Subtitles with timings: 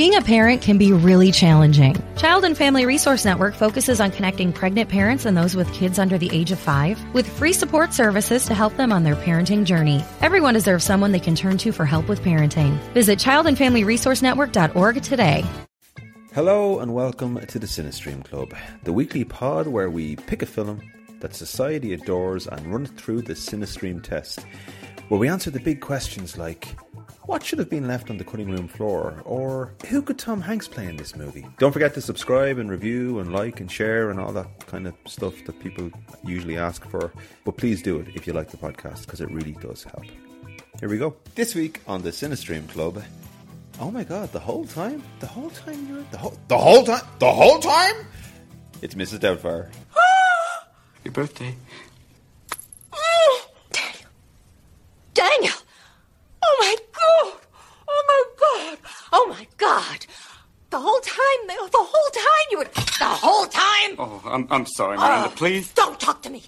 [0.00, 1.94] Being a parent can be really challenging.
[2.16, 6.16] Child and Family Resource Network focuses on connecting pregnant parents and those with kids under
[6.16, 10.02] the age of five with free support services to help them on their parenting journey.
[10.22, 12.78] Everyone deserves someone they can turn to for help with parenting.
[12.94, 15.44] Visit childandfamilyresourcenetwork.org today.
[16.32, 18.54] Hello and welcome to the Cinestream Club,
[18.84, 20.80] the weekly pod where we pick a film
[21.20, 24.46] that society adores and run it through the Cinestream test,
[25.08, 26.74] where we answer the big questions like
[27.30, 29.22] what should have been left on the cutting room floor?
[29.24, 31.46] Or who could Tom Hanks play in this movie?
[31.58, 34.94] Don't forget to subscribe and review and like and share and all that kind of
[35.06, 35.92] stuff that people
[36.24, 37.12] usually ask for.
[37.44, 40.02] But please do it if you like the podcast because it really does help.
[40.80, 41.14] Here we go.
[41.36, 43.00] This week on the Cinestream Club,
[43.78, 45.00] Oh my god, the whole time?
[45.20, 47.06] The whole time you were the whole the whole time?
[47.20, 47.94] The whole time?
[48.82, 49.20] It's Mrs.
[49.20, 49.70] Doubtfire.
[51.04, 51.54] Your birthday.
[53.72, 54.10] Daniel.
[55.14, 55.54] Daniel.
[56.42, 57.32] Oh my god.
[57.88, 58.78] Oh my god.
[59.12, 60.06] Oh my god.
[60.70, 62.72] The whole time, the whole time you would.
[62.74, 63.96] the whole time.
[63.98, 65.28] Oh, I'm, I'm sorry, Miranda.
[65.28, 65.72] Oh, Please.
[65.72, 66.44] Don't talk to me.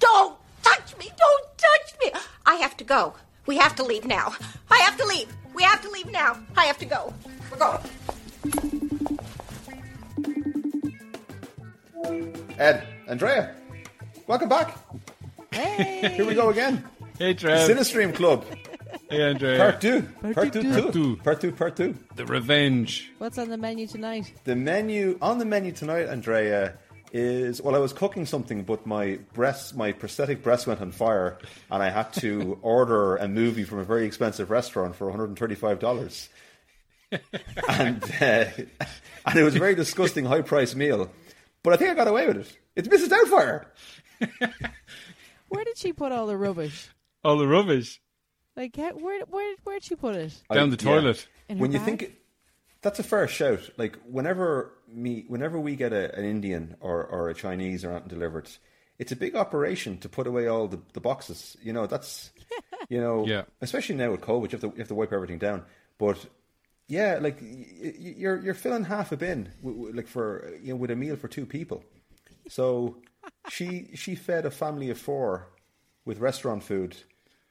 [0.00, 1.06] Don't touch me.
[1.16, 2.20] Don't touch me.
[2.46, 3.14] I have to go.
[3.46, 4.34] We have to leave now.
[4.70, 5.28] I have to leave.
[5.54, 6.36] We have to leave now.
[6.56, 7.14] I have to go.
[7.50, 7.78] We're going.
[12.58, 13.54] Ed, Andrea,
[14.26, 14.76] welcome back.
[15.52, 16.12] Hey.
[16.14, 16.84] Here we go again.
[17.18, 17.68] Hey, Trev.
[17.68, 18.44] Cinestream Club,
[19.10, 19.58] Hey, Andrea.
[19.58, 20.02] part two.
[20.02, 21.16] Part two, Part two.
[21.16, 21.96] Part two, part two.
[22.14, 23.10] The Revenge.
[23.18, 24.32] What's on the menu tonight?
[24.44, 26.74] The menu on the menu tonight, Andrea,
[27.12, 27.74] is well.
[27.74, 31.38] I was cooking something, but my breast, my prosthetic breast, went on fire,
[31.72, 35.30] and I had to order a movie from a very expensive restaurant for one hundred
[35.30, 36.28] and thirty-five dollars.
[37.68, 38.44] and uh,
[39.26, 41.10] and it was a very disgusting, high-priced meal,
[41.64, 42.56] but I think I got away with it.
[42.76, 43.08] It's Mrs.
[43.08, 43.64] Doubtfire.
[45.48, 46.88] Where did she put all the rubbish?
[47.24, 48.00] All the rubbish.
[48.56, 50.42] Like, how, where, where, where'd she put it?
[50.52, 50.90] Down the yeah.
[50.92, 51.26] toilet.
[51.48, 51.86] In her when you bag?
[51.86, 52.16] think
[52.82, 53.70] that's a fair shout.
[53.76, 58.08] Like whenever me, whenever we get a, an Indian or, or a Chinese or something
[58.08, 58.48] delivered,
[58.98, 61.56] it's a big operation to put away all the, the boxes.
[61.62, 62.30] You know, that's
[62.88, 63.42] you know, Yeah.
[63.60, 65.64] especially now with COVID, you have to you have to wipe everything down.
[65.98, 66.24] But
[66.88, 70.70] yeah, like y- y- you're you're filling half a bin, w- w- like for you
[70.70, 71.84] know, with a meal for two people.
[72.48, 72.96] So
[73.48, 75.48] she she fed a family of four
[76.04, 76.96] with restaurant food.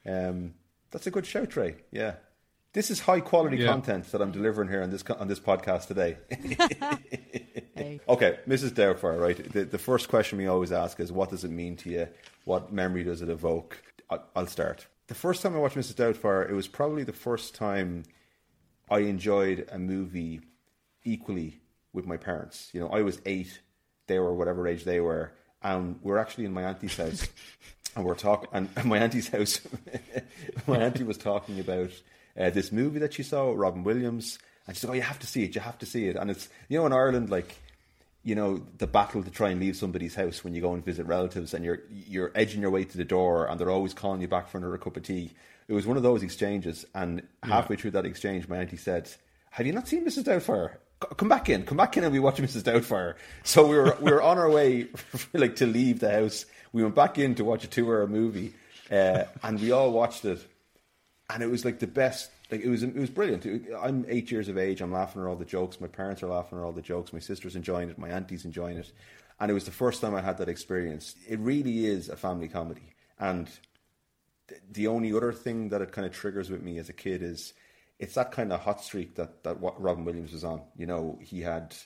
[0.06, 0.54] Um,
[0.90, 1.76] that's a good show, Trey.
[1.90, 2.14] Yeah,
[2.72, 3.66] this is high quality Yeah.
[3.68, 6.16] content that I'm delivering here on this on this podcast today.
[7.76, 7.98] Hey.
[8.06, 8.72] okay, Mrs.
[8.72, 9.52] Doubtfire, right?
[9.52, 12.08] The, the first question we always ask is, what does it mean to you?
[12.44, 13.82] What memory does it evoke?
[14.10, 14.86] I, I'll start.
[15.06, 15.94] The first time I watched Mrs.
[15.94, 18.02] Doubtfire, it was probably the first time
[18.90, 20.42] I enjoyed a movie
[21.04, 21.60] equally
[21.94, 22.68] with my parents.
[22.74, 23.60] You know, I was eight,
[24.08, 27.28] they were whatever age they were, and we're actually in my auntie's house,
[27.96, 28.48] and we're talking.
[28.52, 29.60] And and my auntie's house,
[30.66, 31.90] my auntie was talking about
[32.38, 35.26] uh, this movie that she saw Robin Williams, and she's like, "Oh, you have to
[35.26, 37.56] see it, you have to see it." And it's you know in Ireland, like
[38.22, 41.06] you know the battle to try and leave somebody's house when you go and visit
[41.06, 44.28] relatives, and you're you're edging your way to the door, and they're always calling you
[44.28, 45.32] back for another cup of tea.
[45.68, 49.10] It was one of those exchanges, and halfway through that exchange, my auntie said,
[49.50, 50.24] "Have you not seen Mrs.
[50.24, 50.76] Doubtfire?
[51.16, 52.62] Come back in, come back in, and we watch Mrs.
[52.62, 54.88] Doubtfire." So we were we were on our way,
[55.32, 56.46] like to leave the house.
[56.72, 58.54] We went back in to watch a two-hour movie,
[58.90, 60.46] uh, and we all watched it
[61.32, 62.30] and it was like the best.
[62.50, 63.46] Like it was, it was brilliant.
[63.80, 64.80] I'm eight years of age.
[64.80, 65.80] I'm laughing at all the jokes.
[65.80, 67.12] My parents are laughing at all the jokes.
[67.12, 67.98] My sister's enjoying it.
[67.98, 68.90] My auntie's enjoying it,
[69.38, 71.14] and it was the first time I had that experience.
[71.28, 73.48] It really is a family comedy, and
[74.72, 77.54] the only other thing that it kind of triggers with me as a kid is
[78.00, 80.62] it's that kind of hot streak that that what Robin Williams was on.
[80.76, 81.76] You know, he had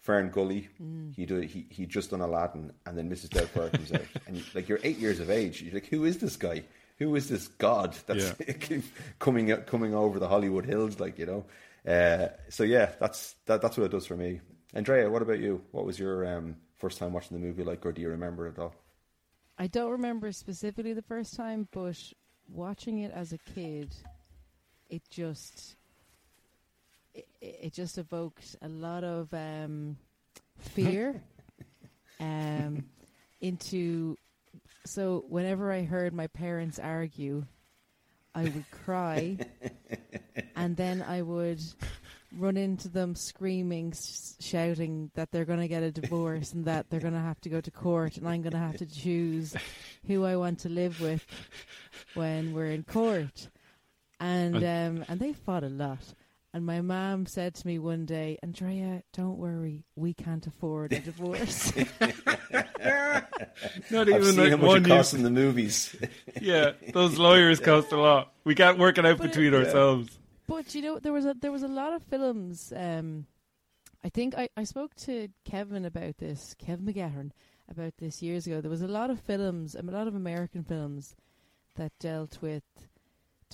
[0.00, 0.68] Fern Gully.
[1.16, 3.30] He did he he just done Aladdin, and then Mrs.
[3.30, 5.62] Doubtfire comes out, and like you're eight years of age.
[5.62, 6.62] You're like, who is this guy?
[6.98, 8.34] Who is this god that's
[9.18, 11.00] coming coming over the Hollywood hills?
[11.00, 11.44] Like you know.
[11.90, 14.40] Uh, so yeah, that's that, that's what it does for me.
[14.74, 15.62] Andrea, what about you?
[15.70, 18.58] What was your um, first time watching the movie like, or do you remember it
[18.58, 18.74] all?
[19.56, 21.96] I don't remember specifically the first time, but
[22.48, 23.94] watching it as a kid,
[24.88, 25.76] it just
[27.14, 29.96] it, it just evoked a lot of um,
[30.58, 31.22] fear
[32.20, 32.84] um,
[33.40, 34.16] into.
[34.86, 37.46] So whenever I heard my parents argue,
[38.34, 39.38] I would cry,
[40.56, 41.60] and then I would
[42.36, 46.90] run into them screaming, s- shouting that they're going to get a divorce and that
[46.90, 49.54] they're going to have to go to court, and I'm going to have to choose
[50.06, 51.24] who I want to live with
[52.14, 53.48] when we're in court.
[54.20, 56.14] And um, and they fought a lot.
[56.52, 61.00] And my mom said to me one day, Andrea, don't worry, we can't afford a
[61.00, 61.72] divorce.
[63.90, 64.96] Not I've even seen like how much one it year.
[64.96, 65.94] costs in the movies.
[66.40, 68.32] Yeah, those lawyers cost a lot.
[68.44, 70.18] We can't work it out But it- between ourselves.
[70.46, 72.72] But you know, there was a there was a lot of films.
[72.76, 73.26] Um,
[74.04, 77.30] I think I, I spoke to Kevin about this, Kevin McGahern,
[77.70, 78.60] about this years ago.
[78.60, 81.16] There was a lot of films, a lot of American films
[81.76, 82.62] that dealt with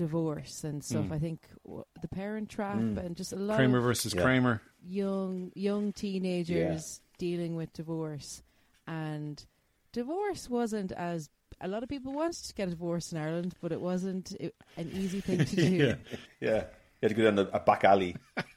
[0.05, 1.07] divorce and stuff.
[1.07, 1.13] Mm.
[1.13, 2.97] I think w- The Parent Trap Mm.
[3.05, 4.23] and just a lot Kramer of versus Yeah.
[4.23, 4.63] Kramer.
[4.83, 8.43] young young teenagers dealing with divorce
[8.87, 9.45] and
[9.93, 11.29] divorce wasn't as
[11.61, 14.53] a lot of people wanted to get a divorce in Ireland, but it wasn't i-
[14.79, 15.63] an easy thing to do.
[15.77, 15.95] Yeah.
[16.41, 16.65] Yeah,
[17.01, 18.17] you had to go down a, a back alley.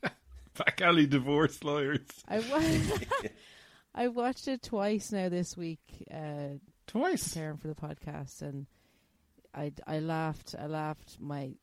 [0.56, 2.08] Back alley divorce lawyers.
[2.28, 3.28] I wa-
[3.96, 5.82] I watched it twice now this week,
[6.14, 6.58] uh,
[6.88, 7.28] Twice.
[7.34, 8.68] preparing for the podcast, and
[9.54, 10.56] I I laughed.
[10.58, 11.54] I laughed my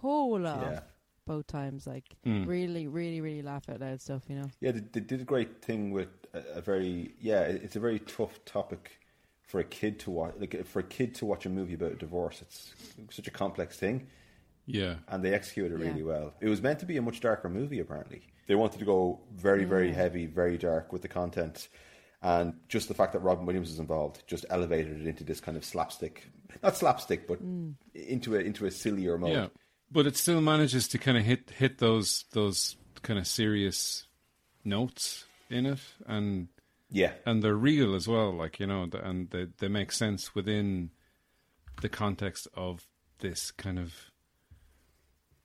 [0.00, 0.80] whole off Yeah.
[1.26, 1.86] both times.
[1.86, 2.46] Like Mm.
[2.46, 4.24] really, really, really laugh out loud stuff.
[4.28, 4.50] You know.
[4.60, 7.42] Yeah, they, they did a great thing with a, a very yeah.
[7.42, 9.00] It's a very tough topic
[9.42, 10.34] for a kid to watch.
[10.38, 12.74] Like for a kid to watch a movie about divorce, it's
[13.10, 14.08] such a complex thing,
[14.66, 14.96] Yeah.
[15.08, 15.90] and they executed it Yeah.
[15.90, 16.34] really well.
[16.40, 17.78] It was meant to be a much darker movie.
[17.78, 19.94] Apparently, they wanted to go very, very Yeah.
[19.94, 21.68] heavy, very dark with the content.
[22.22, 25.56] And just the fact that Robin Williams is involved just elevated it into this kind
[25.56, 26.28] of slapstick,
[26.62, 27.74] not slapstick, but mm.
[27.94, 29.32] into a into a sillier mode.
[29.32, 29.46] Yeah.
[29.90, 34.06] But it still manages to kind of hit hit those those kind of serious
[34.64, 36.48] notes in it and
[36.90, 40.90] yeah, and they're real as well like you know and they they make sense within
[41.82, 42.86] the context of
[43.18, 43.94] this kind of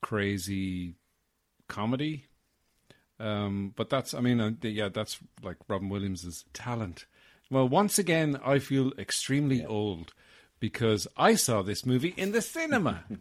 [0.01, 0.95] crazy
[1.67, 2.25] comedy
[3.21, 7.05] um but that's i mean uh, yeah that's like robin williams's talent.
[7.49, 10.13] Well once again i feel extremely old
[10.59, 13.03] because i saw this movie in the cinema.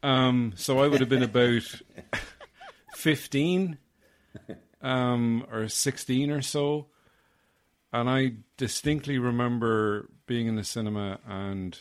[0.00, 1.64] Um so i would have been about
[2.94, 3.78] 15
[4.80, 6.86] um or 16 or so.
[7.92, 11.76] And I distinctly remember being in the cinema and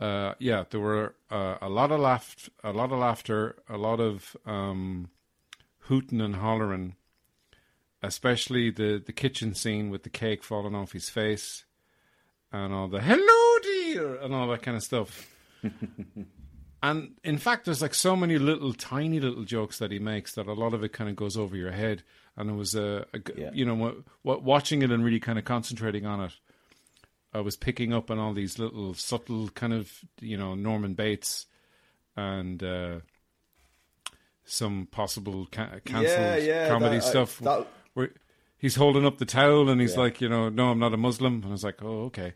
[0.00, 4.00] uh, yeah, there were uh, a lot of laugh, a lot of laughter, a lot
[4.00, 5.08] of um,
[5.88, 6.94] hooting and hollering,
[8.02, 11.64] especially the the kitchen scene with the cake falling off his face
[12.52, 15.34] and all the "hello dear" and all that kind of stuff.
[16.80, 20.46] And in fact, there's like so many little, tiny little jokes that he makes that
[20.46, 22.04] a lot of it kind of goes over your head.
[22.36, 23.50] And it was a, a Yeah.
[23.52, 26.32] you know, what, what, watching it and really kind of concentrating on it.
[27.34, 29.90] I was picking up on all these little subtle kind of,
[30.20, 31.46] you know, Norman Bates
[32.16, 33.00] and uh,
[34.48, 37.38] some possible ca- cancelled Yeah, yeah, comedy that- I- stuff.
[37.40, 38.10] that- where
[38.56, 40.00] he's holding up the towel and he's Yeah.
[40.00, 41.34] like, you know, no, I'm not a Muslim.
[41.36, 42.34] And I was like, oh, okay.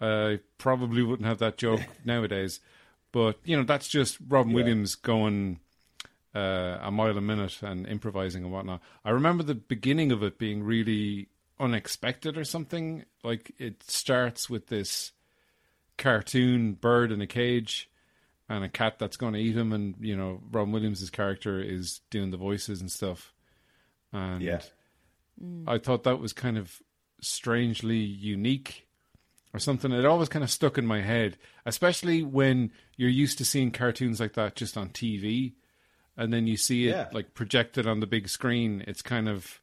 [0.00, 2.60] I probably wouldn't have that joke nowadays.
[3.12, 4.52] But, you know, that's just Robin.
[4.52, 5.60] Williams going
[6.34, 8.80] uh, a mile a minute and improvising and whatnot.
[9.04, 11.28] I remember the beginning of it being really
[11.60, 13.04] unexpected or something.
[13.22, 15.12] Like it starts with this
[15.98, 17.88] cartoon bird in a cage
[18.52, 22.00] and a cat that's going to eat him, and you know Robin Williams' character is
[22.10, 23.32] doing the voices and stuff.
[24.12, 24.60] And yeah.
[25.66, 26.80] I thought that was kind of
[27.20, 28.86] strangely unique
[29.54, 29.90] or something.
[29.90, 34.20] It always kind of stuck in my head, especially when you're used to seeing cartoons
[34.20, 35.54] like that just on TV,
[36.16, 37.08] and then you see it Yeah.
[37.12, 38.84] like projected on the big screen.
[38.86, 39.60] It's kind of,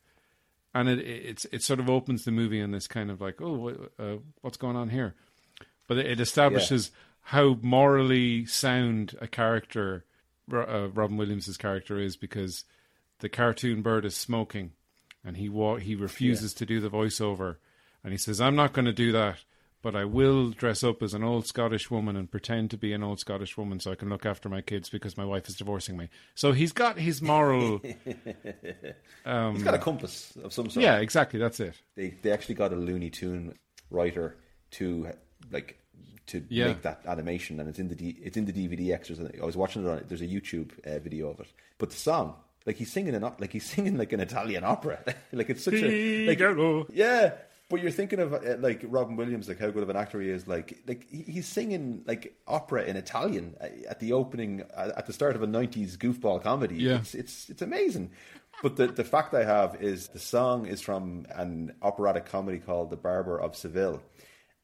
[0.73, 3.87] and it it's it sort of opens the movie in this kind of like, oh,
[3.99, 5.13] uh, what's going on here?
[5.87, 6.91] But it, it establishes
[7.29, 10.05] how morally sound a character,
[10.51, 12.65] uh, Robin Williams' character is, because
[13.19, 14.71] the cartoon bird is smoking,
[15.23, 17.57] and he wa- he refuses to do the voiceover,
[18.03, 19.43] and he says, "I'm not going to do that."
[19.81, 23.01] But I will dress up as an old Scottish woman and pretend to be an
[23.01, 25.95] old Scottish woman so I can look after my kids because my wife is divorcing
[25.95, 26.09] me.
[26.35, 27.79] So he's got his moral.
[27.83, 30.83] He's got a compass of some sort.
[30.83, 31.39] yeah, exactly.
[31.39, 31.75] That's it.
[31.95, 33.53] they they actually got a Looney Tune
[33.89, 34.37] writer
[34.71, 35.11] to
[35.51, 35.78] like
[36.29, 36.67] to Yeah.
[36.67, 39.19] make that animation, and it's in the D, it's in the DVD extras.
[39.19, 40.03] I was watching it on.
[40.07, 42.35] There's a YouTube uh, video of it, but the song.
[42.65, 44.99] Like he's singing an like he's singing like an Italian opera,
[45.31, 46.39] like it's such a like
[46.93, 47.33] yeah.
[47.69, 50.29] But you're thinking of uh, like Robin Williams, like how good of an actor he
[50.29, 50.47] is.
[50.47, 55.35] Like like he's singing like opera in Italian uh, at the opening at the start
[55.35, 56.75] of a '90s goofball comedy.
[56.77, 56.97] Yeah.
[56.97, 58.11] It's it's it's amazing.
[58.61, 62.89] But the the fact I have is the song is from an operatic comedy called
[62.89, 64.01] The Barber of Seville,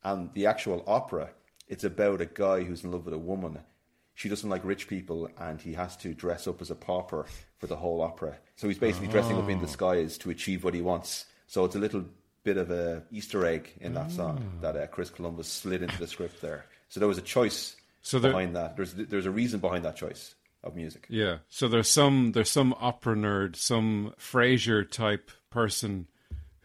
[0.04, 1.30] and the actual opera
[1.68, 3.60] it's about a guy who's in love with a woman.
[4.14, 7.26] She doesn't like rich people, and he has to dress up as a pauper
[7.58, 8.38] for the whole opera.
[8.56, 11.26] So he's basically dressing up in disguise to achieve what he wants.
[11.48, 12.06] So it's a little
[12.44, 16.08] bit of a Easter egg in that song that uh, Chris Columbus slid into the
[16.08, 16.66] script there.
[16.90, 18.76] So there was a choice So there- behind that.
[18.78, 21.08] There's there's a reason behind that choice of music.
[21.10, 21.40] Yeah.
[21.50, 26.08] So there's some there's some opera nerd, some Frasier type person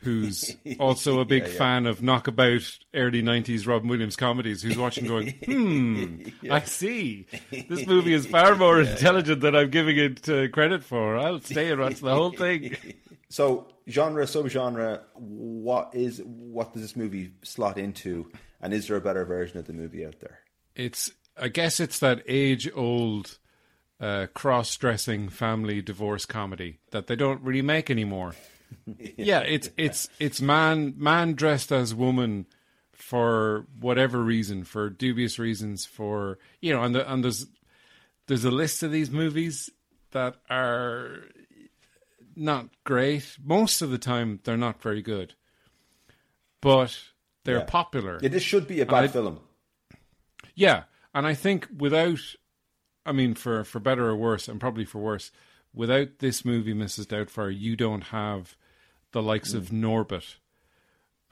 [0.00, 1.58] who's also a big Yeah, yeah.
[1.58, 7.26] fan of knockabout early 90s Robin Williams comedies, who's watching going, hmm, I see.
[7.68, 11.16] This movie is far more intelligent than I'm giving it uh, credit for.
[11.18, 12.76] I'll stay and watch the whole thing.
[13.28, 18.30] So genre, subgenre, what is what does this movie slot into,
[18.60, 20.40] and is there a better version of the movie out there?
[20.74, 23.38] It's, I guess it's that age old
[24.00, 28.34] uh, cross dressing family divorce comedy that they don't really make anymore.
[29.16, 32.46] yeah, it's it's it's man man dressed as woman
[32.92, 37.46] for whatever reason, for dubious reasons, for you know, and the, and there's
[38.26, 39.70] there's a list of these movies
[40.12, 41.24] that are
[42.36, 43.36] not great.
[43.42, 45.34] Most of the time, they're not very good,
[46.60, 46.96] but
[47.44, 47.64] they're Yeah.
[47.64, 48.18] popular.
[48.22, 49.40] Yeah, this should be a bad I- film.
[50.54, 50.84] Yeah,
[51.14, 52.18] and I think without,
[53.06, 55.30] I mean, for for better or worse, and probably for worse,
[55.74, 57.06] without this movie, Mrs.
[57.06, 58.56] Doubtfire, you don't have
[59.12, 60.36] the likes of Norbit,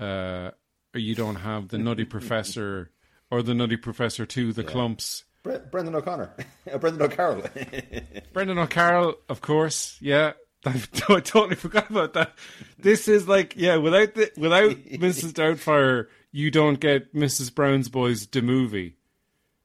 [0.01, 0.51] uh,
[0.95, 2.91] or you don't have the Nutty Professor,
[3.31, 5.25] or the Nutty Professor Two, the Klumps.
[5.43, 6.35] Bre- Brendan O'Connor,
[6.73, 7.45] Uh, Brendan O'Carroll.
[8.33, 10.33] Brendan O'Carroll, of course, yeah.
[10.67, 12.35] I totally forgot about that.
[12.79, 15.33] This is like, yeah, without the, without Mrs.
[15.33, 17.55] Doubtfire, you don't get Mrs.
[17.55, 18.97] Brown's Boys the movie.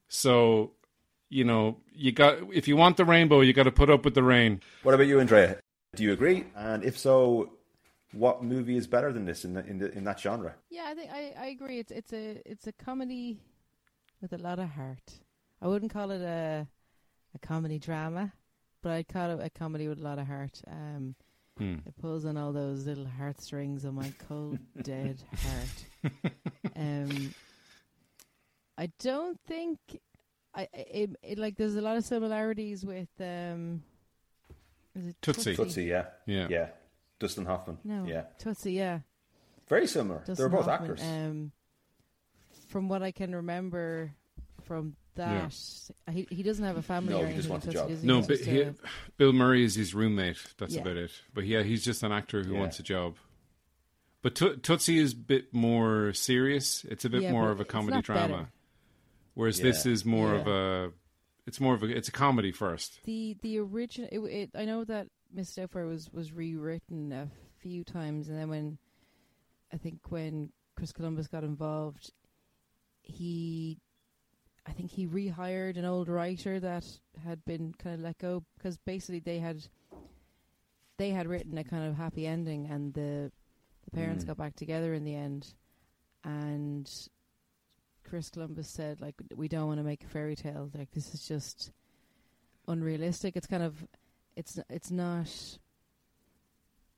[0.07, 0.73] So,
[1.33, 4.15] you know, you got if you want the rainbow, you got to put up with
[4.15, 4.61] the rain.
[4.83, 5.57] what about you, Andrea?
[5.95, 6.45] Do you agree?
[6.55, 7.53] And if so,
[8.11, 10.55] what movie is better than this in the, in, the, in that genre?
[10.69, 11.79] Yeah, I think I, I agree.
[11.79, 13.39] It's it's a it's a comedy
[14.21, 15.19] with a lot of heart.
[15.61, 16.67] I wouldn't call it a
[17.35, 18.33] a comedy drama,
[18.81, 20.61] but I'd call it a comedy with a lot of heart.
[20.67, 21.15] Um,
[21.57, 21.75] Hmm.
[21.85, 26.13] It pulls on all those little heartstrings on my cold dead heart.
[26.75, 27.33] Um,
[28.79, 29.77] I don't think
[30.55, 33.83] I I- it, it like there's a lot of similarities with um.
[34.95, 35.55] Is it Tootsie.
[35.55, 36.05] Tootsie, yeah.
[36.27, 36.47] Yeah.
[36.49, 36.67] Yeah.
[37.19, 37.79] Dustin Hoffman.
[37.83, 38.23] No, Yeah.
[38.37, 38.99] Tootsie, yeah.
[39.67, 40.19] Very similar.
[40.19, 41.01] Dustin They're both Hoffman, actors.
[41.01, 41.51] Um,
[42.67, 44.11] from what I can remember
[44.65, 45.53] from that,
[46.11, 47.13] he he doesn't have a family.
[47.13, 47.89] No, or he just wants a job.
[47.89, 48.05] he?
[48.05, 48.65] No, but he,
[49.17, 50.37] Bill Murray is his roommate.
[50.57, 50.81] That's Yeah.
[50.81, 51.11] about it.
[51.33, 52.59] But yeah, he's just an actor who Yeah.
[52.59, 53.15] wants a job.
[54.21, 56.83] But to- Tootsie is a bit more serious.
[56.85, 58.27] It's a bit Yeah, more of a comedy drama.
[58.27, 58.49] better.
[59.35, 60.39] Whereas this is more Yeah.
[60.41, 60.91] of a.
[61.45, 61.87] It's more of a.
[61.87, 62.99] It's a comedy first.
[63.05, 64.09] the the original.
[64.11, 68.49] It, it, I know that Miss Doubtfire was was rewritten a few times, and then
[68.49, 68.77] when
[69.73, 72.11] I think when Chris Columbus got involved,
[73.01, 73.79] he.
[74.65, 76.85] I think he rehired an old writer that
[77.21, 79.67] had been kind of let go because basically they had
[80.97, 83.29] they had written a kind of happy ending and the
[83.83, 84.27] the parents Mm.
[84.27, 85.53] got back together in the end
[86.23, 86.89] and
[88.13, 91.27] Chris Columbus said like we don't want to make a fairy tale like this is
[91.27, 91.71] just
[92.67, 93.87] unrealistic it's kind of
[94.35, 95.27] it's it's not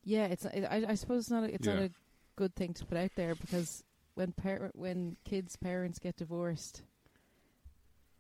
[0.04, 1.90] yeah it's it, I I suppose it's not a, it's not a
[2.36, 6.82] good thing to put out there because when par- when kids parents get divorced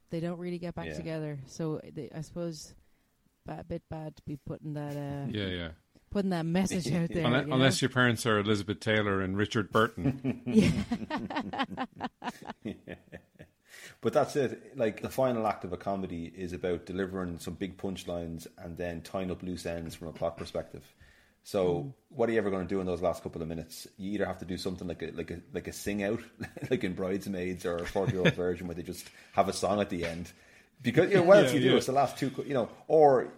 [0.09, 0.93] they don't really get back Yeah.
[0.95, 2.75] together so they, I suppose
[3.45, 5.69] a bit bad to be putting that uh, Yeah, yeah.
[6.15, 7.55] Putting that message out there Unless, you know?
[7.55, 10.41] unless your parents are Elizabeth Taylor and Richard Burton.
[14.01, 14.77] But that's it.
[14.77, 19.01] Like the final act of a comedy is about delivering some big punchlines and then
[19.01, 20.83] tying up loose ends from a plot perspective.
[21.43, 21.89] So hmm.
[22.09, 23.87] what are you ever going to do in those last couple of minutes?
[23.97, 26.21] You either have to do something like a like a like a sing out,
[26.69, 29.81] like in Bridesmaids or a forty year old version where they just have a song
[29.81, 30.31] at the end.
[30.81, 31.69] Because you know what else Yeah, you do?
[31.71, 31.77] yeah.
[31.77, 33.33] It's the last two, you know, or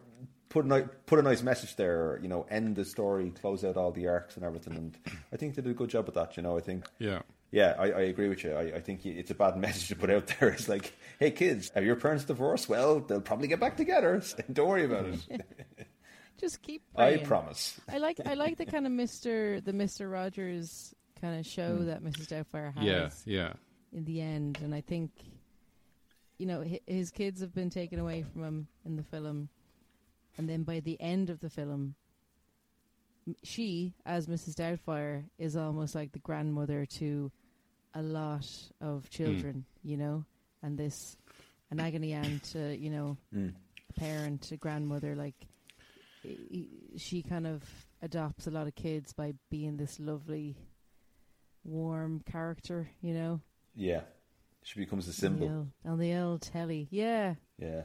[0.49, 2.19] put a ni- put a nice message there.
[2.21, 4.75] You know, end the story, close out all the arcs and everything.
[4.75, 4.97] And
[5.31, 6.37] I think they did a good job at that.
[6.37, 7.21] You know, I think yeah.
[7.51, 8.53] yeah, I, I agree with you.
[8.53, 10.49] I, I think it's a bad message to put out there.
[10.49, 12.69] It's like, hey, kids, have your parents divorced?
[12.69, 14.21] Well, they'll probably get back together.
[14.53, 15.87] Don't worry about it.
[16.37, 17.79] just keep I promise.
[17.89, 21.87] I like I like the kind of Mister the Mister Rogers kind of show hmm.
[21.87, 22.27] that Mrs.
[22.27, 23.53] Doubtfire has Yeah, yeah.
[23.91, 25.11] in the end, and I think
[26.37, 29.49] you know his kids have been taken away from him in the film,
[30.37, 31.95] and then by the end of the film,
[33.43, 34.55] she as Mrs.
[34.55, 37.31] Doubtfire is almost like the grandmother to
[37.93, 38.47] a lot
[38.79, 40.23] of children, you know,
[40.63, 41.17] and this
[41.71, 43.53] an agony aunt to you know Mm.
[43.89, 45.35] a parent, a grandmother, like
[46.97, 47.63] she kind of
[48.01, 50.55] adopts a lot of kids by being this lovely,
[51.63, 53.41] warm character, you know.
[53.75, 54.01] Yeah.
[54.63, 55.47] She becomes a On the symbol.
[55.57, 57.35] old, on the old telly, yeah.
[57.57, 57.83] Yeah.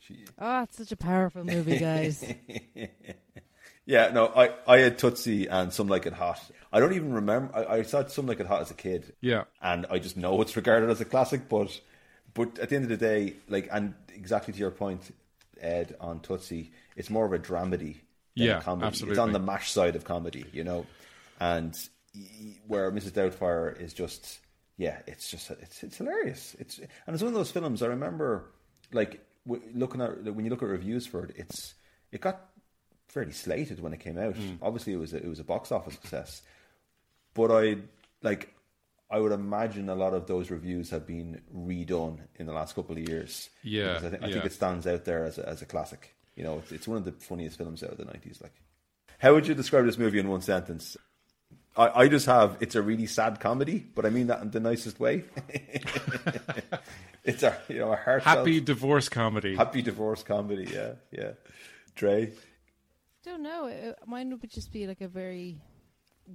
[0.00, 2.24] She, Oh, it's such a powerful movie, guys.
[3.86, 6.40] yeah, no, I, I had Tootsie and Some Like It Hot.
[6.72, 7.54] I don't even remember.
[7.56, 9.12] I, I saw Some Like It Hot as a kid.
[9.20, 9.44] Yeah.
[9.62, 11.48] and I just know it's regarded as a classic.
[11.48, 11.80] But
[12.34, 15.14] but at the end of the day, like and exactly to your point,
[15.60, 17.96] Ed on Tootsie, it's more of a dramedy.
[18.36, 19.04] Than Yeah, a comedy.
[19.08, 20.86] It's on the mash side of comedy, you know,
[21.40, 21.76] and
[22.66, 23.10] where Mrs.
[23.12, 24.38] Doubtfire is just
[24.76, 26.54] yeah, it's just it's it's hilarious.
[26.60, 28.44] It's and it's one of those films I remember
[28.92, 29.20] like w-
[29.74, 31.74] looking at when you look at reviews for it, it's
[32.12, 32.40] it got
[33.08, 34.34] fairly slated when it came out.
[34.34, 34.58] Mm.
[34.62, 36.42] Obviously, it was a, it was a box office success,
[37.34, 37.78] but I
[38.22, 38.54] like
[39.10, 42.96] I would imagine a lot of those reviews have been redone in the last couple
[42.96, 43.48] of years.
[43.62, 44.32] Yeah, I, think I yeah.
[44.34, 46.14] think it stands out there as a, as a classic.
[46.36, 48.40] You know, it's, it's one of the funniest films out of the nineties.
[48.42, 48.54] Like,
[49.18, 50.96] how would you describe this movie in one sentence?
[51.76, 54.60] I, I just have it's a really sad comedy, but I mean that in the
[54.60, 55.24] nicest way.
[57.28, 59.54] it's a you know a heartfelt, Happy divorce comedy.
[59.56, 60.66] happy divorce comedy.
[60.72, 61.32] Yeah, yeah.
[61.94, 62.32] Dre,
[63.24, 63.68] don't know.
[63.68, 65.60] Uh, Mine would just be like a very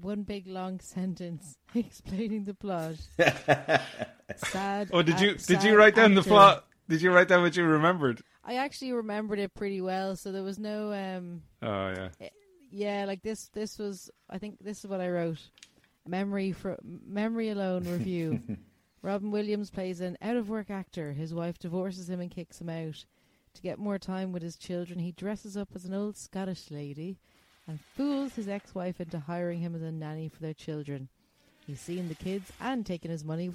[0.01, 2.95] one big long sentence explaining the plot.
[4.37, 4.89] sad.
[4.93, 6.65] oh, did you act- did you write down the plot?
[6.89, 8.21] Did you write down what you remembered?
[8.45, 12.29] I actually remembered it pretty well, so there was no um Oh yeah.
[12.71, 15.39] yeah, like this this was I think this is what I wrote.
[16.05, 18.41] Memory for memory alone review.
[19.03, 21.11] Robin Williams plays an out of work actor.
[21.11, 23.03] His wife divorces him and kicks him out.
[23.53, 27.17] To get more time with his children, he dresses up as an old Scottish lady
[27.67, 31.09] and fools his ex wife into hiring him as a nanny for their children.
[31.67, 33.51] He's seen the kids and taken his money,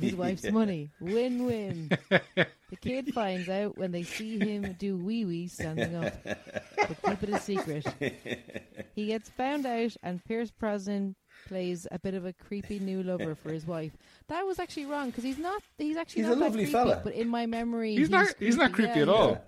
[0.00, 0.90] his wife's money.
[1.00, 1.90] Win win.
[2.10, 7.22] the kid finds out when they see him do wee wee standing up, but keep
[7.22, 7.86] it a secret.
[8.94, 11.14] He gets found out, and Pierce Brosnan
[11.48, 13.92] plays a bit of a creepy new lover for his wife.
[14.28, 15.62] That was actually wrong because he's not.
[15.78, 17.00] He's actually He's not a that lovely creepy, fella.
[17.02, 19.44] But in my memory, He's not he's not creepy Yeah, at all.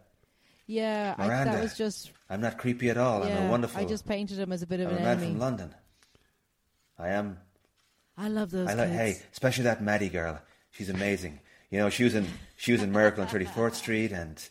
[0.66, 1.52] Yeah, I, Miranda.
[1.52, 2.11] that was just.
[2.28, 3.23] I'm not creepy at all.
[3.25, 3.80] I'm a wonderful.
[3.80, 5.33] I just painted him as a bit of I'm a an man enemy.
[5.33, 5.75] from London.
[6.99, 7.38] I am.
[8.16, 8.88] I love those I like.
[8.88, 8.99] kids.
[8.99, 10.40] Hey, especially that Maddie girl.
[10.71, 11.40] She's amazing.
[11.71, 12.26] You know, she was in
[12.57, 14.42] she was in Miracle on Thirty Fourth Street and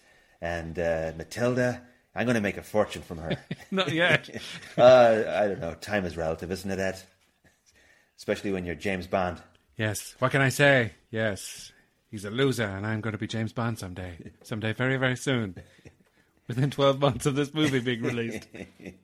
[0.42, 1.82] and uh, Matilda.
[2.16, 3.38] I'm going to make a fortune from her.
[3.72, 4.30] Not yet.
[4.78, 5.74] uh, I don't know.
[5.76, 7.00] Time is relative, isn't it, Ed?
[8.20, 9.42] Especially when you're James Bond.
[9.78, 10.14] yes.
[10.20, 10.92] What can I say?
[11.10, 11.72] Yes.
[12.12, 14.18] He's a loser, and I'm going to be James Bond someday.
[14.44, 15.56] Someday, very, very soon.
[16.48, 18.48] Within 12 months of this movie being released.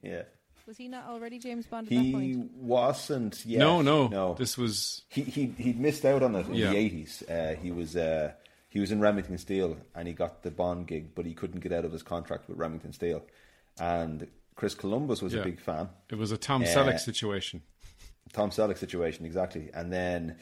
[0.03, 0.23] Yeah.
[0.67, 2.23] Was he not already James Bond at that point?
[2.23, 3.59] He wasn't yet.
[3.59, 4.33] No, no, no.
[4.33, 6.71] This was he he he'd missed out on it in Yeah.
[6.71, 7.21] the eighties.
[7.29, 8.31] Uh, he was uh,
[8.69, 11.71] he was in Remington Steele and he got the Bond gig, but he couldn't get
[11.71, 13.23] out of his contract with Remington Steele.
[13.79, 15.41] And Chris Columbus was Yeah.
[15.41, 15.89] a big fan.
[16.09, 17.61] it was a Tom Uh, Selleck situation.
[18.35, 19.69] Tom Selleck situation exactly.
[19.73, 20.37] And then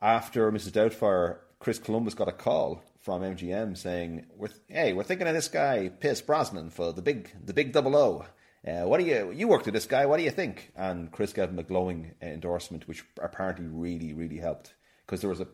[0.00, 0.72] after Mrs.
[0.72, 4.26] Doubtfire, Chris Columbus got a call from MGM saying,
[4.68, 8.24] "Hey, we're thinking of this guy Pierce Brosnan for the big the big double O.
[8.66, 10.06] Uh, what do you you worked with this guy?
[10.06, 14.38] What do you think?" And Chris gave him a glowing endorsement, which apparently really really
[14.38, 15.48] helped because there was a,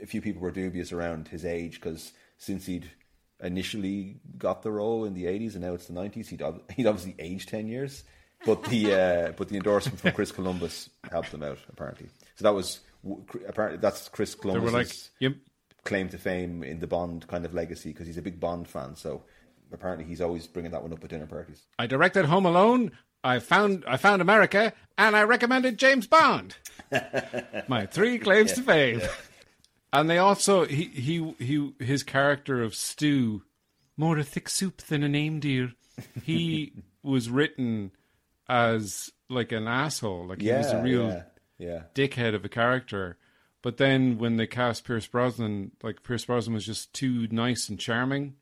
[0.00, 2.90] a few people were dubious around his age because since he'd
[3.42, 6.42] initially got the role in the 80s and now it's the 90s he'd,
[6.76, 8.04] he'd obviously aged 10 years
[8.46, 8.94] but the
[9.28, 12.08] uh, but the endorsement from Chris Columbus helped them out apparently.
[12.36, 12.80] So that was
[13.46, 15.34] apparently that's Chris Columbus' like, you,
[15.84, 18.96] claim to fame in the Bond kind of legacy because he's a big Bond fan.
[18.96, 19.22] So
[19.72, 21.62] apparently he's always bringing that one up at dinner parties.
[21.78, 22.92] I directed Home Alone.
[23.22, 26.56] I found I found America, and I recommended James Bond.
[27.68, 29.00] My three claims to fame.
[29.92, 33.42] And they also he he he his character of Stew,
[33.96, 35.72] more a thick soup than a name dear.
[36.22, 37.92] He was written
[38.48, 41.22] as like an asshole, like he was a real yeah,
[41.58, 41.82] yeah.
[41.94, 43.16] dickhead of a character.
[43.62, 47.78] But then when they cast Pierce Brosnan, like Pierce Brosnan was just too nice and
[47.78, 48.34] charming,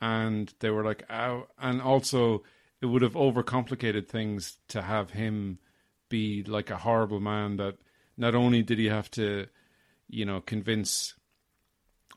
[0.00, 2.42] and they were like, "Ow!" And also,
[2.82, 5.58] it would have overcomplicated things to have him
[6.10, 7.56] be like a horrible man.
[7.56, 7.76] That
[8.16, 9.46] not only did he have to,
[10.08, 11.14] you know, convince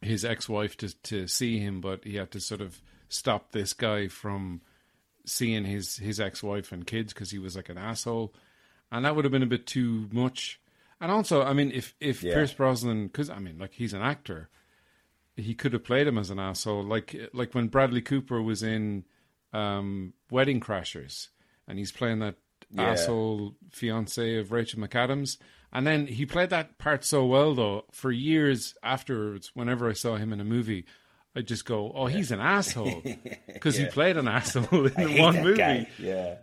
[0.02, 4.10] his ex-wife to to see him, but he had to sort of stop this guy
[4.10, 4.62] from
[5.26, 8.34] seeing his his ex-wife and kids because he was like an asshole,
[8.92, 10.60] and that would have been a bit too much.
[11.00, 12.34] And also, I mean, if if Yeah.
[12.34, 14.50] Pierce Brosnan, because I mean, like he's an actor,
[15.36, 19.06] he could have played him as an asshole, like like when Bradley Cooper was in
[19.54, 21.30] um, Wedding Crashers,
[21.68, 22.36] and he's playing that
[22.70, 22.92] Yeah.
[22.92, 25.38] asshole fiance of Rachel McAdams.
[25.74, 27.86] And then he played that part so well, though.
[27.92, 30.86] For years afterwards, whenever I saw him in a movie,
[31.36, 33.02] I'd just go, "Oh, he's an asshole,"
[33.54, 35.58] because he played an asshole in I the one movie.
[35.58, 35.88] guy.
[36.00, 36.36] Yeah.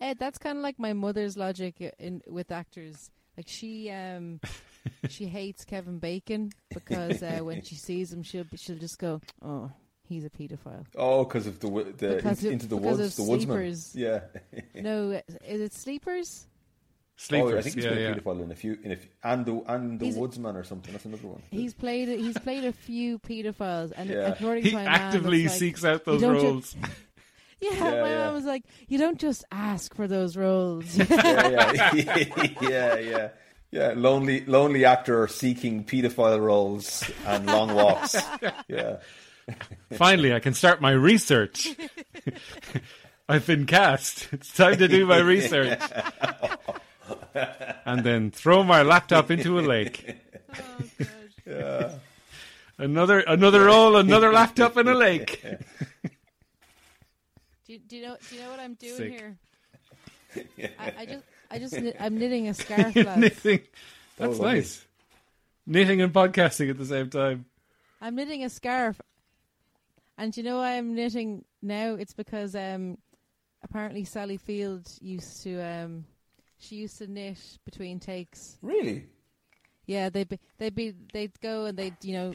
[0.00, 3.10] Ed, that's kind of like my mother's logic in with actors.
[3.36, 4.40] Like she, um,
[5.08, 9.70] she hates Kevin Bacon because uh, when she sees him, she'll she'll just go, "Oh,
[10.04, 13.18] he's a pedophile." Oh, because of the wo- the Because in- of- into the woods,
[13.18, 13.56] of the woodsman.
[13.56, 13.94] sleepers.
[13.94, 14.20] Yeah.
[14.74, 16.46] No, uh, is it Sleepers?
[17.20, 18.14] Sleepers, Oh, I think he's yeah, played yeah.
[18.14, 20.92] pedophile in a few, in a few, and the and the He's- woodsman or something.
[20.92, 21.42] That's another one.
[21.50, 24.28] He's played he's played a few pedophiles, and Yeah.
[24.28, 26.76] according He to my actively it's like, seeks out those don't ju- roles.
[27.60, 28.24] Yeah, Yeah, my yeah.
[28.26, 32.24] mom was like, "You don't just ask for those roles." yeah, yeah,
[32.62, 33.28] yeah, yeah,
[33.72, 33.92] yeah.
[33.96, 38.14] Lonely, lonely actor seeking paedophile roles and long walks.
[38.68, 38.98] Yeah,
[39.90, 41.66] Finally, I can start my research.
[43.28, 44.28] I've been cast.
[44.32, 45.80] It's time to do my research.
[47.84, 50.16] And then throw my laptop into a lake.
[52.78, 55.42] Another another roll, another laptop in a lake.
[57.66, 58.16] do, you, do you know?
[58.28, 59.10] Do you know what I'm doing Sick.
[59.10, 59.36] here?
[60.78, 62.94] I, I, just, I just, I'm knitting a scarf.
[62.94, 63.62] Knitting.
[64.16, 64.54] That's lovely.
[64.54, 64.84] nice.
[65.66, 67.46] Knitting and podcasting at the same time.
[68.00, 69.00] I'm knitting a scarf,
[70.16, 71.94] and you know why I'm knitting now?
[71.94, 72.96] It's because um,
[73.64, 76.04] apparently Sally Field used to um,
[76.58, 78.58] she used to knit between takes.
[78.62, 79.06] really.
[79.86, 82.34] Yeah, they'd be, they'd be, they'd go and they'd, you know,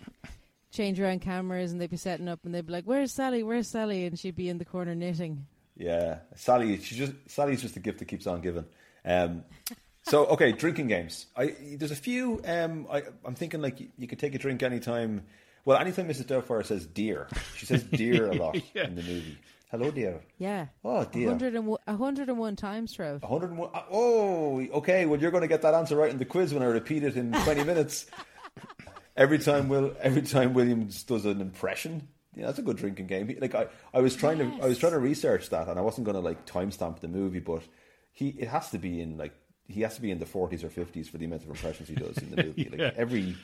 [0.71, 3.43] change around cameras and they'd be setting up and they'd be like, "Where's Sally?
[3.43, 5.45] Where's Sally?" And she'd be in the corner knitting.
[5.77, 6.79] Yeah, Sally.
[6.79, 8.65] She just Sally's just the gift that keeps on giving.
[9.05, 9.43] Um,
[10.03, 11.27] so okay, drinking games.
[11.37, 12.41] I there's a few.
[12.45, 15.23] Um, I, I'm thinking like you, you could take a drink anytime.
[15.65, 16.25] Well, anytime Mrs.
[16.25, 18.85] Doubtfire says "dear," she says "dear" a lot Yeah.
[18.87, 19.37] in the movie.
[19.73, 20.21] Hello, dear.
[20.37, 20.67] Yeah.
[20.85, 21.29] Oh, dear.
[21.29, 23.23] 101, 101 times, Trev.
[23.23, 23.71] 101.
[23.73, 25.07] Uh, oh, okay.
[25.07, 27.17] Well, you're going to get that answer right in the quiz when I repeat it
[27.17, 28.05] in 20 minutes.
[29.17, 33.35] Every time Will, every time Williams does an impression, yeah, that's a good drinking game.
[33.41, 36.05] Like I, I was trying to, I was trying to research that, and I wasn't
[36.05, 37.63] going to like timestamp the movie, but
[38.11, 39.33] he, it has to be in like
[39.67, 41.95] he has to be in the 40s or 50s for the amount of impressions he
[41.95, 42.69] does in the movie.
[42.69, 43.35] Like every,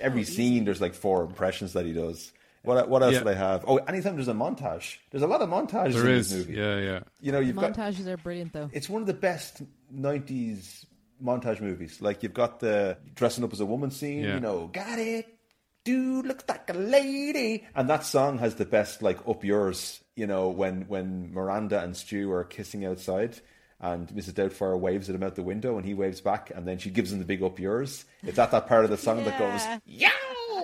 [0.00, 2.32] every oh, scene, there's like four impressions that he does.
[2.62, 3.20] What, what else Yeah.
[3.20, 3.64] did I have?
[3.66, 6.30] Oh, anytime there's a montage, there's a lot of montages There in is.
[6.30, 6.60] this movie.
[6.60, 7.00] Yeah, yeah.
[7.20, 8.68] You know, you've got Montages are brilliant, though.
[8.72, 9.62] it's one of the best
[9.94, 10.84] 90s
[11.24, 12.00] montage movies.
[12.02, 14.34] Like, you've got the dressing up as a woman scene, Yeah.
[14.34, 15.26] you know, got it,
[15.84, 17.66] dude looks like a lady.
[17.74, 21.96] And that song has the best, like, up yours, you know, when, when Miranda and
[21.96, 23.40] Stu are kissing outside.
[23.82, 24.34] And Mrs.
[24.34, 27.10] Doubtfire waves at him out the window, and he waves back, and then she gives
[27.12, 28.04] him the big up yours.
[28.22, 30.10] It's at that part of the song that goes, "Yo,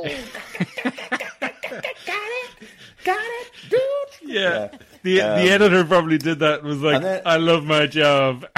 [1.41, 2.69] got it,
[3.05, 3.81] got it, dude."
[4.27, 4.69] Yeah.
[5.03, 8.47] The Um, the editor probably did that and was like, then- I love my job.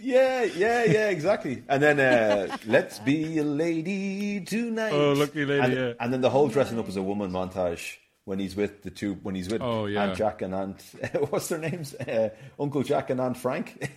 [0.00, 1.62] Yeah, yeah, yeah, exactly.
[1.68, 4.92] And then uh, let's be a lady tonight.
[4.92, 5.92] Oh, lucky lady, And, yeah.
[6.00, 9.14] and then the whole dressing up as a woman montage when he's with the two,
[9.22, 10.04] when he's with Oh, yeah.
[10.04, 10.82] Aunt Jack and Aunt,
[11.30, 11.94] what's their names?
[11.94, 13.78] Uh, Uncle Jack and Aunt Frank.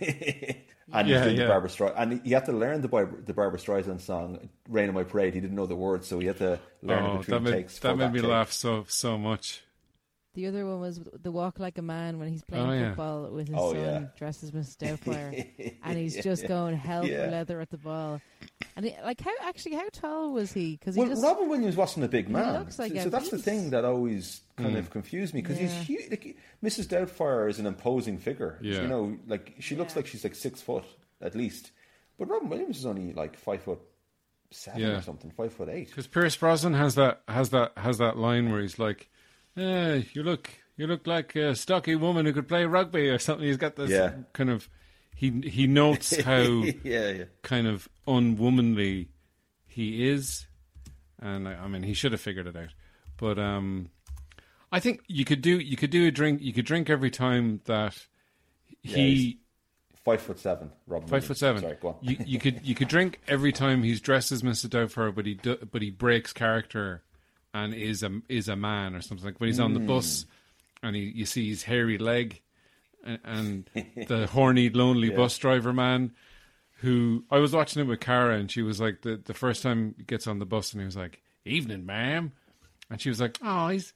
[0.92, 1.42] and Yeah, he's doing yeah.
[1.44, 1.94] the Barbra Streisand.
[1.96, 5.34] And he had to learn the, Bar- the Barbra Streisand song, Rain on My Parade.
[5.34, 7.56] He didn't know the words, so he had to learn it Oh, between that made,
[7.56, 7.78] takes.
[7.80, 8.28] that made me take.
[8.30, 9.62] laugh so so much.
[10.36, 12.88] The other one was the walk like a man when he's playing Oh, yeah.
[12.90, 14.04] football with his Oh, son, yeah.
[14.18, 17.24] dressed as Miss Doubtfire, and he's just going hell Yeah.
[17.24, 18.20] for leather at the ball.
[18.76, 20.72] And he, like, how actually, how tall was he?
[20.76, 23.30] Because Well, just Robin Williams wasn't a big man, looks like so, a so that's
[23.30, 24.76] the thing that always kind Hmm.
[24.76, 25.68] of confused me because Yeah.
[25.68, 26.10] he's huge.
[26.10, 26.86] Like, Mrs.
[26.86, 28.58] Doubtfire is an imposing figure.
[28.60, 28.82] Yeah.
[28.82, 30.00] You know, like she looks Yeah.
[30.00, 30.84] like she's like six foot
[31.22, 31.70] at least,
[32.18, 33.80] but Robin Williams is only like five foot
[34.50, 34.98] seven Yeah.
[34.98, 35.88] or something, five foot eight.
[35.88, 39.08] Because Pierce Brosnan has that has that has that line where he's like,
[39.56, 43.46] eh, "You look you look like a stocky woman who could play rugby or something."
[43.46, 44.12] He's got this Yeah.
[44.32, 44.68] kind of
[45.14, 46.40] he he notes how
[46.84, 47.24] yeah, yeah.
[47.42, 49.08] kind of unwomanly
[49.66, 50.46] he is,
[51.20, 52.74] and I, I mean he should have figured it out.
[53.18, 53.88] But um,
[54.70, 57.60] I think you could do you could do a drink you could drink every time
[57.64, 57.96] that
[58.82, 59.38] he.
[60.04, 61.08] Five foot seven, Robin.
[61.08, 61.26] Five Williams.
[61.26, 61.62] foot seven.
[61.62, 61.96] Sorry, go on.
[62.00, 64.66] You, you could you could drink every time he's dressed as Mr.
[64.68, 67.02] Doubtfire, but he do, but he breaks character
[67.56, 69.40] and is a is a man or something like.
[69.40, 69.86] When he's on the hmm.
[69.86, 70.26] bus
[70.82, 72.40] and he, you see his hairy leg
[73.04, 73.70] and, and
[74.08, 76.12] the horny lonely bus driver man
[76.80, 79.94] who I was watching it with Cara and she was like the the first time
[79.96, 82.32] he gets on the bus and he was like evening ma'am.
[82.90, 83.92] And she was like oh he's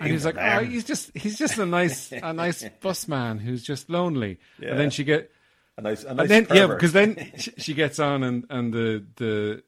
[0.00, 3.38] and he was like oh he's just he's just a nice a nice bus man
[3.38, 4.38] who's just lonely.
[4.58, 4.70] Yeah.
[4.70, 5.30] and then she get
[5.76, 8.72] a nice, a nice and then yeah, because then she, she gets on and and
[8.72, 9.62] the the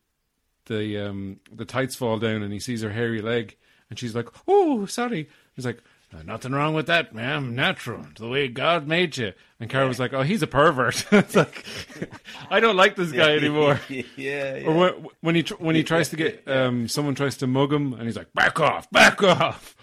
[0.71, 3.57] the um the tights fall down and he sees her hairy leg
[3.91, 5.83] and she's like, "Oh, sorry." He's like,
[6.15, 7.57] "Uh, "Nothing wrong with that, ma'am.
[7.57, 11.35] Natural, the way God made you." And Cara was like, "Oh, he's a pervert." it's
[11.35, 11.67] like,
[12.51, 13.81] I don't like this guy anymore.
[13.89, 14.63] yeah, yeah.
[14.65, 17.93] Or when, when he when he tries to get um someone tries to mug him
[17.93, 19.77] and he's like, "Back off, back off."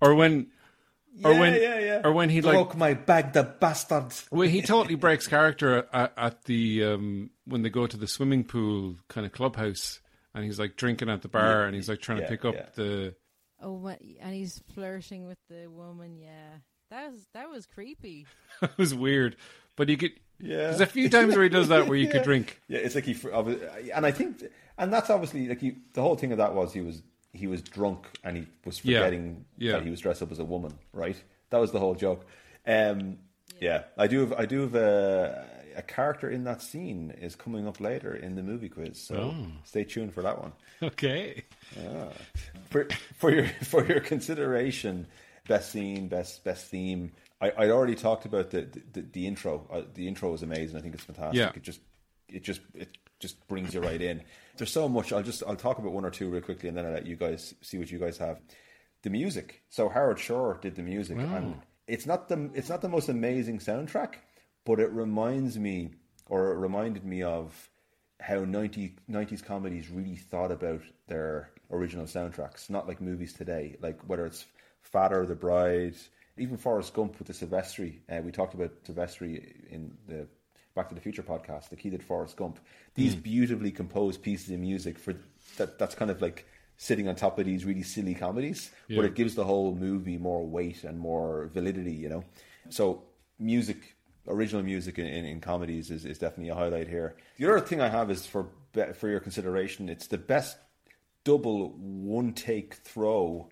[0.00, 0.48] Or when
[1.24, 2.00] or when yeah, yeah.
[2.04, 4.12] or when he like broke my bag, the bastard.
[4.30, 8.44] well, he totally breaks character at, at the um, when they go to the swimming
[8.44, 10.00] pool kind of clubhouse,
[10.34, 12.54] and he's like drinking at the bar, and he's like trying Yeah, to pick up
[12.54, 12.66] yeah.
[12.74, 13.14] the.
[13.62, 16.16] oh, my, and he's flirting with the woman.
[16.18, 16.58] Yeah,
[16.90, 18.26] that was that was creepy.
[18.62, 19.36] It was weird,
[19.76, 20.12] but you could.
[20.42, 20.56] Yeah.
[20.68, 22.12] There's a few times where he does that where you Yeah.
[22.12, 22.60] could drink.
[22.68, 23.14] Yeah, it's like he,
[23.94, 24.42] and I think,
[24.78, 27.62] and that's obviously like he, the whole thing of that was he was he was
[27.62, 29.72] drunk and he was forgetting Yeah.
[29.72, 31.16] that he was dressed up as a woman, right?
[31.50, 32.26] that was the whole joke.
[32.66, 33.18] Um,
[33.60, 33.82] yeah.
[33.98, 35.44] I do have I do have a,
[35.76, 39.46] a character in that scene is coming up later in the movie quiz, so Oh.
[39.64, 40.52] stay tuned for that one.
[40.82, 41.44] Okay.
[42.70, 45.06] For for your for your consideration,
[45.48, 47.12] best scene, best best theme.
[47.40, 49.66] I I already talked about the the, the intro.
[49.72, 50.76] Uh, the intro is amazing.
[50.76, 51.36] I think it's fantastic.
[51.38, 51.50] Yeah.
[51.54, 51.80] It just
[52.28, 54.22] it just it just brings you right in.
[54.56, 55.12] There's so much.
[55.12, 57.16] I'll just I'll talk about one or two real quickly, and then I'll let you
[57.16, 58.40] guys see what you guys have.
[59.02, 59.62] The music.
[59.70, 61.54] So Howard Shore did the music, and
[61.86, 64.14] it's not the it's not the most amazing soundtrack,
[64.64, 65.90] but it reminds me,
[66.28, 67.70] or it reminded me of
[68.20, 73.76] how 90, 90s comedies really thought about their original soundtracks, not like movies today.
[73.80, 74.44] Like whether it's
[74.82, 75.96] Father, The Bride,
[76.36, 78.00] even Forrest Gump with the Silvestri.
[78.10, 80.26] Uh, we talked about Silvestri in the
[80.80, 81.70] Back to the Future podcast.
[81.70, 82.58] Like he did Forrest Gump.
[82.94, 83.20] These hmm.
[83.20, 85.14] beautifully composed pieces of music for
[85.58, 85.78] that.
[85.78, 86.46] That's kind of like
[86.78, 90.46] sitting on top of these really silly comedies, but it gives the whole movie more
[90.46, 91.92] weight and more validity.
[91.92, 92.24] You know,
[92.70, 93.02] so
[93.38, 93.94] music
[94.26, 97.14] original music in, in, in comedies is, is definitely a highlight here.
[97.36, 98.48] The other thing I have is for
[98.94, 99.90] for your consideration.
[99.90, 100.56] It's the best
[101.24, 103.50] double one take throw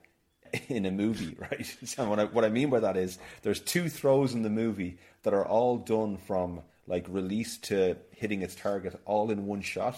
[0.69, 1.67] in a movie, right?
[1.85, 4.97] So what I, what I mean by that is there's two throws in the movie
[5.25, 9.97] that are all done from like release to hitting its target all in one shot.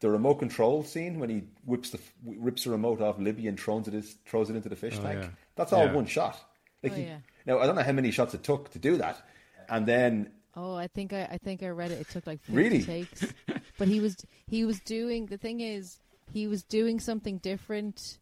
[0.00, 3.86] The remote control scene when he whips the rips the remote off Libby and throws
[3.88, 5.20] it throws it into the fish tank.
[5.22, 5.28] yeah.
[5.56, 5.92] That's all Yeah.
[5.94, 6.38] one shot.
[6.82, 7.18] Like Oh, he- yeah.
[7.46, 9.22] now I don't know how many shots it took to do that,
[9.68, 12.00] and then Oh, I think I, I think I read it.
[12.00, 12.82] It took like 50 Really?
[12.82, 13.24] takes.
[13.78, 15.98] But he was he was doing the thing is
[16.32, 18.18] he was doing something different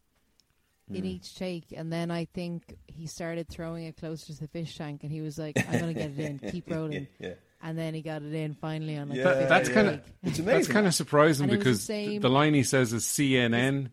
[0.87, 0.95] Hmm.
[0.95, 4.75] in each take, and then I think he started throwing it closer to the fish
[4.77, 7.33] tank, and he was like, "I'm gonna get it in, keep rolling," yeah.
[7.63, 9.75] And then he got it in finally on like Yeah, the That's yeah.
[9.75, 10.13] kind of take.
[10.23, 12.93] It's that's kind of surprising And it was the because same- the line he says
[12.93, 13.89] is CNN,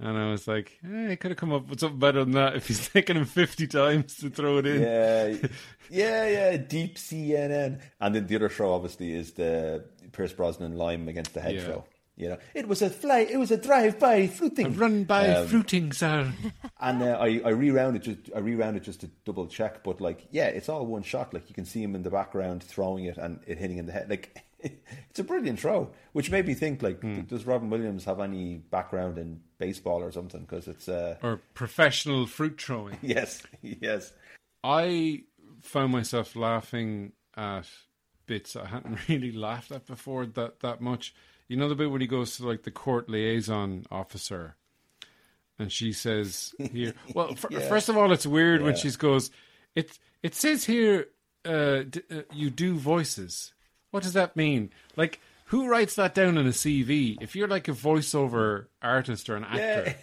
[0.00, 2.54] and I was like, eh, he could have come up with something better than that
[2.56, 4.82] if he's taken him fifty times to throw it in.
[4.82, 5.48] Yeah,
[5.90, 6.56] yeah, yeah.
[6.56, 11.40] Deep CNN, and then the other show, obviously is the Pierce Brosnan lime against the
[11.40, 11.64] head Yeah.
[11.64, 11.84] throw.
[12.18, 13.20] You know, it was a fly.
[13.20, 14.66] It was a drive-by fruiting.
[14.66, 16.32] A run by Um, fruiting, sir.
[16.80, 20.00] And uh, I, I rewound it just I rewound it just to double check, but
[20.00, 21.32] like yeah, it's all one shot.
[21.32, 23.92] Like you can see him in the background throwing it and it hitting in the
[23.92, 24.10] head.
[24.10, 27.20] Like it's a brilliant throw, which made me think like, Hmm.
[27.20, 30.40] does Robin Williams have any background in baseball or something?
[30.40, 32.98] Because it's uh, Or professional fruit throwing.
[33.02, 34.12] yes, yes,
[34.64, 35.22] I
[35.62, 37.66] found myself laughing at
[38.26, 41.14] bits I hadn't really laughed at before that that much.
[41.48, 44.56] You know the bit when he goes to like the court liaison officer,
[45.58, 46.94] and she says here.
[47.14, 47.60] Well, f- Yeah.
[47.68, 49.30] first of all, it's weird when she goes.
[49.74, 51.06] It it says here
[51.44, 53.52] uh, d- uh, you do voices.
[53.90, 54.70] What does that mean?
[54.96, 55.20] Like.
[55.50, 57.16] Who writes that down in a CV?
[57.22, 59.94] If you're like a voiceover artist or an actor, Yeah.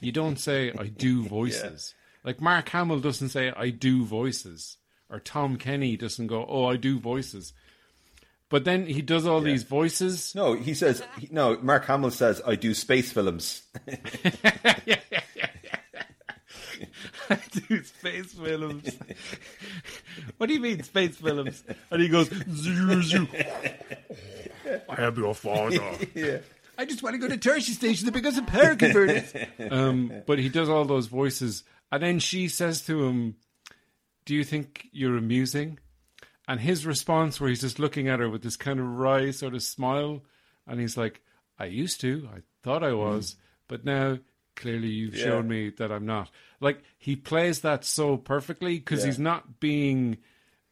[0.00, 1.94] you don't say I do voices.
[2.24, 4.78] Like Mark Hamill doesn't say I do voices,
[5.10, 7.52] or Tom Kenny doesn't go oh I do voices.
[8.54, 10.32] But then he does all these voices.
[10.32, 11.58] No, he says he, no.
[11.60, 13.64] Mark Hamill says I do space films.
[13.88, 14.76] I
[17.50, 18.96] do space films.
[20.36, 21.64] what do you mean space films?
[21.90, 23.26] And he goes zoo, zoo.
[24.88, 25.80] I am your father.
[26.14, 26.38] yeah,
[26.78, 29.34] I just want to go to Tertiary Station because of power converters.
[29.68, 33.34] um, but he does all those voices, and then she says to him,
[34.24, 35.80] "Do you think you're amusing?"
[36.46, 39.54] And his response, where he's just looking at her with this kind of wry sort
[39.54, 40.22] of smile,
[40.66, 41.22] and he's like,
[41.58, 43.36] "I used to, I thought I was,
[43.68, 44.18] but now
[44.56, 45.24] clearly you've Yeah.
[45.24, 46.30] shown me that I'm not."
[46.60, 49.06] Like he plays that so perfectly because Yeah.
[49.06, 50.18] he's not being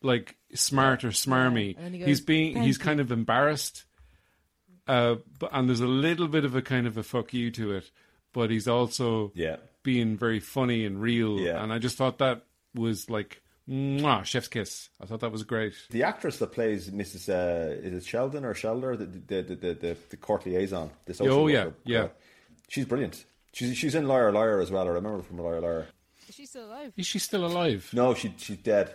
[0.03, 1.75] like smart or smarmy.
[1.77, 3.85] And then he he's being he's you." kind of embarrassed
[4.89, 7.73] uh, but, and there's a little bit of a kind of a fuck you to
[7.73, 7.91] it,
[8.33, 9.57] but he's also yeah.
[9.85, 11.39] being very funny and real.
[11.39, 11.63] Yeah.
[11.63, 14.89] And I just thought that was like, mwah, chef's kiss.
[15.01, 15.75] I thought that was great.
[15.91, 17.29] The actress that plays Mrs.
[17.29, 20.91] Uh, is it Sheldon or Shelder, the the the the, the, the court liaison?
[21.07, 21.99] The social Oh, yeah, worker yeah.
[22.01, 22.13] girl.
[22.69, 23.25] she's brilliant.
[23.53, 24.87] She's she's in Liar Liar as well.
[24.87, 25.87] I remember from Liar Liar.
[26.29, 26.93] Is she still alive?
[26.97, 27.91] Is she still alive?
[27.93, 28.95] No, she she's dead.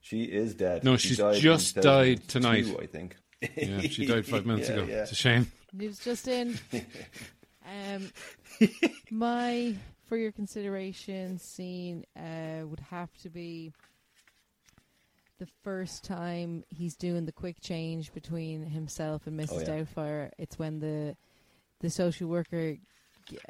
[0.00, 0.84] She is dead.
[0.84, 2.66] No, She she's died just died tonight.
[2.80, 3.16] I think.
[3.56, 4.84] Yeah, she died five minutes Yeah, ago.
[4.88, 5.02] yeah.
[5.02, 5.50] It's a shame.
[5.72, 6.58] News just in.
[7.66, 8.10] um,
[9.10, 9.74] my
[10.06, 13.72] for your consideration scene uh, would have to be
[15.38, 19.52] the first time he's doing the quick change between himself and Mrs.
[19.52, 19.66] Oh, yeah.
[19.84, 20.30] Doubtfire.
[20.38, 21.16] It's when the
[21.80, 22.76] the social worker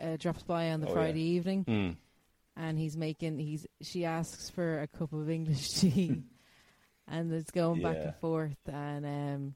[0.00, 0.94] uh, drops by on the Oh, yeah.
[0.94, 1.96] Friday evening, Mm.
[2.56, 6.22] and he's making he's she asks for a cup of English tea,
[7.06, 9.54] and it's going back and forth, and um,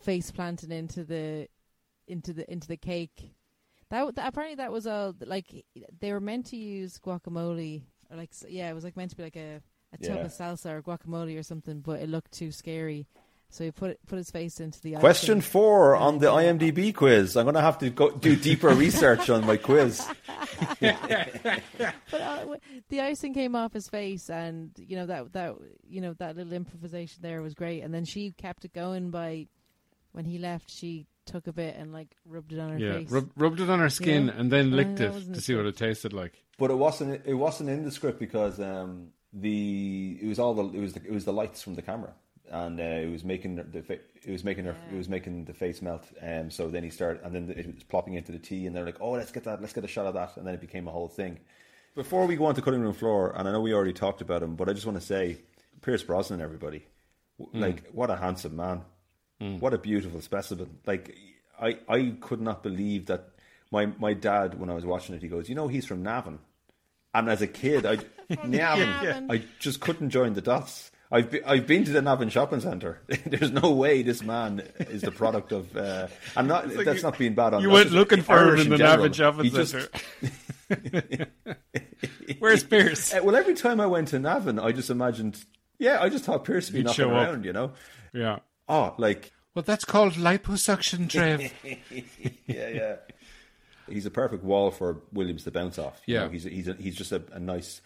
[0.00, 1.46] face planted into the
[2.08, 3.32] into the into the cake.
[3.90, 5.64] That, that apparently that was all like
[6.00, 9.24] they were meant to use guacamole or like yeah it was like meant to be
[9.24, 9.60] like a
[9.92, 10.24] a tub Yeah.
[10.24, 13.06] of salsa or guacamole or something, but it looked too scary.
[13.52, 15.50] So he put put his face into the Question icing.
[15.50, 17.36] four on the IMDb quiz.
[17.36, 20.06] I'm going to have to go do deeper research on my quiz.
[20.80, 22.56] But uh,
[22.88, 25.54] the icing came off his face, and you know that that
[25.88, 27.82] you know that little improvisation there was great.
[27.82, 29.48] And then she kept it going by
[30.12, 30.70] when he left.
[30.70, 33.10] She took a bit and like rubbed it on her Yeah, face.
[33.10, 34.34] rub, rubbed it on her skin Yeah.
[34.38, 36.44] and then Uh, licked that it to a see what it tasted like.
[36.58, 37.22] But it wasn't.
[37.26, 41.02] It wasn't in the script because um, the it was all the it was the,
[41.04, 42.12] it was the lights from the camera,
[42.50, 45.54] and uh, it was making the fa- it was making her it was making the
[45.54, 46.04] face melt.
[46.20, 48.84] Um, so then he started, and then it was plopping into the tea, and they're
[48.84, 50.88] like, "Oh, let's get that, let's get a shot of that," and then it became
[50.88, 51.38] a whole thing.
[51.94, 54.42] Before we go on to cutting room floor, and I know we already talked about
[54.42, 55.38] him, but I just want to say,
[55.82, 56.84] Pierce Brosnan, everybody,
[57.38, 58.82] W- like what a handsome man,
[59.60, 60.78] what a beautiful specimen.
[60.86, 61.14] Like
[61.60, 63.28] I I could not believe that
[63.70, 66.40] my my dad when I was watching it, he goes, "You know, he's from Navan."
[67.14, 67.98] And as a kid, I
[68.44, 69.30] Navan, Navan.
[69.30, 70.90] I just couldn't join the dots.
[71.12, 73.00] I've been, I've been to the Navan shopping centre.
[73.26, 75.76] There's no way this man is the product of.
[75.76, 76.68] Uh, I'm not.
[76.72, 77.62] that's you- not being bad on.
[77.62, 78.96] you that's went just looking for him in the general.
[79.08, 79.90] Navan shopping He just- centre.
[82.38, 83.12] Where's Pierce?
[83.12, 85.44] Uh, well, every time I went to Navan, I just imagined.
[85.78, 87.28] Yeah, I just thought Pierce would be He'd knocking show up.
[87.28, 87.44] around.
[87.44, 87.72] You know.
[88.12, 88.38] Yeah.
[88.68, 91.52] Oh, like Well, that's called liposuction, Trev.
[92.46, 92.96] yeah, yeah.
[93.88, 96.00] He's a perfect wall for Williams to bounce off.
[96.06, 96.20] You Yeah.
[96.24, 97.80] know, he's he's a, he's just a, a nice,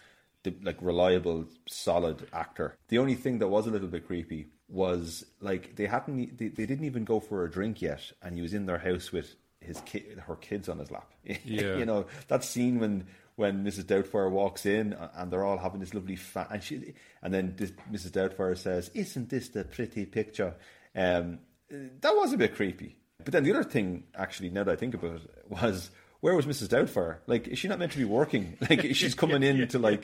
[0.49, 2.75] de- like reliable, solid actor.
[2.87, 6.65] The only thing that was a little bit creepy was like they hadn't they, they
[6.65, 9.81] didn't even go for a drink yet, and he was in their house with his
[9.81, 11.11] ki- her kids on his lap.
[11.43, 11.77] Yeah.
[11.77, 13.05] you know that scene when.
[13.37, 13.83] When Mrs.
[13.83, 17.73] Doubtfire walks in and they're all having this lovely fa- and she and then this,
[17.91, 18.11] Mrs.
[18.11, 20.55] Doubtfire says, "Isn't this the pretty picture?"
[20.95, 22.95] Um, that was a bit creepy.
[23.25, 25.89] But then the other thing, actually, now that I think about it, was
[26.25, 26.69] where was Mrs.
[26.69, 27.17] Doubtfire?
[27.27, 28.57] Like, is she not meant to be working?
[28.67, 30.03] Like, she's coming in to like,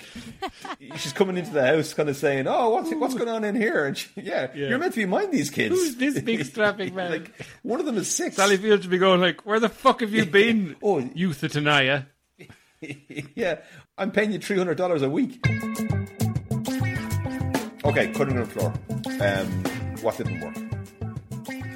[0.98, 3.86] she's coming into the house, kind of saying, "Oh, what's what's going on in here?"
[3.88, 4.68] And she, yeah, Yeah.
[4.70, 5.74] you're meant to be mind these kids.
[5.74, 7.10] Who's this big strapping man?
[7.10, 7.32] like,
[7.64, 8.36] one of them is six.
[8.36, 11.02] Sally Field should be going like, "Where the fuck have you been, Oh.
[11.02, 12.06] Euphegenia?"
[13.34, 13.58] yeah,
[13.98, 15.44] I'm paying you three hundred dollars a week.
[17.84, 18.72] Okay, cutting room floor.
[19.22, 19.48] Um,
[20.04, 20.71] what didn't work?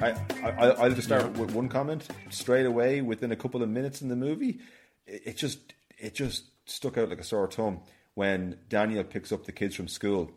[0.02, 3.00] I, I I'll just start with one comment straight away.
[3.00, 4.60] Within a couple of minutes in the movie,
[5.06, 7.80] it, it just it just stuck out like a sore thumb
[8.14, 10.30] when Daniel picks up the kids from school.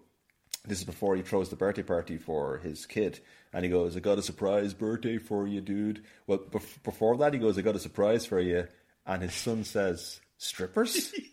[0.65, 3.19] This is before he throws the birthday party for his kid,
[3.53, 7.33] and he goes, "I got a surprise birthday for you, dude." Well, bef- before that,
[7.33, 8.67] he goes, "I got a surprise for you,"
[9.05, 11.11] and his son says, "Strippers."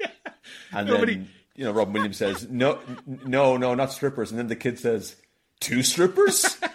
[0.73, 4.39] And Nobody- then you know Robin Williams says, "No, n- no, no, not strippers." And
[4.39, 5.17] then the kid says,
[5.61, 6.57] two strippers."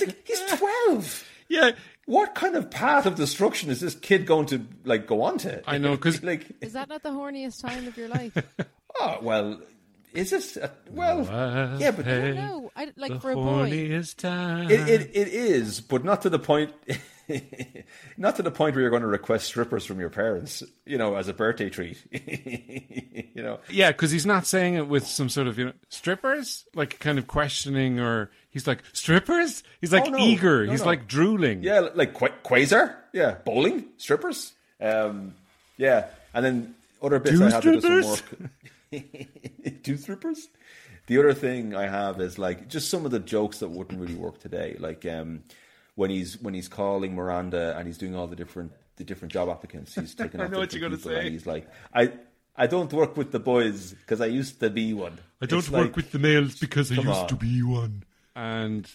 [0.00, 0.19] Like
[0.96, 1.24] he's twelve.
[1.48, 1.70] Yeah,
[2.06, 5.62] What kind of path of destruction is this kid going to like go on to?
[5.68, 8.32] I know because like, Is that not the horniest time of your life?
[9.00, 9.60] oh well,
[10.12, 10.62] is it?
[10.62, 11.24] Uh, well,
[11.78, 13.70] yeah, but Hey, no, I, like the for a boy.
[13.70, 14.70] horniest time.
[14.70, 16.72] it, it it is, but not to the point.
[18.16, 21.16] not to the point where you're going to request strippers from your parents, you know,
[21.16, 21.98] as a birthday treat.
[23.34, 26.64] you know, Yeah, because he's not saying it with some sort of you know strippers,
[26.74, 29.62] like kind of questioning, or he's like strippers.
[29.80, 30.18] He's like Oh, no.
[30.18, 30.66] eager.
[30.66, 30.86] No, he's no.
[30.86, 31.62] like drooling.
[31.62, 32.94] Yeah, like Qu- Quasar.
[33.12, 34.52] Yeah, bowling strippers.
[34.80, 35.34] Um,
[35.76, 38.22] yeah, and then other bits Two I have to do some strippers?
[38.92, 39.82] work.
[39.82, 40.48] Two strippers.
[41.06, 44.14] The other thing I have is like just some of the jokes that wouldn't really
[44.14, 45.42] work today, like um,
[46.00, 49.48] when he's when he's calling Miranda and he's doing all the different the different job
[49.48, 49.94] applicants.
[49.94, 51.20] He's taking I off know what you're gonna people, say.
[51.20, 52.12] and he's like, I.
[52.56, 55.16] I don't work with the boys because I used to be one.
[55.40, 57.28] I don't It's work like- with the males because I used on.
[57.28, 58.02] to be one.
[58.36, 58.86] And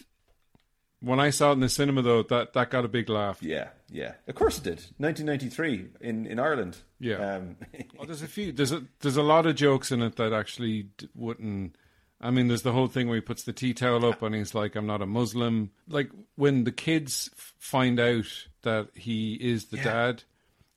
[1.00, 3.42] when I saw it in the cinema, though, that that got a big laugh.
[3.42, 4.12] Yeah, yeah.
[4.28, 4.80] Of course it did.
[4.98, 6.76] 1993 in in Ireland.
[7.00, 7.16] Yeah.
[7.36, 7.56] Um,
[7.96, 8.52] Well, there's a few.
[8.52, 11.76] There's a there's a lot of jokes in it that actually wouldn't.
[12.20, 14.54] I mean, there's the whole thing where he puts the tea towel up and he's
[14.54, 18.24] like, "I'm not a Muslim." Like when the kids f- find out
[18.62, 20.22] that he is the dad,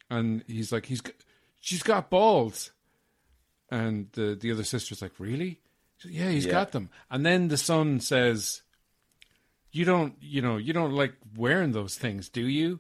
[0.09, 1.01] and he's like, "He's,
[1.61, 2.71] she's got balls,"
[3.71, 5.61] and the the other sister's like, "Really?"
[5.97, 6.51] She's like, yeah, he's Yeah.
[6.51, 6.89] got them.
[7.09, 8.61] And then the son says,
[9.71, 12.79] "You don't, you know, you don't like wearing those things, do you?"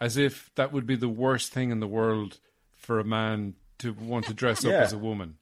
[0.00, 2.38] As if that would be the worst thing in the world
[2.76, 5.36] for a man to want to dress up as a woman.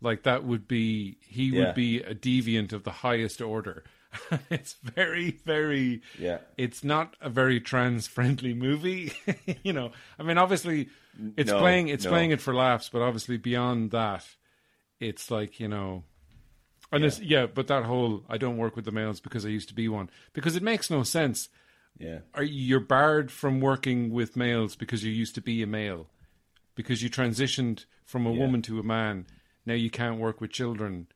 [0.00, 1.66] Like that would be he Yeah.
[1.66, 3.84] would be a deviant of the highest order.
[4.50, 6.38] it's very, very Yeah.
[6.56, 9.12] It's not a very trans friendly movie.
[9.62, 9.92] you know.
[10.18, 10.88] I mean obviously
[11.36, 12.10] it's No, playing it's no.
[12.10, 14.24] playing it for laughs, but obviously beyond that,
[15.00, 16.04] it's like, you know
[16.92, 17.10] and yeah.
[17.20, 19.88] yeah, but that whole I don't work with the males because I used to be
[19.88, 20.08] one.
[20.34, 21.48] Because it makes no sense.
[21.98, 22.20] yeah.
[22.34, 26.06] Are you're barred from working with males because you used to be a male?
[26.76, 28.38] Because you transitioned from a Yeah.
[28.38, 29.26] woman to a man.
[29.66, 31.08] Now you can't work with children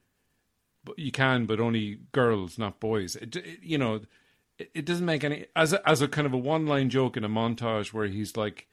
[0.85, 3.17] but you can, but only girls, not boys.
[3.17, 4.03] It, it, you know,
[4.59, 7.17] it, it doesn't make any as a, as a kind of a one line joke
[7.17, 8.67] in a montage where he's like,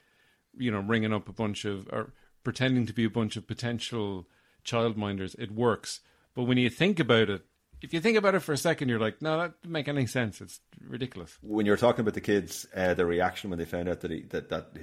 [0.57, 2.13] you know, ringing up a bunch of or
[2.43, 4.27] pretending to be a bunch of potential
[4.65, 5.37] childminders.
[5.37, 6.01] It works,
[6.33, 7.45] but when you think about it,
[7.79, 10.07] if you think about it for a second, you're like, no, that doesn't make any
[10.07, 10.41] sense.
[10.41, 11.37] It's ridiculous.
[11.43, 14.11] When you were talking about the kids, uh, the reaction when they found out that
[14.11, 14.73] he, that that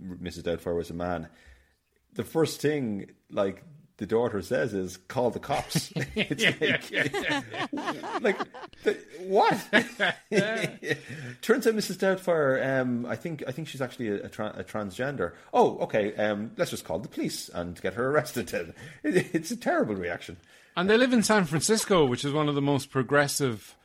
[0.00, 0.42] Mrs.
[0.42, 1.28] Doubtfire was a man,
[2.12, 3.64] the first thing like
[3.98, 5.92] the daughter says is call the cops.
[6.14, 6.90] it's like,
[8.22, 8.38] like
[8.82, 9.54] the, what?
[11.42, 11.96] Turns out Mrs.
[11.96, 15.32] Doubtfire, um, I think I think she's actually a, a, tra- a transgender.
[15.52, 16.14] Oh, okay.
[16.16, 18.52] Um, let's just call the police and get her arrested.
[18.52, 18.74] It,
[19.34, 20.36] it's a terrible reaction.
[20.76, 23.76] And they live in San Francisco, which is one of the most progressive,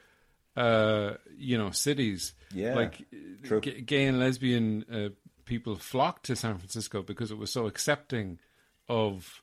[0.57, 2.34] uh, you know, cities.
[2.51, 3.05] Yeah, like
[3.43, 3.62] true.
[3.62, 5.10] g- gay and lesbian uh,
[5.45, 8.39] people flocked to San Francisco because it was so accepting
[8.88, 9.41] of,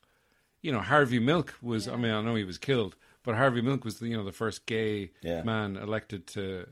[0.67, 1.87] you know, Harvey Milk was.
[1.89, 4.33] I mean, I know he was killed, but Harvey Milk was the you know the
[4.43, 5.43] first gay Yeah.
[5.43, 6.67] man elected to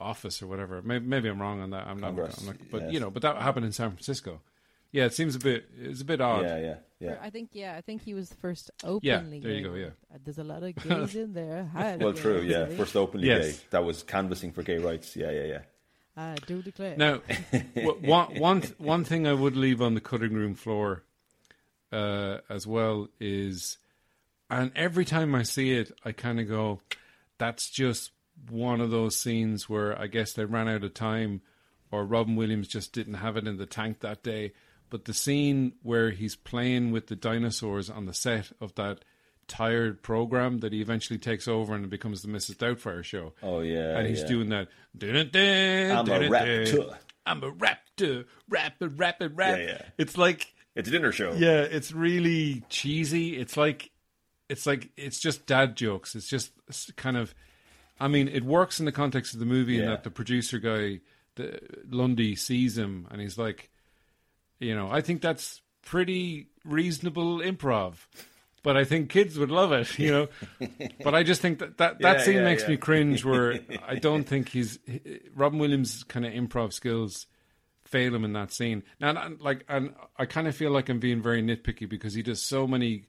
[0.00, 0.82] office or whatever.
[0.82, 1.86] Maybe, maybe I'm wrong on that.
[1.86, 2.16] I'm not, I'm
[2.46, 2.56] not.
[2.70, 2.92] But yes.
[2.94, 4.40] you know, but that happened in San Francisco.
[4.92, 5.66] Yeah, it seems a bit.
[5.80, 6.42] It's a bit odd.
[6.44, 7.16] Yeah, yeah, yeah.
[7.20, 8.70] I think yeah, I think he was the first
[9.02, 9.40] Yeah, openly.
[9.40, 9.86] there you gay go, yeah.
[10.12, 11.68] Uh, There's a lot of gays in there.
[11.76, 12.40] Hi, Well, gays, true.
[12.42, 13.44] Yeah, first openly Yes.
[13.44, 13.56] gay.
[13.70, 15.16] That was canvassing for gay rights.
[15.16, 15.62] Yeah, yeah, yeah.
[16.16, 16.96] I do declare.
[16.96, 17.20] Now,
[17.74, 21.02] w- one one th- one thing I would leave on the cutting room floor,
[21.94, 23.78] uh, as well is,
[24.50, 26.80] and every time I see it, I kind of go,
[27.38, 28.10] "That's just
[28.50, 31.42] one of those scenes where I guess they ran out of time,
[31.90, 34.52] or Robin Williams just didn't have it in the tank that day."
[34.90, 39.04] But the scene where he's playing with the dinosaurs on the set of that
[39.46, 42.56] tired program that he eventually takes over and it becomes the Mrs.
[42.56, 43.32] Doubtfire show.
[43.42, 44.28] Oh, yeah, and he's yeah.
[44.28, 44.68] doing that.
[45.02, 46.96] I'm a raptor.
[47.26, 49.58] I'm a raptor, rapid, rapid, rap.
[49.58, 49.82] Yeah, yeah.
[49.96, 51.32] It's like, It's a dinner show.
[51.34, 53.36] yeah, it's really cheesy.
[53.36, 53.90] It's like,
[54.48, 56.14] it's like, it's just dad jokes.
[56.14, 56.52] It's just
[56.96, 57.34] kind of,
[58.00, 61.00] I mean, it works in the context of the movie in that the producer guy,
[61.36, 63.70] the Lundy, sees him and he's like,
[64.58, 67.94] you know, I think that's pretty reasonable improv.
[68.62, 70.28] But I think kids would love it, you know.
[71.04, 72.70] but I just think that that, that Yeah, scene yeah, makes yeah.
[72.70, 73.22] me cringe.
[73.24, 74.78] Where I don't think he's
[75.36, 77.26] Robin Williams' kind of improv skills
[77.84, 78.82] fail him in that scene.
[79.00, 82.22] Now, and, like, and I kind of feel like I'm being very nitpicky because he
[82.22, 83.04] does so many.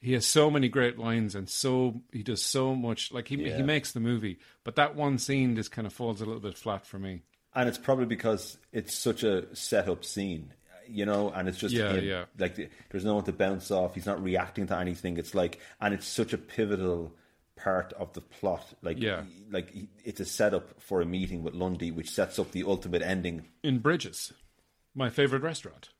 [0.00, 3.10] He has so many great lines and so he does so much.
[3.10, 3.56] Like he Yeah.
[3.56, 6.58] he makes the movie, but that one scene just kind of falls a little bit
[6.58, 7.22] flat for me.
[7.54, 10.52] And it's probably because it's such a set up scene,
[10.86, 12.04] you know, and it's just Yeah, him.
[12.04, 12.24] yeah.
[12.38, 13.94] Like there's no one to bounce off.
[13.94, 15.16] He's not reacting to anything.
[15.16, 17.14] It's like, and it's such a pivotal
[17.56, 18.66] part of the plot.
[18.82, 19.24] Like, Yeah.
[19.50, 19.72] like
[20.04, 23.46] it's a setup for a meeting with Lundy, which sets up the ultimate ending.
[23.62, 24.32] In Bridges,
[24.94, 25.90] my favorite restaurant.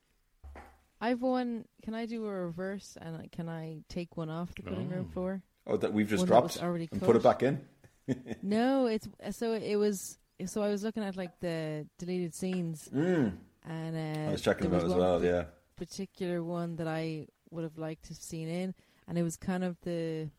[1.01, 1.65] I've one.
[1.83, 5.09] Can I do a reverse and I- can I take one off the cutting room
[5.09, 5.43] floor?
[5.67, 7.65] Oh, that we've just One dropped already and put it back in.
[8.43, 10.19] No, it's so it was.
[10.45, 14.27] So I was looking at like the deleted scenes, and uh, Mm.
[14.27, 15.23] I was checking there them out as well.
[15.25, 15.45] Yeah,
[15.75, 18.75] particular one that I would have liked to have seen in,
[19.07, 20.29] and it was kind of the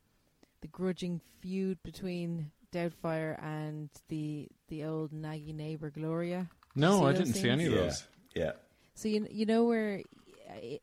[0.60, 6.48] the grudging feud between Doubtfire and the the old naggy neighbor Gloria.
[6.74, 8.04] No, I didn't see any of those.
[8.34, 8.52] yeah.
[8.94, 10.02] So you you know where.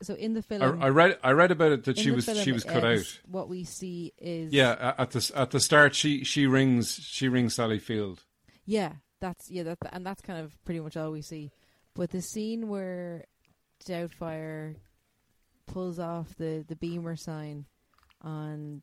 [0.01, 2.37] So in the I, film, I read I read about it that she was film,
[2.37, 3.19] she was uh, cut out.
[3.29, 7.55] What we see is Yeah, at the at the start she she rings she rings
[7.55, 8.23] Sally Field.
[8.65, 11.51] Yeah, that's yeah, that and that's kind of pretty much all we see.
[11.95, 13.25] But the scene where
[13.85, 14.75] Doubtfire
[15.65, 17.65] pulls off the the Beamer sign
[18.21, 18.81] on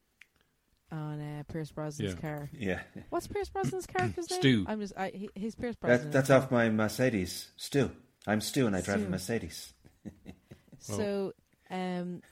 [0.93, 2.21] on uh, Pierce Brosnan's Yeah.
[2.21, 2.51] car.
[2.53, 2.81] Yeah,
[3.11, 4.41] What's Pierce Brosnan's character's name?
[4.41, 4.65] Stu.
[4.69, 6.11] I'm just I he- he's Pierce Brosnan.
[6.11, 7.51] that, that's off my Mercedes.
[7.57, 7.91] Stu,
[8.27, 9.11] I'm Stu, and I drive a Stu.
[9.11, 9.73] Mercedes.
[10.83, 11.35] So,
[11.71, 12.23] um,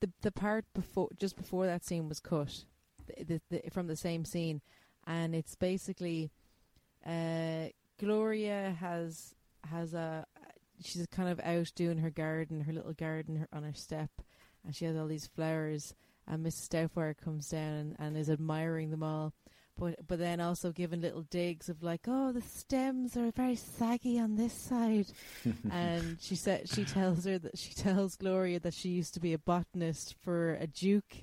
[0.00, 2.64] the the part before, just before that scene was cut,
[3.06, 4.60] the, the, the, from the same scene,
[5.06, 6.30] and it's basically,
[7.04, 7.66] uh,
[7.98, 9.34] Gloria has
[9.68, 10.24] has a,
[10.80, 14.10] she's kind of out doing her garden, her little garden her, on her step,
[14.64, 15.92] and she has all these flowers,
[16.28, 16.68] and Mrs.
[16.68, 19.32] Doubtfire comes down and, and is admiring them all.
[19.78, 24.18] But, but then also giving little digs of like, oh, the stems are very saggy
[24.18, 25.06] on this side,
[25.70, 29.32] and she said she tells her that she tells Gloria that she used to be
[29.32, 31.18] a botanist for a duke,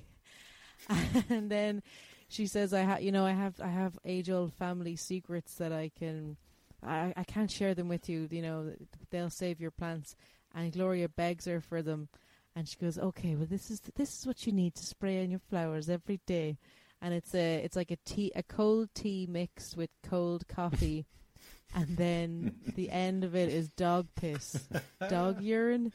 [1.28, 1.82] and then
[2.28, 5.72] she says, "I ha- you know, I have I have age old family secrets that
[5.72, 6.38] I can,
[6.82, 8.26] I I can't share them with you.
[8.30, 8.72] You know,
[9.10, 10.16] they'll save your plants."
[10.54, 12.08] And Gloria begs her for them,
[12.56, 15.30] and she goes, "Okay, well this is this is what you need to spray on
[15.30, 16.56] your flowers every day."
[17.00, 21.04] And it's a it's like a tea a cold tea mixed with cold coffee
[21.74, 24.68] and then the end of it is dog piss,
[25.08, 25.92] dog urine,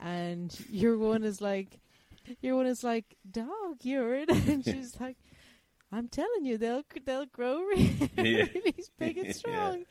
[0.00, 1.78] and your one is like,
[2.40, 5.16] your one is like dog urine, and she's like,
[5.92, 8.46] I'm telling you, they'll they'll grow really, Yeah.
[8.98, 9.84] big and Yeah.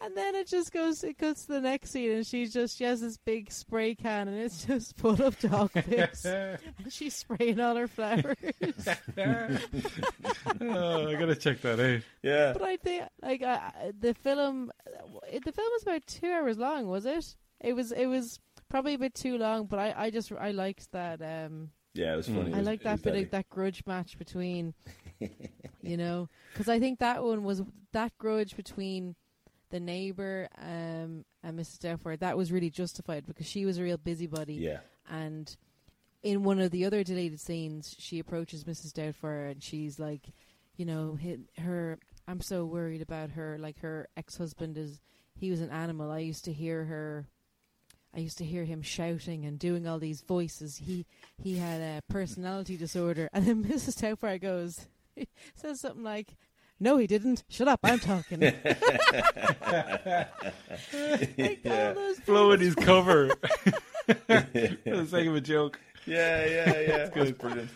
[0.00, 0.08] Strong.
[0.08, 1.04] And then it just goes.
[1.04, 4.28] It goes to the next scene, and she's just she has this big spray can,
[4.28, 6.24] and it's just full of dog piss.
[6.24, 8.36] and she's spraying all her flowers.
[10.60, 12.02] oh, I gotta check that out.
[12.22, 12.52] Yeah.
[12.52, 13.58] but I think like uh,
[13.98, 14.70] the film,
[15.32, 17.36] the film was about two hours long, was it?
[17.60, 17.92] It was.
[17.92, 21.20] It was probably a bit too long, but I, I just I liked that.
[21.20, 22.54] Um, Yeah, it was funny.
[22.54, 23.24] I was- like that was bit deadly.
[23.24, 24.74] of that grudge match between,
[25.82, 29.16] you know, because I think that one was that grudge between
[29.70, 31.78] the neighbor um, and Mrs.
[31.78, 32.18] Doubtfire.
[32.18, 34.80] That was really justified because she was a real busybody, Yeah.
[35.08, 35.54] and
[36.22, 38.92] in one of the other deleted scenes, she approaches Mrs.
[38.92, 40.32] Doubtfire and she's like,
[40.76, 41.18] you know,
[41.58, 41.98] her.
[42.28, 43.56] I'm so worried about her.
[43.58, 45.00] Like her ex-husband is.
[45.34, 46.10] He was an animal.
[46.10, 47.26] I used to hear her.
[48.14, 50.76] I used to hear him shouting and doing all these voices.
[50.78, 51.06] He
[51.42, 54.00] he had a personality disorder, and then Mrs.
[54.00, 54.86] Doubtfire goes,
[55.54, 56.36] says something like,
[56.80, 57.44] "No, he didn't.
[57.48, 58.66] Shut up, I'm talking." like
[61.66, 63.28] all those Blowing his cover.
[64.06, 65.78] For the sake of a joke.
[66.06, 66.96] Yeah, yeah, yeah.
[66.96, 67.38] That's good.
[67.38, 67.70] brilliant.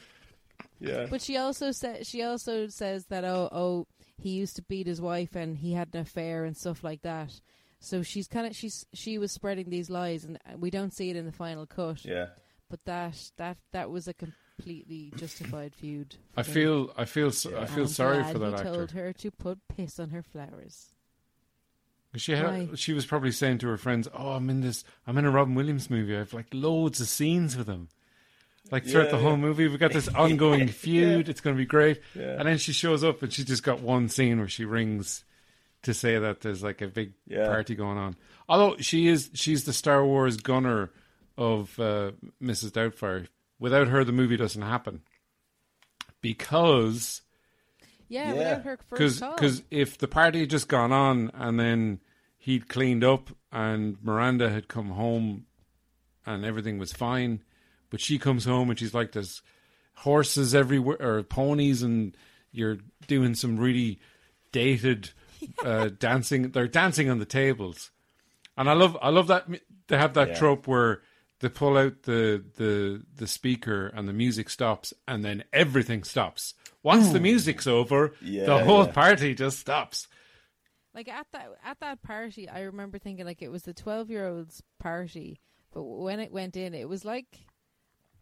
[0.80, 1.06] Yeah.
[1.08, 3.86] But she also said she also says that oh oh
[4.16, 7.40] he used to beat his wife and he had an affair and stuff like that.
[7.80, 11.10] So she's kind of she's she was spreading these lies and uh, we don't see
[11.10, 12.04] it in the final cut.
[12.04, 12.26] Yeah.
[12.70, 14.14] But that that that was a
[14.56, 16.16] completely justified feud.
[16.36, 17.64] I feel, I feel, s- I Yeah.
[17.66, 18.64] feel I'm sorry glad for that he actor.
[18.64, 20.90] told her to put piss on her flowers.
[22.16, 22.68] She had, Why?
[22.76, 24.84] she was probably saying to her friends, "Oh, I'm in this.
[25.04, 26.16] I'm in a Robin Williams movie.
[26.16, 27.88] I've like loads of scenes with him.
[28.70, 31.28] Like throughout Yeah, the whole movie, we've got this ongoing feud.
[31.28, 32.36] It's going to be great." Yeah.
[32.38, 35.24] And then she shows up, and she's just got one scene where she rings
[35.82, 37.46] to say that there's like a big Yeah.
[37.48, 38.14] party going on.
[38.48, 40.90] Although she is, she's the Star Wars gunner
[41.36, 42.70] of uh, Mrs.
[42.70, 43.26] Doubtfire.
[43.58, 45.02] Without her, the movie doesn't happen
[46.20, 47.22] because
[48.08, 48.38] Yeah, Yeah.
[48.38, 49.34] without her first because call.
[49.34, 52.00] because if the party had just gone on and then
[52.38, 55.46] he'd cleaned up and Miranda had come home
[56.26, 57.42] and everything was fine,
[57.90, 59.42] but she comes home and she's like, "There's
[59.98, 62.16] horses everywhere or ponies, and
[62.52, 64.00] you're doing some really
[64.52, 65.10] dated
[65.64, 66.50] uh, dancing.
[66.50, 67.90] They're dancing on the tables."
[68.56, 69.46] And I love, I love that
[69.88, 70.34] they have that Yeah.
[70.34, 71.02] trope where
[71.44, 76.54] they pull out the the the speaker and the music stops, and then everything stops.
[76.82, 78.92] Once the music's over, Yeah, the whole yeah.
[78.92, 80.08] party just stops.
[80.94, 84.26] like at that at that party, I remember thinking like it was the twelve year
[84.28, 85.40] olds party,
[85.72, 87.46] but when it went in, it was like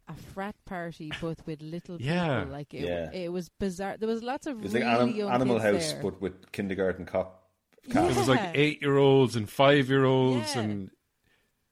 [0.07, 2.39] a frat party, but with little Yeah.
[2.39, 2.51] people.
[2.53, 3.11] Like it, Yeah.
[3.11, 3.95] it was bizarre.
[3.97, 6.01] There was lots of It was really like anim- young Animal kids House, there.
[6.03, 7.39] but with kindergarten cop.
[7.85, 10.61] It was like eight year olds and five year olds Yeah.
[10.61, 10.89] and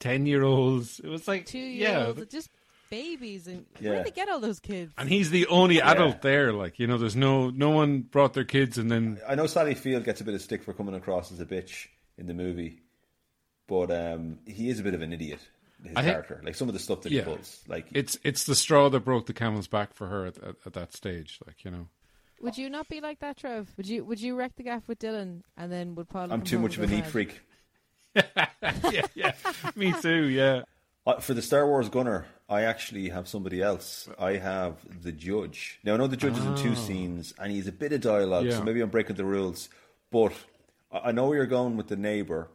[0.02, 1.00] ten year olds.
[1.00, 2.50] It was like two year yeah, olds, just
[2.90, 3.90] babies, and Yeah.
[3.92, 4.92] where did they get all those kids?
[4.98, 6.52] and he's the only adult there.
[6.52, 9.76] Like you know, there's no no one brought their kids, and then I know Sally
[9.76, 11.88] Field gets a bit of stick for coming across as a bitch
[12.18, 12.82] in the movie,
[13.68, 15.40] but um, he is a bit of an idiot.
[15.84, 17.22] His I think- character, like some of the stuff that Yeah.
[17.22, 20.38] he pulls, like it's it's the straw that broke the camel's back for her at,
[20.40, 21.40] at, at that stage.
[21.48, 21.88] Like you know,
[22.42, 23.68] Would you not be like that, Trev?
[23.78, 26.32] Would you Would you wreck the gaff with Dylan, and then would Paul?
[26.32, 27.40] I'm too much of a and neat freak.
[28.92, 29.34] yeah, yeah,
[29.76, 30.26] me too.
[30.30, 30.64] Yeah,
[31.06, 34.08] Uh, for the Star Wars gunner, I actually have somebody else.
[34.20, 35.80] I have the judge.
[35.84, 38.46] Now I know the judge is in two scenes, and he's a bit of dialogue,
[38.46, 38.58] Yeah.
[38.58, 39.70] so maybe I'm breaking the rules.
[40.12, 40.34] But
[40.92, 42.50] I know where you're going with the neighbor,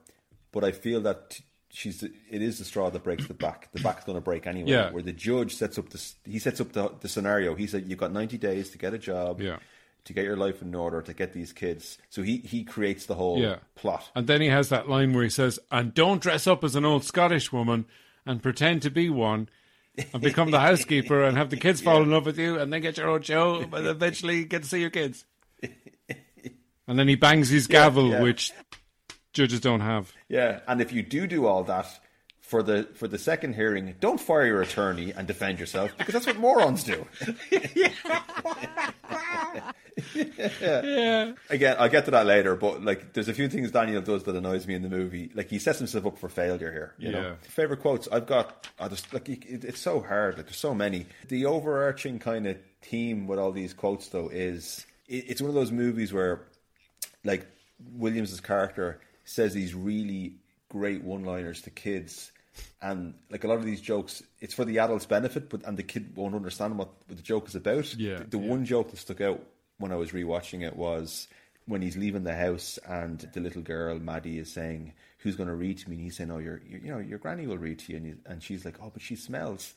[0.52, 1.40] but I feel that
[1.70, 3.68] she's it is the straw that breaks the back.
[3.72, 4.70] The back's going to break anyway.
[4.70, 4.90] Yeah.
[4.90, 7.54] Where the judge sets up the he sets up the, the scenario.
[7.54, 9.40] He said you've got 90 days to get a job.
[9.40, 9.56] Yeah.
[10.06, 11.98] To get your life in order, to get these kids.
[12.10, 13.56] So he, he creates the whole yeah.
[13.74, 14.10] plot.
[14.14, 16.84] And then he has that line where he says, "And don't dress up as an
[16.84, 17.86] old Scottish woman
[18.24, 19.48] and pretend to be one."
[20.12, 22.82] And become the housekeeper and have the kids fall in love with you, and then
[22.82, 25.24] get your own show, and eventually get to see your kids.
[26.88, 28.22] And then he bangs his gavel, yeah.
[28.22, 28.52] which
[29.32, 30.12] judges don't have.
[30.28, 32.00] Yeah, and if you do do all that
[32.46, 36.26] for the for the second hearing, don't fire your attorney and defend yourself because that's
[36.26, 37.06] what morons do.
[37.50, 37.90] Yeah,
[40.82, 41.32] yeah.
[41.50, 44.36] Again, I'll get to that later, but like, there's a few things Daniel does that
[44.36, 45.30] annoys me in the movie.
[45.34, 46.94] Like, he sets himself up for failure here.
[46.98, 47.20] You Yeah.
[47.20, 48.68] know, favorite quotes I've got.
[48.78, 50.36] I just like it, it's so hard.
[50.36, 51.06] Like, there's so many.
[51.28, 55.54] The overarching kind of theme with all these quotes, though, is it, it's one of
[55.54, 56.42] those movies where
[57.24, 57.46] like
[57.92, 60.34] Williams's character says these really
[60.68, 62.30] great one-liners to kids,
[62.80, 65.82] and like a lot of these jokes, it's for the adult's benefit, but and the
[65.82, 67.94] kid won't understand what, what the joke is about.
[67.94, 68.48] Yeah, the yeah.
[68.48, 69.40] one joke that stuck out
[69.78, 71.28] when I was rewatching it was
[71.66, 75.54] when he's leaving the house and the little girl Maddie is saying, "Who's going to
[75.54, 77.80] read to me?" And he's saying, "Oh, your, your you know your granny will read
[77.80, 79.74] to you," and, he, and she's like, "Oh, but she smells."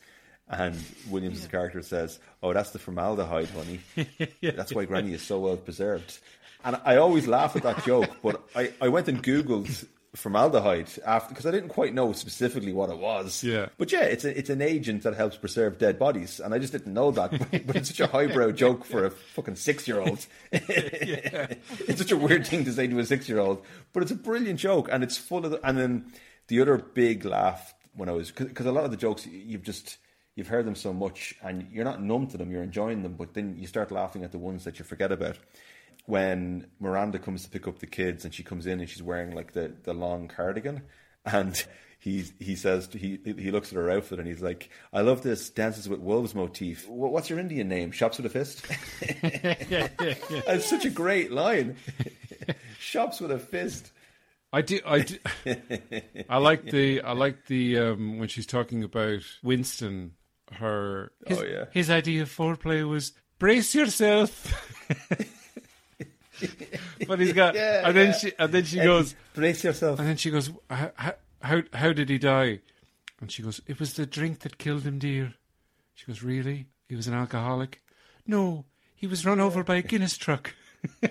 [0.48, 0.76] And
[1.08, 3.80] Williams' character says, "Oh, that's the formaldehyde, honey.
[4.42, 6.18] That's why Granny is so well preserved."
[6.64, 11.28] And I always laugh at that joke, but I, I went and googled formaldehyde after
[11.28, 13.44] because I didn't quite know specifically what it was.
[13.44, 13.68] Yeah.
[13.78, 16.72] But yeah, it's a, it's an agent that helps preserve dead bodies, and I just
[16.72, 17.30] didn't know that.
[17.66, 20.26] but it's such a highbrow joke for a fucking six year old.
[20.52, 24.16] it's such a weird thing to say to a six year old, but it's a
[24.16, 25.52] brilliant joke, and it's full of.
[25.52, 26.12] The, and then
[26.48, 29.98] the other big laugh when I was because a lot of the jokes you've just
[30.34, 33.34] you've heard them so much and you're not numb to them, you're enjoying them, but
[33.34, 35.36] then you start laughing at the ones that you forget about.
[36.10, 39.34] When Miranda comes to pick up the kids and she comes in and she's wearing
[39.34, 40.82] like the, the long cardigan
[41.24, 41.64] and
[42.00, 45.50] he he says he he looks at her outfit and he's like, "I love this
[45.50, 46.88] dances with wolves motif.
[46.88, 47.90] What's your Indian name?
[47.92, 48.64] Shops with a fist."
[49.02, 51.76] It's such a great line.
[52.78, 53.92] Shops with a fist.
[54.52, 54.80] I do.
[54.86, 55.18] I do.
[56.28, 57.02] I like the.
[57.02, 60.12] I like the um, when she's talking about Winston.
[60.52, 61.12] Her.
[61.26, 61.64] His, Oh, yeah.
[61.70, 64.52] His idea of foreplay was brace yourself.
[67.06, 67.54] but he's got.
[67.54, 68.12] Yeah, and then yeah.
[68.18, 68.32] she.
[68.38, 69.14] And then she goes.
[69.34, 69.98] brace yourself.
[69.98, 70.50] And then she goes.
[70.68, 72.60] How, how how did he die?
[73.20, 73.60] And she goes.
[73.66, 75.34] It was the drink that killed him, dear.
[75.94, 76.22] She goes.
[76.22, 76.66] Really?
[76.88, 77.82] He was an alcoholic?
[78.26, 78.64] No,
[78.94, 80.54] he was run over by a Guinness truck.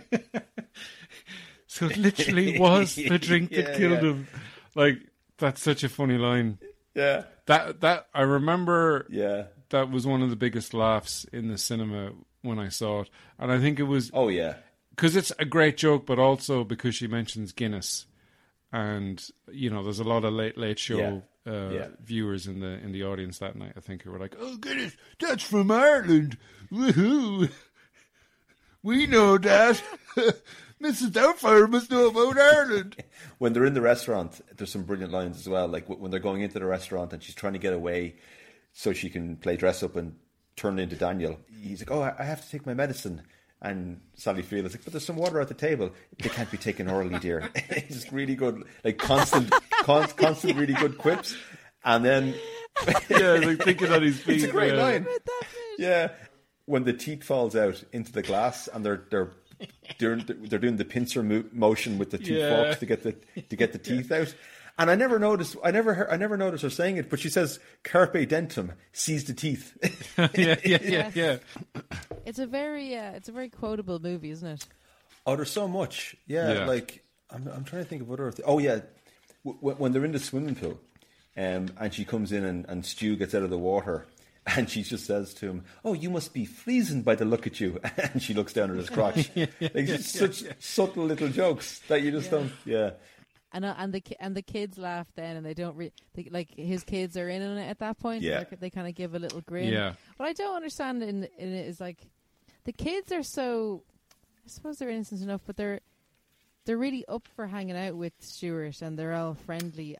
[1.67, 4.27] so it literally was the drink that Yeah, killed him.
[4.75, 4.97] Like
[5.37, 6.57] that's such a funny line.
[6.95, 9.07] Yeah, That that I remember.
[9.09, 9.43] yeah.
[9.69, 13.51] That was one of the biggest laughs in the cinema when I saw it, and
[13.51, 14.55] I think it was Oh yeah.
[14.99, 18.05] Because it's a great joke, but also because she mentions Guinness,
[18.73, 21.51] and you know, there's a lot of late late show Yeah.
[21.51, 21.87] Uh, Yeah.
[22.03, 23.73] viewers in the in the audience that night.
[23.77, 26.37] I think who were like, "Oh Guinness, that's from Ireland,
[26.71, 27.49] woohoo!
[28.83, 29.81] We know that."
[30.81, 31.09] Mrs.
[31.11, 33.03] Doubtfire must know about Ireland.
[33.37, 35.67] when they're in the restaurant, there's some brilliant lines as well.
[35.67, 38.15] Like when they're going into the restaurant and she's trying to get away
[38.71, 40.15] so she can play dress up and
[40.55, 41.37] turn into Daniel.
[41.61, 43.23] He's like, "Oh, I have to take my medicine."
[43.61, 45.91] And Sally Field is like, "But there's some water at the table.
[46.17, 49.51] They can't be taken orally, dear." it's just really good, like constant,
[49.83, 51.35] con- constant, really good quips.
[51.83, 52.35] And then
[53.09, 54.35] yeah, like thinking on his feet.
[54.43, 54.81] it's a great yeah.
[54.81, 55.07] line.
[55.77, 56.11] Yeah,
[56.65, 59.31] when the teeth falls out into the glass and they're they're
[59.97, 62.63] doing they're doing the pincer mo- motion with the two Yeah.
[62.63, 64.33] forks to get the to get the teeth out.
[64.79, 65.57] And I never noticed.
[65.63, 69.25] I never heard, I never noticed her saying it, but she says "carpe dentum," seize
[69.25, 69.77] the teeth.
[70.35, 71.37] yeah, yeah, yeah, yeah.
[72.25, 74.65] It's a very, uh, it's a very quotable movie, isn't it?
[75.27, 76.15] oh, there's so much.
[76.27, 76.65] Yeah, Yeah.
[76.65, 78.31] like I'm I'm trying to think of other.
[78.31, 78.79] Th- oh yeah,
[79.45, 80.79] w- w- when they're in the swimming pool,
[81.37, 84.07] um, and she comes in and, and Stu gets out of the water.
[84.55, 87.59] And she just says to him, "Oh, you must be freezing by the look at
[87.59, 89.29] you." And she looks down at his crotch.
[89.35, 92.51] like just such subtle little jokes that you just don't.
[92.65, 92.91] Yeah,
[93.51, 96.27] And uh, and the ki- and the kids laugh then, and they don't re- they,
[96.29, 98.21] like his kids are in on it at that point.
[98.21, 98.43] Yeah.
[98.43, 99.73] They're- they kind of give a little grin.
[99.73, 99.93] Yeah.
[100.17, 101.97] What I don't understand in in it is like
[102.65, 103.83] the kids are so.
[104.45, 105.79] I suppose they're innocent enough, but they're
[106.65, 109.97] they're really up for hanging out with Stuart, and they're all friendly.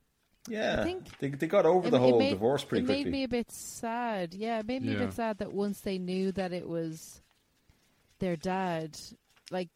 [0.47, 0.81] yeah.
[0.81, 3.03] I think they they got over It- the whole made- divorce pretty it quickly.
[3.05, 4.35] made me a bit sad.
[4.35, 7.19] Yeah, it made me a bit sad that once they knew that it was
[8.19, 8.95] their dad,
[9.49, 9.69] like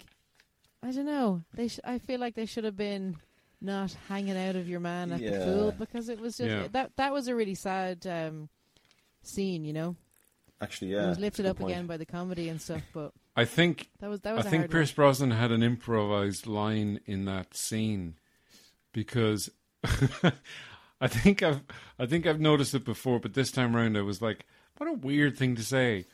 [0.84, 1.70] I don't know, they.
[1.70, 3.16] Sh- I feel like they should have been
[3.64, 6.68] not hanging out of your man at the pool because it was just Yeah.
[6.74, 8.50] that that was a really sad um,
[9.24, 9.64] scene.
[9.66, 9.96] You know,
[10.62, 11.72] Actually, yeah, it was lifted up point.
[11.72, 14.46] again by the comedy and stuff, but I think that was that I was.
[14.46, 14.96] a think Pierce one.
[15.06, 18.16] Brosnan had an improvised line in that scene
[18.92, 19.50] because
[21.02, 21.62] I think I've
[22.00, 24.46] I think I've noticed it before, but this time around I was like,
[24.78, 26.06] what a weird thing to say.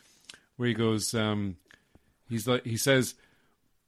[0.58, 1.56] Where he goes, um,
[2.28, 3.16] he's like he says,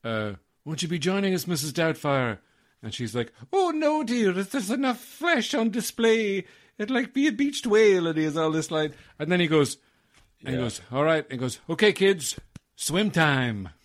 [0.05, 0.33] uh,
[0.63, 1.71] "Won't you be joining us, Mrs.
[1.73, 2.37] Doubtfire?"
[2.83, 6.45] And she's like, "Oh no, dear, there's enough flesh on display.
[6.77, 9.47] It'd like be a beached whale." And he has all this line, and then he
[9.47, 9.77] goes,
[10.43, 12.39] and he goes, "All right," and he goes, "Okay, kids,
[12.75, 13.69] swim time."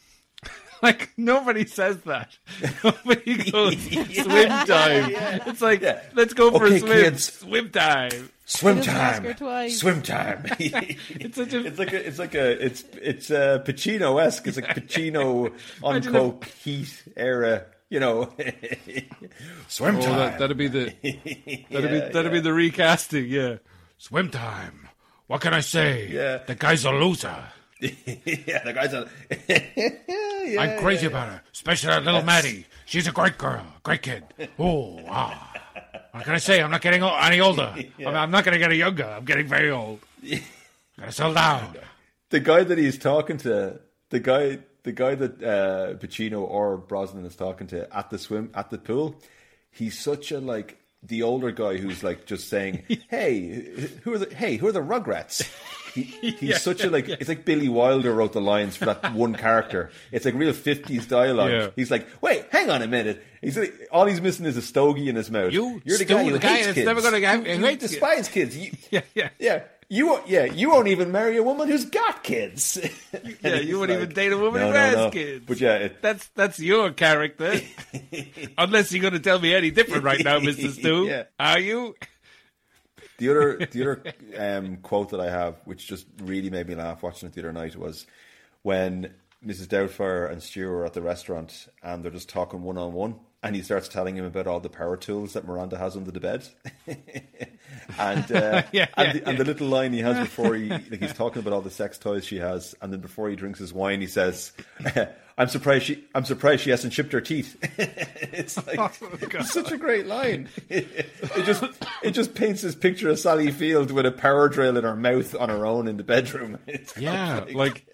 [0.83, 2.37] Like nobody says that.
[2.85, 5.11] Nobody goes swim time.
[5.47, 6.03] It's like Yeah.
[6.13, 6.93] let's go for Okay, a swim.
[6.93, 7.33] kids.
[7.33, 8.31] Swim time.
[8.45, 9.71] Swim He doesn't time.
[9.71, 10.45] Swim time.
[10.59, 14.47] It's such a It's like a, it's like a, it's it's uh, Pacino esque.
[14.49, 15.51] It's like Pacino
[15.83, 17.65] on Imagine coke heat era.
[17.89, 18.33] You know,
[19.69, 20.17] swim oh, time.
[20.17, 20.85] that, that'd be the
[21.71, 23.27] that'd be Yeah, that'd be the recasting.
[23.27, 23.57] Yeah,
[23.97, 24.89] swim time.
[25.29, 26.09] What can I say?
[26.09, 26.39] Yeah.
[26.47, 27.37] the guy's a loser.
[27.81, 29.09] yeah, the guy's a.
[30.47, 31.11] yeah, I'm crazy yeah.
[31.11, 32.67] about her, especially that little Maddie.
[32.87, 34.25] She's a great girl, great kid.
[34.59, 35.53] Oh, ah.
[36.17, 36.63] What can I say?
[36.63, 37.75] I'm not getting any older.
[37.99, 39.05] I'm, I'm not going to get any younger.
[39.05, 40.01] I'm getting very old.
[40.99, 41.77] Gotta settle down.
[42.31, 47.27] The guy that he's talking to, the guy, the guy that uh, Pacino or Brosnan
[47.27, 49.17] is talking to at the swim at the pool,
[49.71, 53.49] he's such a like the older guy who's like just saying, "Hey,
[54.05, 55.43] who are the hey who are the Rugrats?"
[55.93, 56.03] He,
[56.41, 59.91] he's such a like it's like Billy Wilder wrote the lines for that one character.
[60.13, 61.51] It's like real fifties dialogue.
[61.51, 61.69] Yeah.
[61.75, 65.09] He's like, "Wait, hang on a minute." He's like, all he's missing is a stogie
[65.09, 65.53] in his mouth.
[65.53, 66.87] You you're the guy who the guy hates that's kids.
[66.87, 68.57] never gonna get- who you hates despise kids.
[68.57, 69.29] You, Yeah, yeah.
[69.39, 69.63] yeah.
[69.89, 72.79] You won't- yeah you won't even marry a woman who's got kids.
[73.43, 75.45] Yeah, you wouldn't like, even date a woman "No, who no, has no." kids.
[75.47, 77.61] But yeah, it, That's that's your character.
[78.59, 81.07] Unless you're going to tell me any different right now, Mister Stu.
[81.07, 81.25] Yeah.
[81.39, 81.95] Are you?
[83.19, 84.03] The other, the other
[84.59, 87.53] um, quote that I have, which just really made me laugh watching it the other
[87.53, 88.07] night, was
[88.63, 89.15] when
[89.45, 89.69] Mrs.
[89.69, 93.55] Doubtfire and Stu are at the restaurant and they're just talking one on one, and
[93.55, 96.47] he starts telling him about all the power tools that Miranda has under the bed,
[97.99, 101.01] and uh, Yeah, and, yeah, the, and the little line he has before he, like
[101.01, 103.73] he's talking about all the sex toys she has, and then before he drinks his
[103.73, 104.53] wine, he says.
[105.39, 106.03] I'm surprised she.
[106.15, 107.59] I'm surprised she hasn't chipped her teeth.
[107.77, 110.49] it's like Oh, it's such a great line.
[110.71, 110.87] It,
[111.45, 111.63] just
[112.03, 115.35] it just paints this picture of Sally Field with a power drill in her mouth
[115.35, 116.59] on her own in the bedroom.
[116.67, 117.85] It's Yeah, like,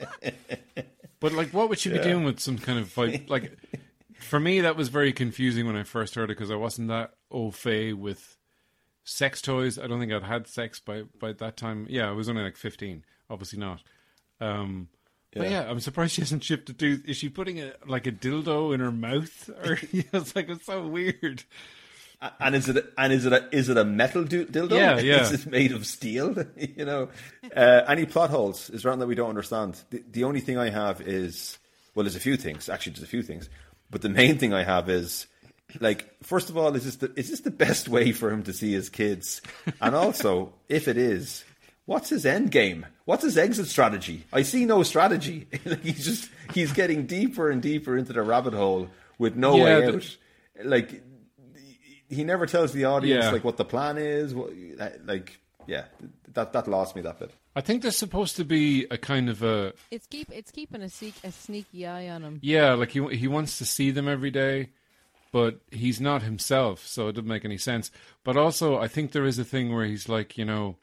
[1.18, 3.28] but like, what would she be doing with some kind of vibe?
[3.28, 3.50] Like,
[4.32, 7.10] for me, that was very confusing when I first heard it because I wasn't that
[7.30, 8.38] au fait with
[9.04, 9.78] sex toys.
[9.78, 11.86] I don't think I'd had sex by by that time.
[11.90, 13.04] Yeah, I was only like fifteen.
[13.28, 13.82] Obviously not.
[14.40, 14.88] Um,
[15.34, 15.50] But Yeah.
[15.64, 17.04] yeah, I'm surprised she hasn't chipped a tooth.
[17.06, 19.50] Is she putting a like a dildo in her mouth?
[19.66, 21.44] Or it's like it's so weird.
[22.40, 24.70] and is it and is it a is it a metal dildo?
[24.70, 25.20] Yeah, yeah.
[25.20, 26.34] Is it made of steel?
[26.56, 27.10] you know,
[27.54, 28.70] uh, any plot holes?
[28.70, 29.78] Is there anything that we don't understand?
[29.90, 31.58] The, the only thing I have is
[31.94, 32.70] well, there's a few things.
[32.70, 33.50] Actually, there's a few things,
[33.92, 35.28] but the main thing I have is
[35.80, 38.52] like first of all, is this the is this the best way for him to
[38.52, 39.40] see his kids?
[39.80, 41.44] And also, if it is.
[41.84, 42.86] What's his end game?
[43.06, 44.24] What's his exit strategy?
[44.32, 45.48] I see no strategy.
[45.82, 48.88] he's just he's getting deeper and deeper into the rabbit hole
[49.18, 50.16] with no Yeah, way the- out.
[50.64, 51.02] Like
[52.08, 53.30] he never tells the audience Yeah.
[53.32, 54.32] like what the plan is.
[54.34, 54.50] What,
[55.04, 55.86] like, yeah,
[56.34, 57.32] that that lost me that bit.
[57.54, 60.88] I think there's supposed to be a kind of a It's keep it's keeping a,
[60.88, 62.38] seek, a sneaky eye on him.
[62.42, 64.70] Yeah, like he he wants to see them every day,
[65.32, 67.90] but he's not himself, so it doesn't make any sense.
[68.24, 70.76] But also, I think there is a thing where he's like, you know,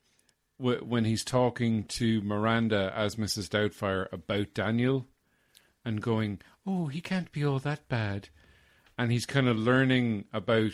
[0.59, 3.49] w- when he's talking to Miranda as Mrs.
[3.49, 5.07] Doubtfire about Daniel,
[5.83, 8.29] and going, "Oh, he can't be all that bad,"
[8.95, 10.73] and he's kind of learning about,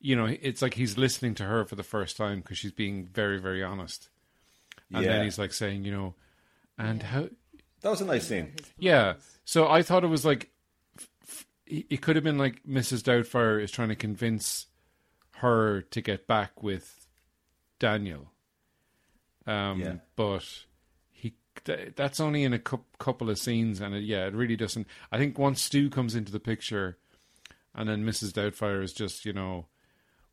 [0.00, 3.06] you know, it's like he's listening to her for the first time because she's being
[3.06, 4.10] very, very honest,
[4.92, 5.12] and Yeah.
[5.12, 6.14] then he's like saying, you know,
[6.78, 7.28] and how
[7.80, 8.54] That was a nice scene.
[8.78, 9.14] yeah.
[9.44, 10.50] So I thought it was like
[10.98, 13.02] f- f- it could have been like Mrs.
[13.02, 14.66] Doubtfire is trying to convince
[15.36, 17.06] her to get back with
[17.78, 18.32] Daniel.
[19.46, 19.96] Um, Yeah.
[20.16, 20.64] but
[21.10, 21.34] he
[21.64, 24.86] th- that's only in a cou- couple of scenes, and it, yeah, it really doesn't.
[25.10, 26.98] I think once Stu comes into the picture,
[27.74, 28.32] and then Mrs.
[28.32, 29.68] Doubtfire is just you know,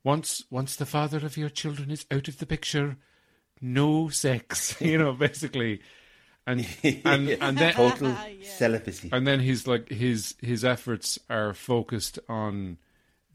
[0.04, 2.98] once once the father of your children is out of the picture,
[3.62, 5.82] no sex, you know, basically.
[6.48, 9.10] And and and then Total ah, celibacy.
[9.12, 12.78] and then he's like his his efforts are focused on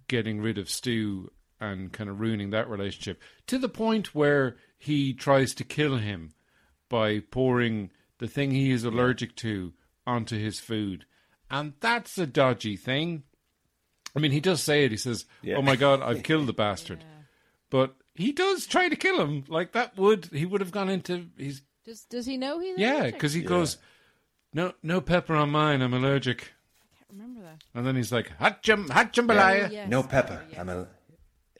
[0.06, 5.12] getting rid of Stu and kind of ruining that relationship to the point where he
[5.12, 6.32] tries to kill him
[6.88, 9.72] by pouring the thing he is allergic to
[10.06, 11.04] onto his food.
[11.50, 13.24] And that's a dodgy thing.
[14.16, 14.90] I mean, he does say it.
[14.90, 15.56] He says, Yeah.
[15.56, 17.04] "Oh my god, I've killed the bastard."
[17.70, 19.44] But he does try to kill him.
[19.48, 23.04] Like that would he would have gone into his Does does he know he's yeah,
[23.11, 23.78] because he goes,
[24.52, 25.82] "No, no pepper on mine.
[25.82, 26.52] I'm allergic."
[26.82, 27.62] I can't remember that.
[27.74, 29.88] And then he's like, "Hot jum, hot jambalaya." Oh, yes.
[29.88, 30.40] no pepper.
[30.42, 30.58] Oh, yes.
[30.61, 30.86] I'm a.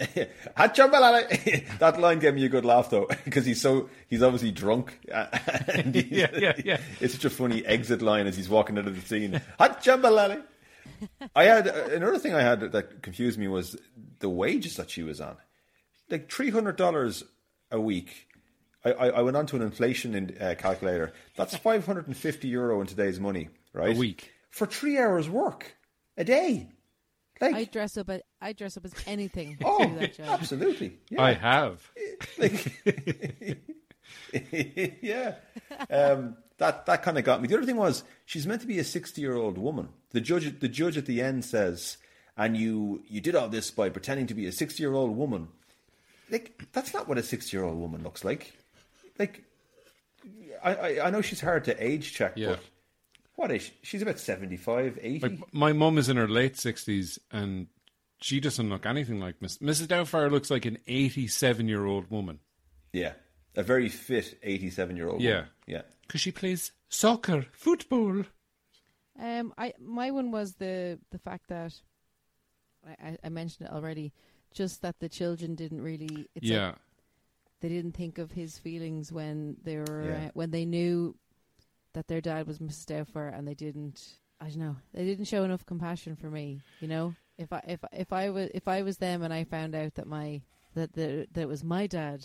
[0.57, 1.79] Hot jambalaya.
[1.79, 4.99] that line gave me a good laugh though, because he's so he's obviously drunk.
[5.13, 6.81] and he's- Yeah, yeah, yeah.
[7.01, 9.41] It's such a funny exit line as he's walking out of the scene.
[9.59, 10.43] Hot jambalaya.
[11.37, 13.77] I had uh, another thing I had that confused me was
[14.21, 15.37] the wages that she was on,
[16.11, 17.25] like three hundred dollars
[17.71, 18.27] a week.
[18.85, 21.13] I, I, I went on to an inflation in, uh, calculator.
[21.37, 23.97] That's five hundred and fifty euro in today's money, right?
[23.97, 24.33] A week.
[24.51, 25.75] for three hours work
[26.17, 26.69] a day.
[27.41, 28.11] Like, I dress up.
[28.11, 30.27] As, I dress up as anything oh, that job.
[30.29, 30.99] absolutely.
[31.09, 31.23] Yeah.
[31.23, 31.91] I have.
[35.01, 35.35] yeah.
[35.89, 37.49] Um, that that kind of got me.
[37.49, 39.89] The other thing was she's meant to be a sixty-year-old woman.
[40.11, 41.97] The judge, the judge at the end says,
[42.37, 45.49] "And you you did all this by pretending to be a sixty-year-old woman."
[46.31, 48.53] Like that's not what a sixty-year-old woman looks like.
[49.19, 49.45] Like,
[50.65, 52.51] I I, I know she's hard to age check, Yeah.
[52.51, 52.61] but
[53.37, 53.73] what is she?
[53.83, 55.19] She's about 75, 80.
[55.21, 57.67] Like my mum is in her late sixties, and
[58.21, 59.87] she doesn't look anything like Miss Mrs.
[59.87, 60.31] Doubtfire.
[60.31, 62.41] Looks like an eighty-seven-year-old woman
[62.93, 63.13] yeah,
[63.57, 65.21] a very fit eighty-seven-year-old.
[65.21, 65.31] Yeah.
[65.35, 65.49] woman.
[65.67, 65.83] yeah.
[66.07, 68.25] because she plays soccer, football.
[69.19, 71.75] Um, I my one was the the fact that
[72.87, 74.13] I, I- I mentioned it already
[74.53, 76.29] just that the children didn't really.
[76.35, 76.77] It's yeah, like
[77.61, 80.27] they didn't think of his feelings when they were Yeah.
[80.27, 81.17] uh, when they knew
[81.93, 82.85] that their dad was Mrs.
[82.87, 84.03] Doubtfire, and they didn't.
[84.41, 84.77] I don't know.
[84.95, 86.61] They didn't show enough compassion for me.
[86.81, 89.75] You know, if I if if I was if I was them and I found
[89.75, 90.43] out that my
[90.75, 92.25] that the, that it was my dad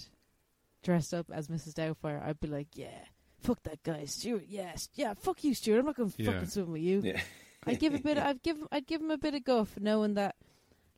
[0.84, 1.74] dressed up as Mrs.
[1.74, 3.06] Doubtfire, I'd be like, yeah,
[3.42, 4.46] fuck that guy, Stuart.
[4.48, 5.80] Yes, yeah, fuck you, Stuart.
[5.80, 6.32] I'm not going to Yeah.
[6.32, 7.02] fucking swim with you.
[7.04, 7.22] Yeah.
[7.68, 8.18] I'd give a bit.
[8.20, 8.58] I'd give.
[8.72, 10.36] I'd give him a bit of guff, knowing that.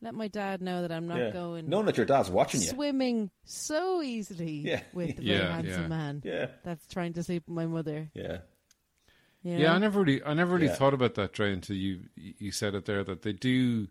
[0.00, 1.30] Let my dad know that I'm not yeah.
[1.30, 2.68] going Knowing that your dad's watching you.
[2.68, 4.82] swimming so easily Yeah.
[4.92, 5.88] with the Yeah, very handsome yeah.
[5.88, 6.46] man Yeah.
[6.64, 8.08] that's trying to sleep with my mother.
[8.14, 8.38] Yeah.
[9.42, 9.58] You know?
[9.60, 9.72] yeah.
[9.74, 10.74] I never really, I never really Yeah.
[10.76, 13.88] thought about that, Trey, until you you said it there that they do.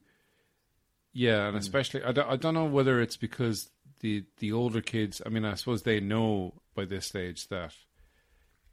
[1.13, 1.47] Yeah, Mm.
[1.49, 5.21] and especially I don't, I don't know whether it's because the the older kids.
[5.25, 7.73] I mean, I suppose they know by this stage that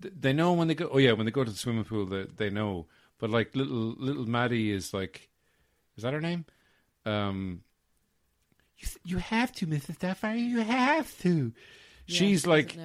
[0.00, 0.88] they know when they go.
[0.92, 2.86] Oh yeah, when they go to the swimming pool, they they know.
[3.18, 5.30] But like little little Maddie is like,
[5.96, 6.44] is that her name?
[7.06, 7.62] Um,
[8.78, 9.98] you you have to, Mrs.
[9.98, 10.38] Doubtfire.
[10.38, 11.52] You have to.
[12.06, 12.76] Yeah, She's she like.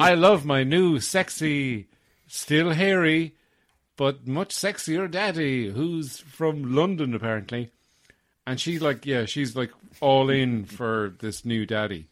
[0.00, 1.88] I love my new sexy,
[2.26, 3.34] still hairy,
[3.96, 7.70] but much sexier daddy, who's from London apparently.
[8.46, 12.08] And she's like, yeah, she's like all in for this new daddy.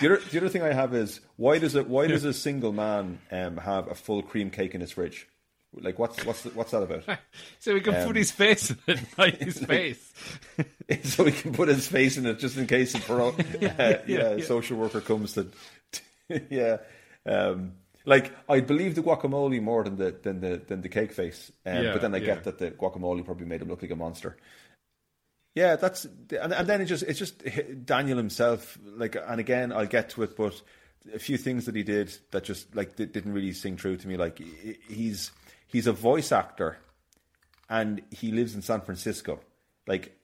[0.00, 2.72] The other, the other thing I have is why does it why does a single
[2.72, 5.26] man um, have a full cream cake in his fridge?
[5.74, 7.04] Like what's what's what's that about?
[7.60, 10.12] So we can Um, put his face in it, like his face.
[11.04, 14.30] so we can put his face in it just in case for all, uh, yeah,
[14.30, 15.46] a social worker comes to,
[16.50, 16.78] yeah.
[17.26, 17.72] Um,
[18.06, 21.84] like I believe the guacamole more than the than the than the cake face, um,
[21.84, 22.24] Yeah, but then I yeah.
[22.26, 24.36] get that the guacamole probably made him look like a monster.
[25.54, 27.42] Yeah, that's and, and then it just it's just
[27.84, 28.78] Daniel himself.
[28.84, 30.60] Like, and again, I'll get to it, but
[31.12, 34.16] a few things that he did that just like didn't really sing true to me.
[34.16, 34.38] Like,
[34.88, 35.30] he's
[35.68, 36.78] he's a voice actor,
[37.70, 39.40] and he lives in San Francisco.
[39.86, 40.18] Like,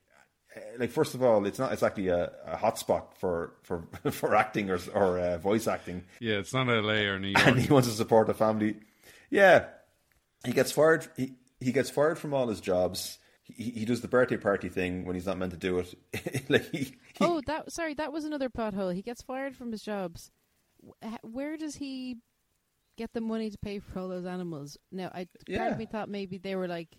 [0.56, 4.70] eh, like first of all, it's not exactly a, a hotspot for for for acting
[4.70, 7.06] or or uh, voice acting Yeah, it's not L.A.
[7.06, 7.46] or New York.
[7.46, 8.76] and he wants to support the family.
[9.30, 9.66] Yeah,
[10.44, 11.06] he gets fired.
[11.16, 13.18] He he gets fired from all his jobs.
[13.46, 15.94] He, he does the birthday party thing when he's not meant to do it.
[16.48, 18.88] like he, he- Oh, that sorry, that was another plot hole.
[18.90, 20.30] He gets fired from his jobs.
[21.22, 22.18] Where does he
[22.96, 24.76] get the money to pay for all those animals?
[24.92, 25.68] Now, I part Yeah.
[25.68, 26.96] of me thought maybe they were like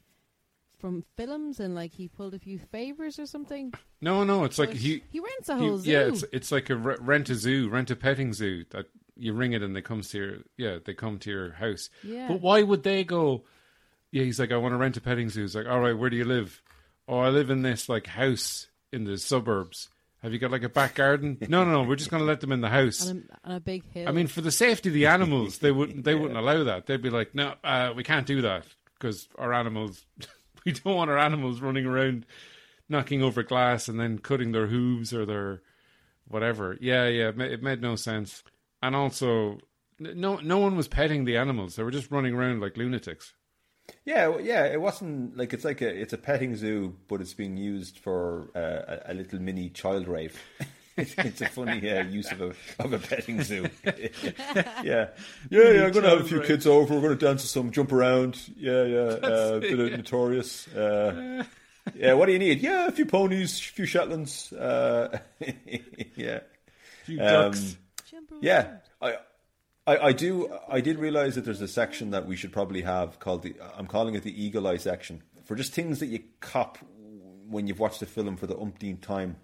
[0.79, 3.73] from films and like he pulled a few favors or something.
[4.01, 5.03] No, no, it's like he.
[5.11, 5.89] he rents a he- whole zoo.
[5.91, 8.87] yeah, it's it's like a re- rent a zoo, rent a petting zoo that
[9.17, 11.89] you ring it and they come to your yeah they come to your house.
[12.03, 12.27] Yeah.
[12.27, 13.45] But why would they go?
[14.11, 15.41] Yeah, he's like, I want to rent a petting zoo.
[15.41, 16.61] He's like, all right, where do you live?
[17.07, 19.89] Oh, I live in this like house in the suburbs.
[20.25, 21.37] Have you got like a back garden?
[21.47, 21.83] no, no, no.
[21.83, 23.07] We're just going to let them in the house.
[23.07, 24.09] on a, on a big hill.
[24.09, 26.87] I mean, for the safety of the animals, they wouldn't they wouldn't allow that.
[26.87, 28.65] They'd be like, no, uh, we can't do that
[28.97, 30.03] because our animals,
[30.65, 32.25] we don't want our animals running around
[32.89, 35.61] knocking over glass and then cutting their hooves or their
[36.27, 36.75] whatever.
[36.81, 38.41] Yeah, yeah, it ma- it made no sense.
[38.81, 39.59] And also,
[39.99, 41.75] no no one was petting the animals.
[41.75, 43.35] They were just running around like lunatics.
[44.05, 44.65] Yeah, yeah.
[44.65, 48.49] It wasn't like it's like a it's a petting zoo, but it's being used for
[48.55, 50.39] uh, a, a little mini child rave.
[50.97, 53.67] it's, it's a funny uh, use of a of a petting zoo.
[53.85, 53.93] yeah,
[54.83, 55.07] yeah,
[55.49, 55.85] yeah.
[55.85, 56.95] I'm gonna have a few kids over.
[56.95, 58.39] We're gonna dance to some, jump around.
[58.57, 58.99] Yeah, yeah.
[59.23, 60.67] Uh, bit of notorious.
[60.69, 61.43] Uh,
[61.95, 62.13] yeah.
[62.13, 62.61] What do you need?
[62.61, 64.51] Yeah, a few ponies, a few Shetlands.
[64.53, 65.19] Uh,
[66.15, 66.39] yeah.
[67.05, 67.77] Few Um, ducks.
[68.09, 68.77] Jump Yeah.
[69.87, 70.51] I, I, do.
[70.67, 73.55] I did realize that there's a section that we should probably have called the.
[73.77, 76.79] I'm calling it the eagle eye section for just things that you cop
[77.47, 79.37] when you've watched the film for the umpteenth time.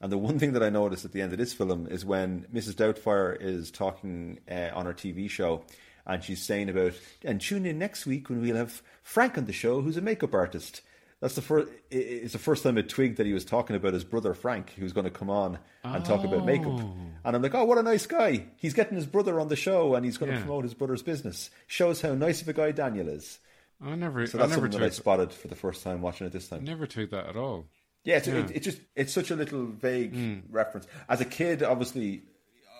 [0.00, 2.46] And the one thing that I noticed at the end of this film is when
[2.54, 2.74] Mrs.
[2.74, 5.64] Doubtfire is talking uh, on her TV show,
[6.06, 6.92] and she's saying about
[7.24, 10.34] and tune in next week when we'll have Frank on the show, who's a makeup
[10.34, 10.82] artist.
[11.20, 11.68] That's the first.
[11.90, 14.92] It's the first time I twigged that he was talking about his brother Frank, who's
[14.92, 16.80] going to come on and talk about makeup.
[17.24, 18.44] And I'm like, oh, what a nice guy!
[18.56, 21.50] He's getting his brother on the show, and he's going to promote his brother's business.
[21.66, 23.40] Shows how nice of a guy Daniel is.
[23.84, 26.26] I never, So I that's never something that I spotted for the first time watching
[26.26, 26.64] it this time.
[26.64, 27.66] never took that at all.
[28.04, 28.34] Yeah, it's, Yeah.
[28.38, 30.34] It, it just it's such a little vague Hmm.
[30.50, 30.86] reference.
[31.08, 32.22] As a kid, obviously,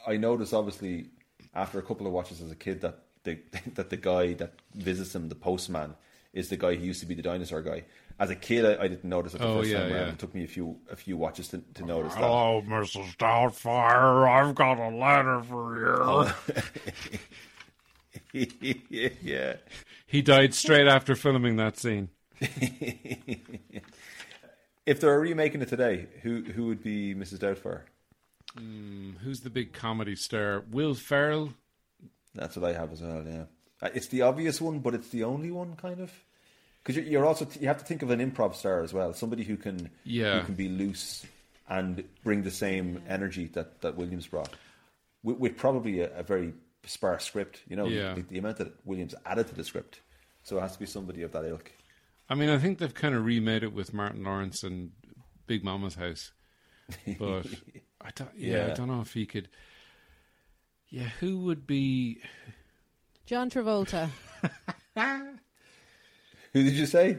[0.06, 1.10] I noticed obviously
[1.54, 3.38] after a couple of watches as a kid that the
[3.74, 5.94] that the guy that visits him, the postman,
[6.32, 7.84] is the guy who used to be the dinosaur guy.
[8.18, 10.08] As a kid, I, I didn't notice it the Oh, first yeah, time yeah.
[10.08, 12.20] It took me a few a few watches to, to notice that.
[12.24, 13.16] Hello, Mrs.
[13.16, 14.28] Doubtfire.
[14.28, 16.26] I've got a letter for you.
[19.22, 19.56] yeah.
[20.06, 22.08] He died straight after filming that scene.
[24.86, 27.38] If they're remaking it today, who who would be Mrs.
[27.38, 27.82] Doubtfire?
[29.22, 30.60] Who's the big comedy star?
[30.70, 31.54] Will Ferrell?
[32.34, 33.24] That's what I have as well.
[33.26, 33.44] Yeah,
[33.82, 36.12] Uh, it's the obvious one, but it's the only one, kind of.
[36.82, 39.44] Because you're, you're also you have to think of an improv star as well, somebody
[39.44, 40.40] who can Yeah.
[40.40, 41.24] who can be loose
[41.68, 44.50] and bring the same energy that, that Williams brought,
[45.22, 46.54] with, with probably a, a very
[46.84, 47.60] sparse script.
[47.68, 48.14] You know, Yeah.
[48.14, 50.00] the, the amount that Williams added to the script.
[50.44, 51.70] So it has to be somebody of that ilk.
[52.30, 54.92] I mean, I think they've kind of remade it with Martin Lawrence and
[55.46, 56.32] Big Momma's House,
[57.18, 57.46] but
[58.00, 58.30] I don't.
[58.36, 59.48] Yeah, I don't know if he could.
[60.90, 62.20] Yeah, who would be?
[63.26, 64.08] John Travolta.
[66.52, 67.18] Who did you say?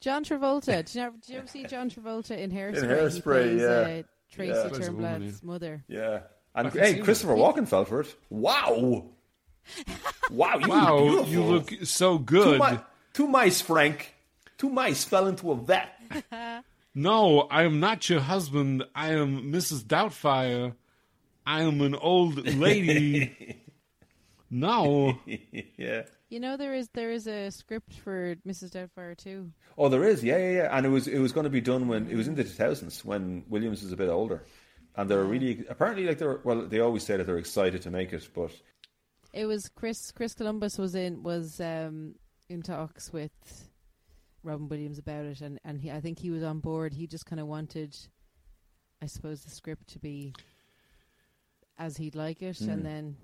[0.00, 0.84] John Travolta.
[0.84, 2.82] Did you, ever, did you ever see John Travolta in Hairspray?
[2.84, 3.68] Hairspray, he plays, yeah.
[3.68, 4.68] Uh, Tracy Yeah.
[4.68, 5.84] Plays a woman, Turnblad's mother.
[5.88, 6.20] Yeah.
[6.54, 8.14] And hey, Christopher Walken fell for it.
[8.28, 9.06] Wow.
[10.30, 11.32] Wow, you Wow, look beautiful.
[11.32, 12.60] you look so Two, good.
[12.60, 12.78] mi-
[13.14, 14.12] two mice, Frank.
[14.58, 15.92] Two mice fell into a vat.
[16.94, 18.84] No, I am not your husband.
[18.94, 19.82] I am Mrs.
[19.82, 20.74] Doubtfire.
[21.46, 23.62] I am an old lady.
[24.50, 25.18] no.
[25.78, 26.02] yeah.
[26.32, 28.70] You know there is there is a script for Mrs.
[28.70, 29.52] Doubtfire too.
[29.76, 30.24] Oh, there is.
[30.24, 30.76] Yeah, yeah, yeah.
[30.76, 33.04] And it was it was going to be done when it was in the 2000s
[33.04, 34.42] when Williams was a bit older.
[34.96, 36.62] And they're really apparently like they're well.
[36.62, 38.50] They always say that they're excited to make it, but
[39.34, 42.14] It was Chris Chris Columbus was in was um,
[42.48, 43.68] in talks with
[44.42, 46.94] Robin Williams about it, and and he, I think he was on board.
[46.94, 47.94] He just kind of wanted,
[49.02, 50.32] I suppose, the script to be
[51.78, 52.70] as he'd like it, Hmm.
[52.70, 53.16] and then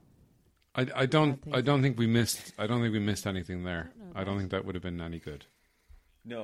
[0.79, 1.41] I, I don't.
[1.53, 2.53] I don't think we missed.
[2.59, 3.91] I don't think we missed anything there.
[3.99, 5.45] know I don't think that would have been any good.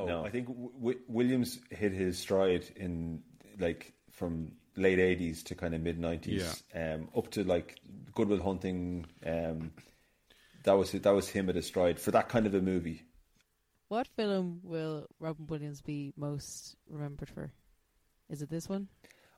[0.07, 3.23] no, I think w- w- Williams hit his stride in
[3.59, 7.79] like from late 80s to kind of mid 90s, um, up to like
[8.15, 9.07] Good Will Hunting.
[9.25, 9.73] Um,
[10.65, 13.03] that was that was him at his stride for that kind of a movie.
[13.89, 17.53] what film will Robin Williams be most remembered for?
[18.31, 18.89] Is it this one?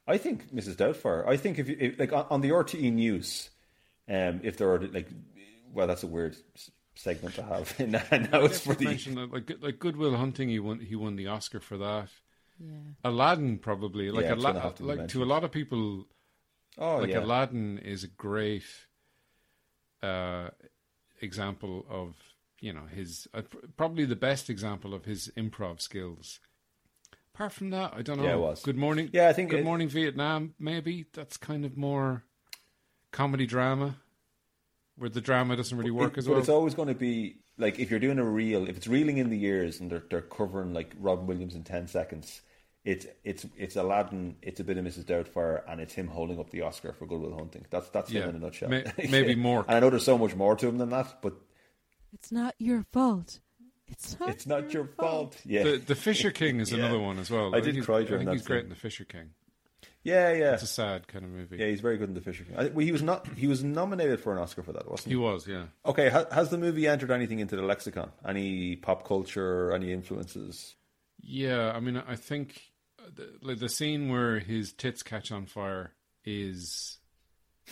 [0.07, 0.77] I think Mrs.
[0.77, 1.27] Doubtfire.
[1.27, 3.51] I think if you if, like on, on the RTE news,
[4.09, 5.09] um, if there are like,
[5.73, 6.37] well, that's a weird
[6.95, 7.79] segment to have.
[7.81, 10.81] now now it's for Just the that, like like Good Will Hunting, he won.
[10.81, 12.09] He won the Oscar for that.
[12.59, 12.71] Yeah.
[13.05, 16.07] Aladdin probably like Yeah, it's gonna Ala- to like to a lot of people
[16.79, 18.63] oh like yeah, Aladdin is a great
[20.03, 20.49] uh,
[21.21, 22.15] example of
[22.61, 23.43] you know his uh,
[23.77, 26.41] probably the best example of his improv skills.
[27.35, 28.25] Apart from that, I don't know.
[28.25, 28.63] Yeah, it was.
[28.63, 29.11] Good morning.
[29.13, 30.55] Yeah, I think Good it- morning Vietnam.
[30.59, 32.25] Maybe that's kind of more
[33.17, 33.97] comedy drama,
[34.97, 36.41] where the drama doesn't really work It- as but well.
[36.41, 39.31] it's always going to be like if you're doing a reel, if it's reeling in
[39.31, 42.43] the years and they're they're covering like Robin Williams in ten seconds.
[42.85, 44.37] It's it's it's Aladdin.
[44.43, 45.05] It's a bit of Mrs.
[45.07, 47.67] Doubtfire, and it's him holding up the Oscar for Good Will Hunting.
[47.71, 48.23] That's that's Yeah.
[48.25, 48.69] him in a nutshell.
[48.69, 49.64] May- maybe more.
[49.67, 51.35] And I know there's so much more to him than that, but
[52.12, 53.41] It's not your fault.
[53.89, 54.29] It's not.
[54.29, 55.37] it's not your fault.
[55.45, 56.79] Yeah, the the Fisher King is Yeah.
[56.79, 57.49] another one as well.
[57.49, 59.31] I think did he's- cry I think that he's great in the Fisher King.
[60.07, 60.55] Yeah, yeah.
[60.55, 61.57] It's a sad kind of movie.
[61.57, 62.57] Yeah, he's very good in the Fisher King.
[62.57, 63.27] I well, he was not.
[63.37, 65.17] He was nominated for an Oscar for that, wasn't He he?
[65.17, 65.65] was, yeah.
[65.85, 68.11] Okay, ha, has the movie entered anything into the lexicon?
[68.27, 69.73] Any pop culture?
[69.73, 70.75] Any influences?
[71.21, 72.61] Yeah, I mean, I think
[73.15, 75.93] the, like the scene where his tits catch on fire
[76.25, 76.99] is,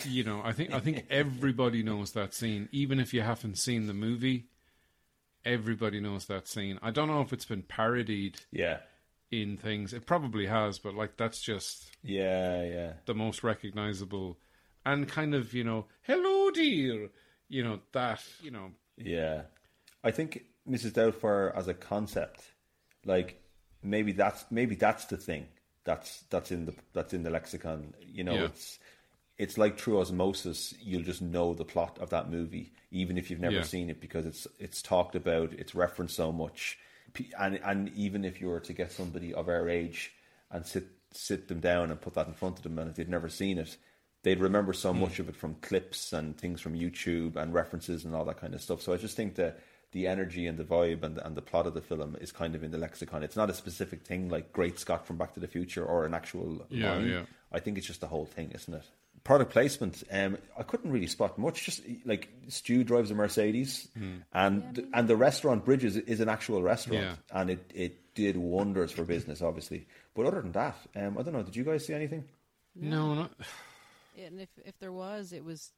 [0.04, 3.86] you know, I think I think everybody knows that scene, even if you haven't seen
[3.86, 4.48] the movie.
[5.44, 6.78] Everybody knows that scene.
[6.80, 8.78] I don't know if it's been parodied Yeah,
[9.42, 9.92] in things.
[9.92, 12.92] It probably has, but like that's just yeah, yeah.
[13.06, 14.38] the most recognizable,
[14.84, 17.10] and kind of you know, hello dear,
[17.48, 19.42] you know that you know Yeah,
[20.02, 20.92] I think Mrs.
[20.92, 22.42] Doubtfire as a concept,
[23.04, 23.40] like
[23.82, 25.46] maybe that's maybe that's the thing
[25.84, 27.94] that's that's in the that's in the lexicon.
[28.00, 28.44] You know, Yeah.
[28.46, 28.78] it's
[29.36, 30.74] it's like through osmosis.
[30.80, 33.62] You'll just know the plot of that movie, even if you've never Yeah.
[33.62, 36.78] seen it, because it's it's talked about, it's referenced so much,
[37.38, 40.12] and and even if you were to get somebody of our age
[40.50, 43.08] and sit sit them down and put that in front of them, and if they'd
[43.08, 43.76] never seen it.
[44.22, 45.00] They'd remember so hmm.
[45.00, 48.54] much of it from clips and things from YouTube and references and all that kind
[48.54, 48.80] of stuff.
[48.80, 49.60] So I just think that
[49.92, 52.54] the energy and the vibe and the, and the plot of the film is kind
[52.54, 53.22] of in the lexicon.
[53.22, 56.14] It's not a specific thing like Great Scott from Back to the Future or an
[56.14, 57.08] actual Yeah, line.
[57.08, 57.22] yeah.
[57.52, 58.84] I think it's just the whole thing, isn't it?
[59.24, 60.02] Product placement.
[60.10, 61.64] Um, I couldn't really spot much.
[61.64, 64.16] Just like Stu drives a Mercedes, Hmm.
[64.32, 67.40] and and the restaurant Bridges is an actual restaurant, Yeah.
[67.40, 69.86] and it, it did wonders for business, obviously.
[70.14, 71.42] But other than that, um, I don't know.
[71.42, 72.24] Did you guys see anything?
[72.76, 73.32] no, not
[74.16, 75.72] Yeah, and if if there was, it was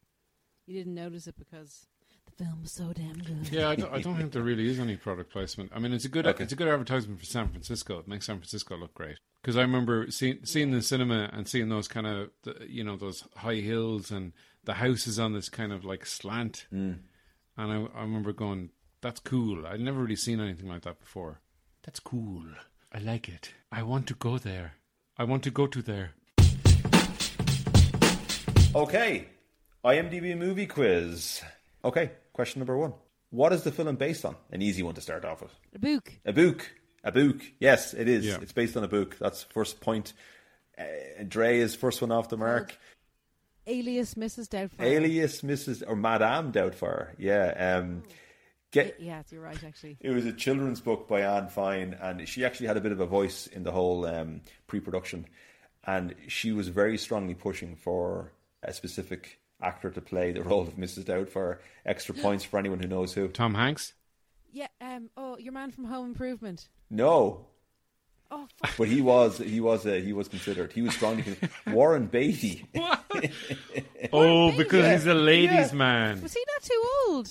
[0.67, 1.87] you didn't notice it because
[2.27, 3.49] the film was so damn good.
[3.53, 5.71] Yeah, I don't, I don't think there really is any product placement.
[5.73, 6.43] I mean, it's a good Okay.
[6.43, 8.01] it's a good advertisement for San Francisco.
[8.01, 9.19] It makes San Francisco look great.
[9.47, 12.97] Because I remember seeing seeing the cinema and seeing those kind of the- you know
[12.97, 14.33] those high hills and
[14.65, 16.99] the houses on this kind of like slant, Mm.
[17.57, 18.71] and I, I remember going,
[19.03, 21.43] "That's cool." I'd never really seen anything like that before.
[21.85, 22.43] That's cool.
[22.91, 23.53] I like it.
[23.71, 24.75] I want to go there.
[25.17, 26.15] I want to go to there.
[28.75, 29.29] Okay,
[29.85, 31.41] IMDb movie quiz.
[31.85, 32.95] Okay, question number one.
[33.31, 34.35] What is the film based on?
[34.51, 35.53] An easy one to start off with.
[35.73, 36.15] A book.
[36.25, 36.73] A book.
[37.07, 37.37] A book.
[37.61, 38.27] Yes, it is.
[38.27, 38.39] Yeah.
[38.43, 39.17] It's based on a book.
[39.21, 40.13] That's first point.
[40.77, 40.83] Uh,
[41.27, 42.77] Dre is first one off the mark.
[43.65, 44.49] Alias Mrs.
[44.49, 44.85] Doubtfire.
[44.85, 45.85] Alias Mrs.
[45.87, 47.11] or Madame Doubtfire.
[47.17, 47.79] Yeah.
[47.79, 48.03] Um,
[48.73, 49.99] get Yeah, you're right, actually.
[50.01, 52.99] It was a children's book by Anne Fine, and she actually had a bit of
[52.99, 55.27] a voice in the whole um, pre-production,
[55.85, 58.33] and she was very strongly pushing for
[58.65, 61.05] a specific actor to play the role of Mrs.
[61.05, 61.59] Doubtfire.
[61.85, 63.29] Extra points for anyone who knows who.
[63.29, 63.93] Tom Hanks.
[64.57, 66.69] Yeah, um, oh, your man from Home Improvement.
[66.89, 67.47] No,
[68.31, 68.77] Oh, fuck.
[68.79, 70.73] but he was he was uh, he was considered.
[70.73, 71.51] He was strongly considered.
[71.73, 72.65] Warren Beatty.
[74.13, 74.93] Oh, because Yeah.
[74.93, 75.75] he's a ladies' Yeah.
[75.75, 76.23] man.
[76.23, 77.29] Was he not too old?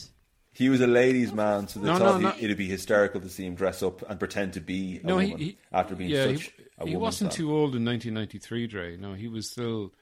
[0.51, 2.45] He was a ladies' man, so they No, thought no, he- no.
[2.45, 5.31] it'd be hysterical to see him dress up and pretend to be a No, he,
[5.31, 6.99] woman he after being yeah, such he, a he woman.
[7.01, 7.37] wasn't star.
[7.37, 8.97] too old in 1993, Dre.
[8.97, 9.93] No, he was still.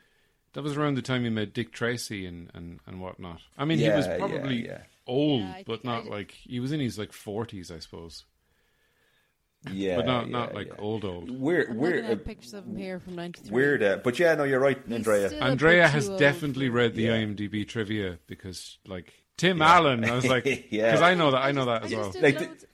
[0.53, 3.41] That was around the time he met Dick Tracy and, and, and whatnot.
[3.57, 4.81] I mean, he was Yeah, yeah, probably yeah.
[5.07, 8.25] Old, Yeah, but not I- like he was in his like 40s, I suppose.
[9.71, 10.73] Yeah, but not yeah, not like yeah.
[10.77, 11.29] old old.
[11.31, 13.49] Weird, I'm weird, at uh, pictures of him here from 93.
[13.51, 13.81] weird.
[13.83, 15.29] Uh, but yeah, no, you're right, He's Andrea.
[15.41, 17.11] Andrea has too old definitely read the Yeah.
[17.17, 21.53] IMDb trivia because like Tim Allen, I was like, yeah, because I know that I
[21.53, 22.11] know that I as just well.
[22.11, 22.67] did Like the-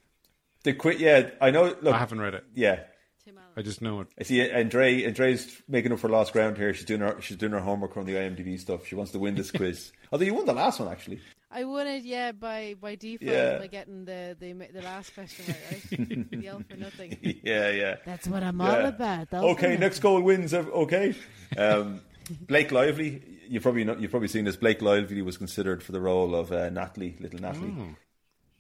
[0.64, 1.66] The quit, yeah, I know.
[1.80, 2.44] Look, I haven't read it.
[2.56, 2.82] yeah,
[3.24, 3.50] Tim Allen.
[3.56, 4.08] I just know it.
[4.20, 4.52] I see.
[4.52, 6.74] Andre, Andrea's making up for lost ground here.
[6.74, 8.88] She's doing her, she's doing her homework on the IMDb stuff.
[8.88, 9.92] She wants to win this quiz.
[10.12, 11.22] Although you won the last one, actually.
[11.52, 13.58] I won it, yeah, by by default Yeah.
[13.58, 16.32] by getting the, the the last question right, right?
[16.32, 17.18] the all for nothing.
[17.44, 17.96] yeah, yeah.
[18.06, 19.30] That's what I'm all about.
[19.32, 20.54] the all Okay, next goal wins.
[20.54, 21.16] Okay,
[21.58, 22.02] um,
[22.48, 23.24] Blake Lively.
[23.48, 24.58] You probably know, you've probably seen this.
[24.58, 27.74] Blake Lively was considered for the role of uh, Natalie, little Natalie.
[27.80, 27.96] Oh.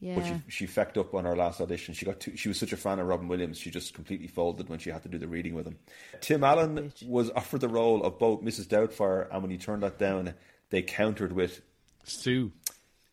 [0.02, 0.16] Yeah.
[0.16, 1.94] But she, she fecked up on her last audition.
[1.94, 4.70] She got too, she was such a fan of Robin Williams, she just completely folded
[4.70, 5.78] when she had to do the reading with him.
[6.22, 8.66] Tim Allen was offered the role of both Mrs.
[8.66, 10.34] Doubtfire, and when he turned that down,
[10.70, 11.62] they countered with
[12.06, 12.54] Stu.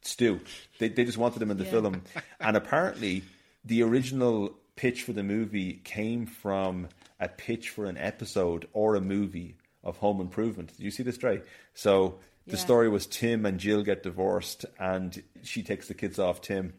[0.07, 0.41] Stu.
[0.79, 1.71] They they just wanted him in the Yeah.
[1.71, 2.03] film,
[2.41, 3.23] and apparently
[3.65, 6.89] the original pitch for the movie came from
[7.19, 10.77] a pitch for an episode or a movie of Home Improvement.
[10.77, 11.41] Did you see this, Trey?
[11.75, 12.63] So the Yeah.
[12.63, 16.75] story was Tim and Jill get divorced, and she takes the kids off Tim.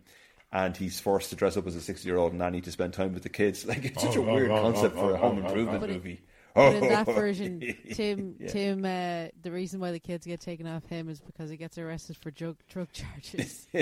[0.49, 3.29] And he's forced to dress up as a sixty-year-old nanny to spend time with the
[3.29, 3.65] kids.
[3.67, 5.93] Like it's such a oh, oh, weird oh, concept for a home improvement But it-
[5.93, 6.21] movie.
[6.57, 7.59] But in that version,
[7.93, 8.47] Tim, Yeah.
[8.47, 11.77] Tim, uh, the reason why the kids get taken off him is because he gets
[11.77, 13.67] arrested for drug drug charges.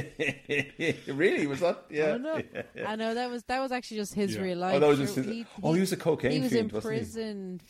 [1.08, 1.86] really was that?
[1.90, 2.14] Yeah.
[2.14, 2.42] I know.
[2.86, 4.42] I know that was that was actually just his Yeah.
[4.42, 4.76] real life.
[4.76, 6.76] Oh, that was just Sure, his- oh, he was a cocaine He was fiend, in
[6.76, 7.00] wasn't he?
[7.00, 7.62] prison.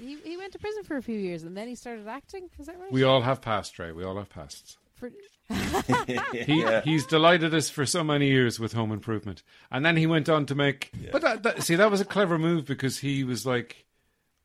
[0.00, 0.16] He?
[0.24, 2.48] he went to prison for a few years and then he started acting.
[2.58, 2.90] Is that right?
[2.92, 3.92] We all have past, Trey.
[3.92, 4.78] We all have pasts.
[4.94, 5.10] For,
[6.32, 10.28] He he's delighted us for so many years with Home Improvement, and then he went
[10.28, 10.90] on to make.
[11.10, 13.84] But that, that, see, that was a clever move because he was like,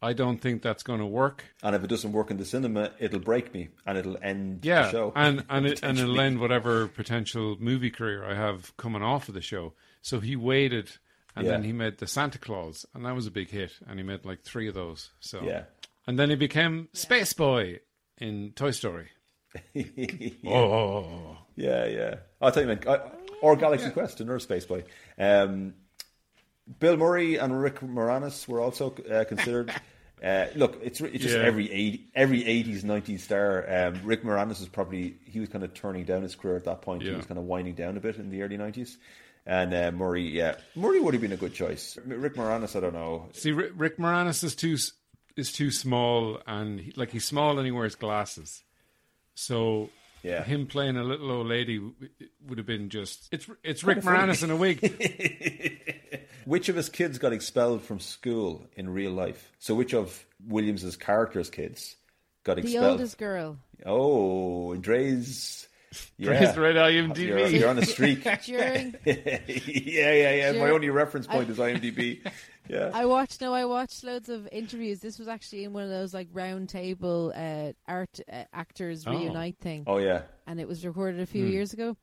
[0.01, 1.43] I don't think that's going to work.
[1.63, 4.67] And if it doesn't work in the cinema, it'll break me and it'll end the
[4.67, 5.11] Yeah, show.
[5.15, 9.33] and and it, and it'll end whatever potential movie career I have coming off of
[9.33, 9.73] the show.
[10.01, 10.91] So he waited,
[11.35, 11.53] and Yeah.
[11.53, 14.23] then he made the Santa Claus, and that was a big hit, and he made
[14.25, 15.11] like three of those.
[15.19, 15.63] So Yeah.
[16.05, 17.79] and then he became Space Boy
[18.19, 19.09] in Toy Story.
[19.73, 19.83] yeah.
[20.45, 21.37] Oh, oh, oh, oh.
[21.55, 22.15] yeah, yeah.
[22.41, 22.79] I'll tell you, man.
[22.87, 22.99] I,
[23.41, 24.83] or Galaxy Quest, another space boy.
[25.17, 25.73] Um,
[26.79, 29.73] Bill Murray and Rick Moranis were also uh, considered.
[30.17, 31.43] Uh, look, it's it's just Yeah.
[31.43, 33.63] every 80, every eighties, nineties star.
[33.71, 36.81] Um, Rick Moranis was probably he was kind of turning down his career at that
[36.81, 37.03] point.
[37.03, 38.97] He was kind of winding down a bit in the early nineties.
[39.45, 41.99] And uh, Murray, yeah, Murray would have been a good choice.
[42.03, 43.29] Rick Moranis, I don't know.
[43.33, 44.75] See, Rick, Rick Moranis is too
[45.35, 48.63] is too small, and he, like he's small and he wears glasses.
[49.35, 49.91] So
[50.23, 50.43] Yeah.
[50.43, 51.79] him playing a little old lady
[52.47, 53.99] would have been just it's it's Rick.
[53.99, 54.79] Moranis in a wig.
[56.47, 59.51] Which of his kids got expelled from school in real life?
[59.59, 61.97] So which of Williams's characters' kids
[62.45, 62.83] got expelled?
[62.85, 65.67] the oldest girl Oh, Dre's.
[66.17, 66.39] Yeah.
[66.39, 67.17] Dre's read IMDb.
[67.17, 68.23] You're, you're on a streak.
[68.25, 68.95] yeah, during.
[69.05, 69.11] yeah,
[70.33, 70.51] yeah.
[70.53, 72.25] My only reference point I- is IMDb.
[72.69, 72.91] Yeah.
[72.93, 74.99] I watched no, I watched loads of interviews.
[74.99, 79.11] This was actually in one of those like round table uh, art uh, actors Oh.
[79.11, 80.21] reunite thing, Oh yeah.
[80.45, 81.95] and it was recorded a few years ago.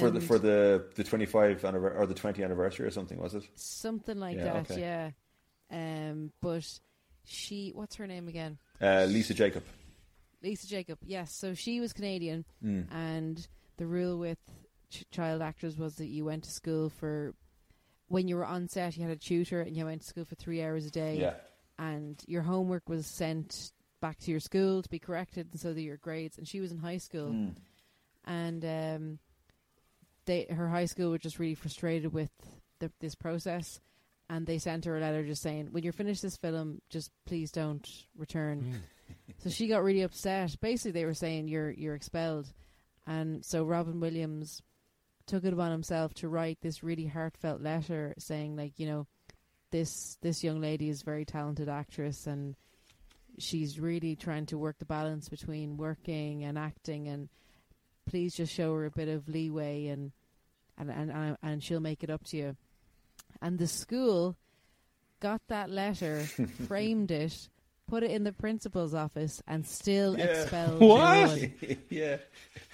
[0.00, 3.44] For the for the the 25 anniversary or the 20 anniversary or something was it?
[3.54, 4.80] something like Yeah, that, okay.
[4.80, 5.10] yeah.
[6.10, 6.64] Um, but
[7.24, 8.58] she, what's her name again?
[8.80, 9.62] Uh, Lisa Jakub.
[10.42, 10.96] Lisa Jakub.
[11.04, 12.86] Yes, so she was Canadian, Mm.
[12.92, 13.46] and
[13.76, 14.38] the rule with
[14.90, 17.34] ch- child actors was that you went to school for
[18.08, 20.34] when you were on set, you had a tutor, and you went to school for
[20.36, 21.18] three hours a day.
[21.20, 21.34] Yeah.
[21.80, 23.70] and your homework was sent
[24.00, 26.36] back to your school to be corrected, and so that your grades.
[26.38, 27.54] And she was in high school, Mm.
[28.24, 29.18] and um,
[30.28, 32.30] they her high school were just really frustrated with
[32.78, 33.80] the, this process,
[34.30, 37.50] and they sent her a letter just saying, "When you're finished this film, just please
[37.50, 37.86] don't
[38.16, 39.14] return." Hmm.
[39.38, 40.54] so she got really upset.
[40.60, 42.52] Basically, they were saying you're you're expelled,
[43.06, 44.62] and so Robin Williams
[45.26, 49.06] took it upon himself to write this really heartfelt letter saying, like, you know,
[49.72, 52.54] this this young lady is a very talented actress and
[53.38, 57.28] she's really trying to work the balance between working and acting, and
[58.06, 60.12] please just show her a bit of leeway, and
[60.78, 62.56] and and and, and she'll make it up to you.
[63.42, 64.36] And the school
[65.20, 66.22] got that letter,
[66.66, 67.48] framed it,
[67.88, 70.24] put it in the principal's office, and still Yeah.
[70.24, 71.38] expelled What?
[71.38, 71.52] Joan.
[71.90, 72.16] yeah,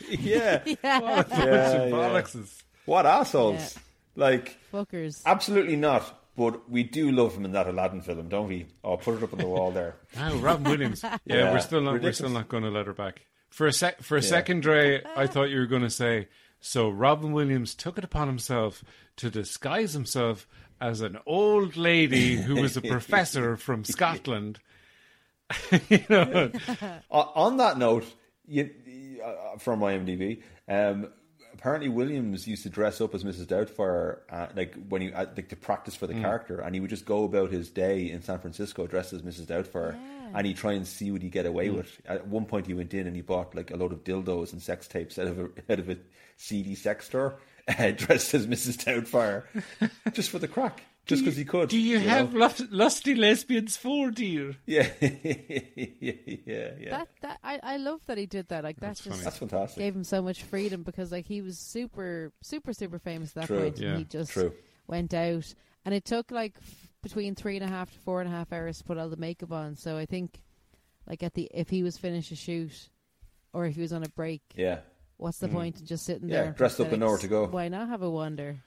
[0.09, 0.61] yeah.
[0.69, 2.47] yeah, Yeah, Bunch of yeah.
[2.87, 3.79] What assholes!
[4.17, 5.23] Like, fuckers.
[5.27, 6.21] absolutely not.
[6.37, 8.67] But we do love him in that Aladdin film, don't we?
[8.83, 9.95] Oh, put it up on the wall there.
[10.19, 11.01] Oh, Robin Williams.
[11.05, 12.03] Yeah, Yeah, we're still not.
[12.03, 13.23] We're still not going to let her back.
[13.51, 16.27] For a sec, for a second, Dre, I thought you were going to say.
[16.67, 18.83] So Robin Williams took it upon himself
[19.17, 20.49] to disguise himself
[20.81, 24.61] as an old lady who was a professor from Scotland.
[25.91, 26.51] you know,
[27.11, 28.07] Uh, on that note,
[28.47, 28.71] you,
[29.23, 31.09] uh, from IMDb, um,
[31.65, 33.47] apparently Williams used to dress up as Mrs.
[33.47, 36.91] Doubtfire, uh, like when he uh, like to practice for the character, and he would
[36.91, 39.47] just go about his day in San Francisco dressed as Mrs.
[39.47, 39.99] Doubtfire,
[40.35, 42.03] and he'd try and see what he get away with.
[42.05, 44.61] At one point, he went in and he bought like a load of dildos and
[44.61, 45.97] sex tapes out of a out of a
[46.37, 47.39] seedy sex store,
[47.79, 48.85] uh, dressed as Mrs.
[48.85, 49.45] Doubtfire,
[50.13, 51.69] just for the crack, just because he could.
[51.69, 52.05] do you, know?
[52.09, 54.57] have lust, lusty lesbians for dear?
[54.67, 55.11] Yeah, yeah,
[56.01, 56.91] yeah, yeah.
[56.91, 58.65] That that I, I love that he did that.
[58.65, 59.79] Like that's, That's just That's fantastic.
[59.79, 63.47] gave him so much freedom because like he was super super super famous at that
[63.49, 63.61] True.
[63.63, 63.89] point, Yeah.
[63.91, 64.53] and he just True.
[64.87, 65.53] went out,
[65.85, 68.53] and it took like f- between three and a half to four and a half
[68.53, 69.77] hours to put all the makeup on.
[69.77, 70.41] So I think
[71.07, 72.89] like at the if he was finished a shoot,
[73.53, 74.79] or if he was on a break, Yeah,
[75.19, 76.33] what's the point in just sitting Mm.
[76.33, 76.53] Yeah, there?
[76.53, 77.47] dressed up and nowhere to go.
[77.47, 78.57] Why not have a wander?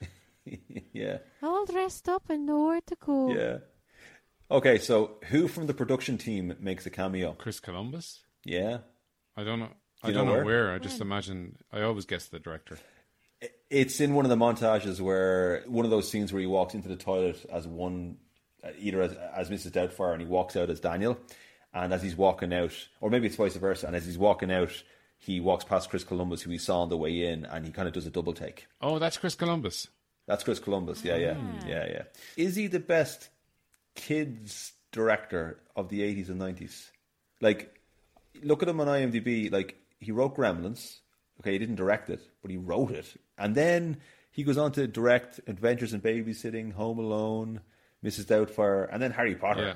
[0.92, 1.18] yeah.
[1.42, 3.32] All dressed up and nowhere to go.
[3.34, 3.58] Yeah.
[4.50, 7.32] Okay, so who from the production team makes a cameo?
[7.32, 8.20] Chris Columbus?
[8.44, 8.78] Yeah.
[9.36, 9.68] I don't know.
[10.02, 10.66] I you don't know know where?
[10.66, 10.72] where.
[10.72, 11.58] I just imagine.
[11.72, 12.78] I always guess the director.
[13.70, 16.88] It's in one of the montages where one of those scenes where he walks into
[16.88, 18.16] the toilet as one,
[18.64, 19.72] uh, either as, as Mrs.
[19.72, 21.18] Doubtfire and he walks out as Daniel.
[21.74, 24.72] And as he's walking out, or maybe it's vice versa, and as he's walking out,
[25.18, 27.86] he walks past Chris Columbus, who he saw on the way in, and he kind
[27.86, 28.66] of does a double take.
[28.80, 29.88] Oh, that's Chris Columbus.
[30.28, 31.02] That's Chris Columbus.
[31.02, 31.64] Yeah, yeah, ah.
[31.66, 32.02] yeah, yeah.
[32.36, 33.30] Is he the best
[33.94, 36.90] kids director of the 80s and 90s?
[37.40, 37.80] Like,
[38.42, 39.50] look at him on IMDb.
[39.50, 40.98] Like, he wrote Gremlins.
[41.40, 43.06] Okay, he didn't direct it, but he wrote it.
[43.38, 43.96] And then
[44.30, 47.60] he goes on to direct Adventures in Babysitting, Home Alone,
[48.04, 48.26] Mrs.
[48.26, 49.62] Doubtfire, and then Harry Potter.
[49.62, 49.74] Yeah.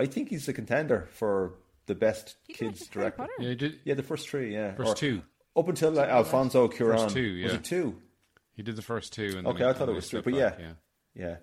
[0.00, 1.54] I think he's a contender for
[1.86, 3.16] the best He kids directed Harry director.
[3.16, 3.32] Potter?
[3.40, 3.80] Yeah, he did.
[3.84, 4.74] Yeah, the first three, yeah.
[4.74, 5.22] First Or- two.
[5.56, 7.12] Up until like, Alfonso Cuarón.
[7.12, 7.44] two, yeah.
[7.46, 8.00] Was it two?
[8.54, 9.34] He did the first two.
[9.36, 10.64] And Okay, then I thought it was three, but back, yeah.
[10.66, 10.72] yeah.
[11.14, 11.36] Yeah.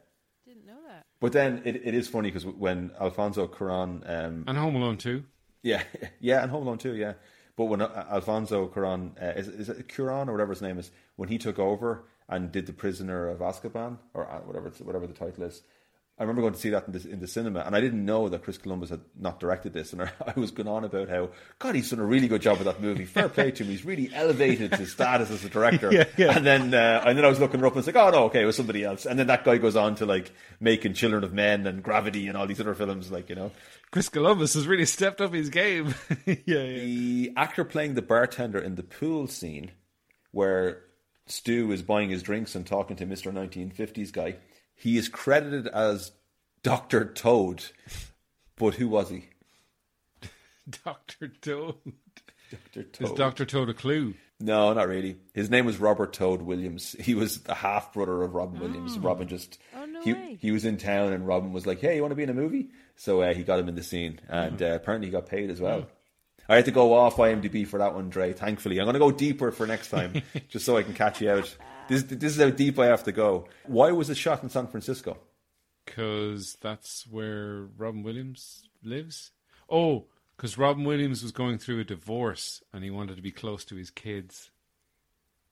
[0.46, 1.06] Didn't know that.
[1.20, 5.24] But then it, it is funny because when Alfonso Cuarón, um, And Home Alone too.
[5.64, 5.84] yeah,
[6.20, 7.14] yeah, and Home Alone too, yeah.
[7.58, 10.92] But when uh, Alfonso Cuarón, uh, is, is it Cuarón or whatever his name is,
[11.18, 15.06] when he took over and did the Prisoner of Azkaban or uh, whatever it's, whatever
[15.06, 15.62] the title is,
[16.22, 18.30] I remember going to see that in the, in the cinema, and I didn't know
[18.30, 21.32] that Chris Columbus had not directed this, and I, I was going on about how
[21.58, 23.06] God, he's done a really good job with that movie.
[23.06, 26.06] Fair play to him; he's really elevated his status as a director.
[26.22, 28.26] And then, uh, and then I was looking her up and it's like, oh no,
[28.26, 29.08] okay, it was somebody else.
[29.08, 32.38] And then that guy goes on to like making Children of Men and Gravity and
[32.38, 33.52] all these other films, like you know.
[33.90, 35.96] Chris Columbus has really stepped up his game.
[36.26, 36.84] yeah, yeah.
[36.84, 39.72] The actor playing the bartender in the pool scene,
[40.32, 40.84] where
[41.26, 44.36] Stu is buying his drinks and talking to Mister 1950s guy,
[44.82, 46.12] he is credited as
[46.64, 47.64] Doctor Toad,
[48.58, 49.26] but who was he?
[50.84, 51.76] Doctor Toad.
[52.52, 53.18] Doctor Is Toad.
[53.18, 54.14] Doctor Toad a clue?
[54.40, 55.18] No, not really.
[55.34, 56.96] His name was Robert Toad Williams.
[57.00, 58.98] He was the half brother of Robin Williams.
[58.98, 60.38] Robin just Oh, no he way.
[60.42, 62.34] he was in town and Robin was like, "Hey, you want to be in a
[62.34, 65.50] movie?" So uh, he got him in the scene, and uh, apparently he got paid
[65.50, 65.88] as well.
[66.50, 68.34] I had to go off IMDb for that one, Dre.
[68.34, 71.30] Thankfully, I'm going to go deeper for next time, just so I can catch you
[71.32, 71.56] out.
[71.88, 73.48] This this is how deep I have to go.
[73.66, 75.18] Why was it shot in San Francisco?
[75.86, 79.32] Because that's where Robin Williams lives.
[79.70, 80.06] Oh,
[80.36, 83.76] because Robin Williams was going through a divorce and he wanted to be close to
[83.76, 84.52] his kids,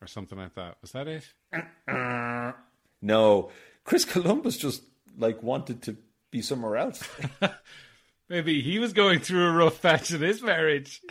[0.01, 0.77] or something like that.
[0.81, 1.25] Was that it?
[3.01, 3.49] No,
[3.83, 4.83] Chris Columbus just
[5.17, 5.97] like wanted to
[6.31, 7.03] be somewhere else.
[8.29, 11.01] Maybe he was going through a rough patch in his marriage.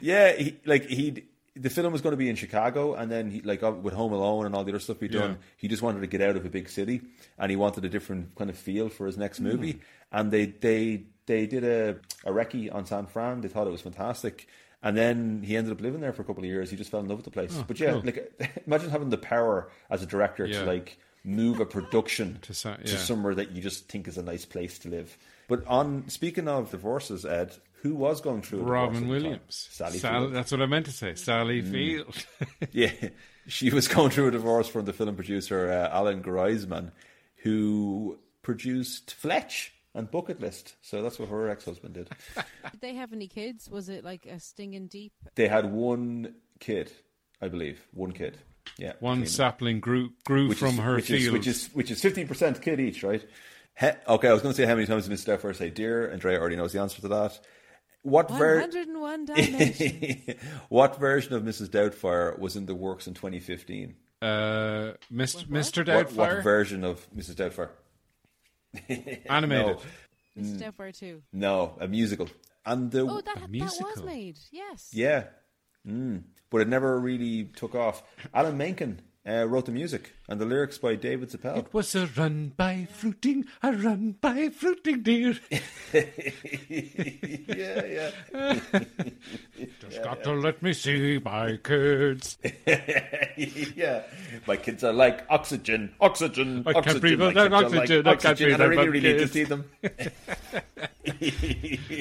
[0.00, 1.24] Yeah, he, like he
[1.60, 4.46] the film was going to be in Chicago, and then he like with Home Alone
[4.46, 5.36] and all the other stuff he'd done, Yeah.
[5.56, 7.02] he just wanted to get out of a big city,
[7.38, 9.44] and he wanted a different kind of feel for his next hmm.
[9.44, 9.80] movie.
[10.12, 13.40] And they they they did a a recce on San Fran.
[13.40, 14.48] They thought it was fantastic.
[14.82, 16.70] And then he ended up living there for a couple of years.
[16.70, 17.52] He just fell in love with the place.
[17.58, 18.02] Oh, but yeah, cool.
[18.04, 20.60] like imagine having the power as a director Yeah.
[20.60, 24.22] to like move a production To sa- to somewhere that you just think is a
[24.22, 25.18] nice place to live.
[25.48, 29.08] But on speaking of divorces, Ed, who was going through a Robin?
[29.08, 29.68] Williams.
[29.70, 30.34] Sally Sal- Field.
[30.34, 31.14] That's what I meant to say.
[31.14, 32.14] Sally Field.
[32.72, 32.92] Yeah,
[33.46, 36.90] she was going through a divorce from the film producer uh, Alan Greisman,
[37.36, 40.74] who produced Fletch and Bucket List.
[40.82, 42.10] So that's what her ex-husband did.
[42.36, 43.68] Did they have any kids?
[43.70, 45.12] Was it like a stinging deep?
[45.34, 46.92] they had one kid,
[47.40, 48.38] I believe, one kid.
[48.76, 51.22] Yeah, One between sapling grew grew Which from is- her which field.
[51.22, 53.24] is, which is which is fifteen percent kid each, right?
[53.80, 55.38] He, okay, I was going to say how many times did Mr.
[55.38, 56.10] Doubtfire say dear?
[56.12, 57.38] Andrea already knows the answer to that.
[58.02, 60.36] What ver- 101 Dalmatians.
[60.68, 61.68] what version of Mrs.
[61.68, 63.94] Doubtfire was in the works in 2015?
[64.20, 64.26] uh,
[65.12, 65.46] Mr.
[65.46, 65.94] Mr.
[65.94, 67.34] What, what version of Mrs.
[67.34, 67.70] Doubtfire?
[69.30, 69.76] animated.
[69.76, 70.58] No, Mrs.
[70.60, 71.22] Doubtfire too.
[71.32, 72.28] no, a musical.
[72.66, 74.38] And the Oh, that, that was made.
[74.52, 74.90] Yes.
[74.92, 75.24] yeah,
[75.86, 78.02] mm, but it never really took off.
[78.34, 81.56] Alan Menken uh, wrote the music and the lyrics by David Zippel.
[81.58, 85.38] It was a run by fruiting, a run by fruiting deer.
[86.68, 88.10] yeah, yeah.
[89.80, 92.36] Just got to let me see my kids.
[93.74, 94.02] yeah,
[94.46, 97.00] my kids are like oxygen, oxygen, I can't oxygen.
[97.00, 99.18] breathe my kids are like oxygen, I can't oxygen, and I breathe really, really need
[99.18, 99.64] to see them.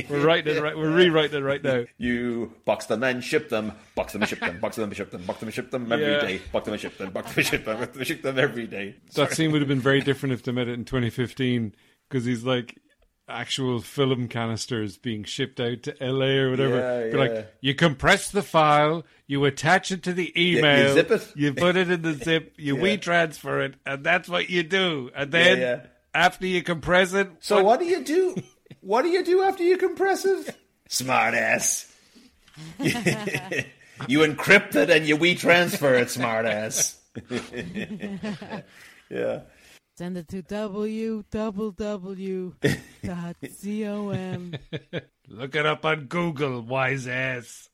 [0.09, 0.77] We're writing it right.
[0.77, 1.85] We're rewriting it right now.
[1.97, 5.11] You box them and ship them, box them and ship them, box them and ship
[5.11, 6.19] them, box them and ship them every Yeah.
[6.21, 8.16] day, box them and ship them, box them and ship them, box them and ship
[8.16, 8.95] them every day.
[9.15, 11.73] That scene would have been very different if they met it in 2015
[12.09, 12.77] because he's like
[13.29, 16.77] actual film canisters being shipped out to LA or whatever.
[16.77, 17.17] Yeah, yeah.
[17.17, 21.33] like, you compress the file, you attach it to the email, you zip it.
[21.35, 22.81] you put it in the zip, you Yeah.
[22.81, 25.11] we transfer it, and that's what you do.
[25.13, 25.79] And then yeah.
[26.13, 28.41] after you compress it, So what do you do?
[28.79, 30.55] What do you do after you compress it?
[30.87, 31.91] Smart ass.
[34.07, 36.96] you encrypt it and you we transfer it, smart ass.
[39.09, 39.41] yeah.
[39.97, 41.23] Send it to www
[43.03, 44.53] dot com.
[45.27, 47.69] look it up on Google, wise ass.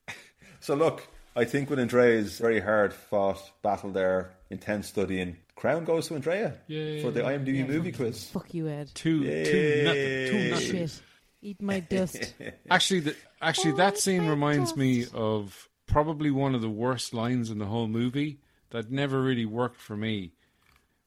[0.61, 1.05] So look,
[1.35, 6.53] I think with Andrea's very hard fought battle there, intense studying, crown goes to Andrea
[6.67, 7.01] Yay.
[7.01, 8.29] for the IMDb movie quiz.
[8.29, 8.91] Fuck you, Ed.
[8.93, 10.71] Two, two, nothing, two, nothing.
[10.87, 11.01] Shit.
[11.41, 12.33] Eat my dust.
[12.71, 17.13] Actually, the, actually, Oh, that scene my reminds me of probably one of the worst
[17.13, 18.39] lines in the whole movie
[18.73, 20.33] that never really worked for me.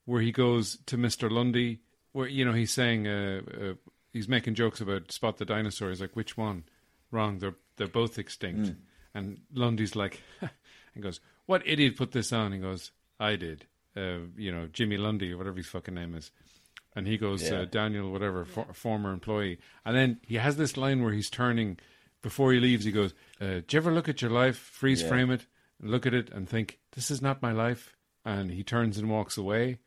[0.06, 1.80] Where he goes to Mister Lundy,
[2.12, 3.74] where you know he's saying uh, uh,
[4.12, 5.90] he's making jokes about Spot the dinosaur.
[5.90, 6.64] He's like, which one?
[7.10, 7.38] Wrong.
[7.38, 8.72] They're they're both extinct.
[9.14, 10.22] And Lundy's like,
[10.94, 12.52] and goes, what idiot put this on?
[12.52, 13.66] He goes, I did.
[13.96, 16.30] Uh, you know, Jimmy Lundy or whatever his fucking name is.
[16.94, 17.60] And he goes, Yeah.
[17.60, 19.58] uh, Daniel, whatever, for, former employee.
[19.84, 21.78] And then he has this line where he's turning,
[22.22, 25.08] before he leaves, he goes, uh, Do you ever look at your life, freeze Yeah.
[25.08, 25.46] frame it,
[25.82, 27.94] look at it, and think, This is not my life?
[28.24, 29.78] And he turns and walks away.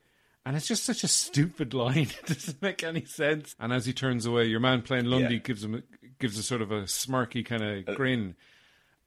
[0.45, 2.07] And it's just such a stupid line.
[2.21, 3.53] it doesn't make any sense.
[3.59, 5.39] And as he turns away, your man playing Lundy Yeah.
[5.41, 5.81] gives him a,
[6.19, 8.35] gives a sort of a smirky kind of uh, grin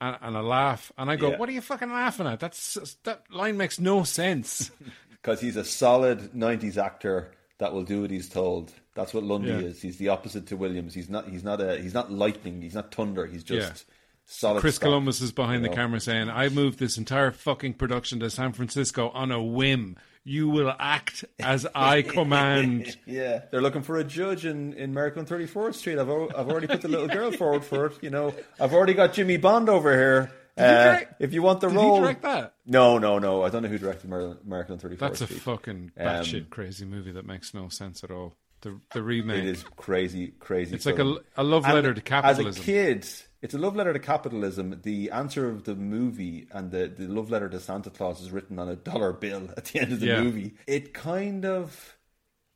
[0.01, 0.93] and, and a laugh.
[0.99, 1.39] And I go, Yeah.
[1.39, 2.41] What are you fucking laughing at?
[2.41, 2.74] That's
[3.05, 4.70] That line makes no sense.
[5.11, 8.73] Because he's a solid 90s actor that will do what he's told.
[8.97, 9.59] That's what Lundy Yeah.
[9.59, 9.81] is.
[9.81, 10.95] He's the opposite to Williams.
[10.95, 13.85] He's not he's not a he's not lightning, he's not thunder, he's just.
[14.24, 15.82] Solid Chris stock, Columbus is behind you the know?
[15.82, 19.97] camera saying, I moved this entire fucking production to San Francisco on a whim.
[20.24, 22.97] You will act as I command.
[23.07, 25.99] Yeah, they're looking for a judge in, in Miracle on 34th Street.
[25.99, 27.99] I've, I've already put the little girl forward for it.
[28.03, 30.32] You know, I've already got Jimmy Bond over here.
[30.57, 32.55] Uh, if you want the Did role, he direct that?
[32.66, 33.43] No, no, no.
[33.43, 35.40] I don't know who directed Mir- Miracle on 34th That's a Street.
[35.40, 38.35] fucking Um, batshit crazy movie that makes no sense at all.
[38.61, 39.39] The the remake.
[39.39, 40.74] It is crazy, crazy.
[40.77, 42.47] It's like a, a love And letter to capitalism.
[42.49, 43.09] As a kid,
[43.43, 44.81] it's a love letter to capitalism.
[44.82, 48.59] The answer of the movie and the, the love letter to Santa Claus is written
[48.59, 50.23] on a dollar bill at the end of the Yeah.
[50.23, 50.55] movie.
[50.66, 51.97] It kind of,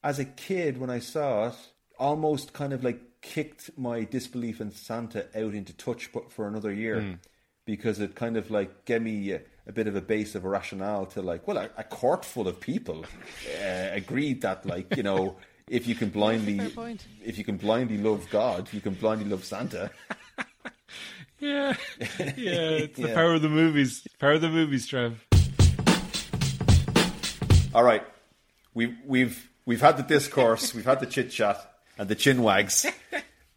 [0.02, 1.54] as a kid, when I saw it,
[1.98, 6.72] almost kind of like kicked my disbelief in Santa out into touch but for another
[6.72, 7.00] year.
[7.00, 7.12] Hmm.
[7.64, 10.48] Because it kind of like gave me a, a bit of a base of a
[10.48, 13.04] rationale to like, well, a, a court full of people
[13.60, 15.36] uh, agreed that, like, you know,
[15.68, 16.60] if you can blindly,
[17.24, 19.90] if you can blindly love God, you can blindly love Santa.
[21.38, 21.74] Yeah,
[22.18, 22.84] yeah.
[22.86, 24.06] It's the power of the movies.
[24.18, 25.24] Power of the movies, Trev.
[27.74, 28.04] All right,
[28.74, 31.60] we've we've we've had the discourse, we've had the chit chat,
[31.98, 32.86] and the chin wags.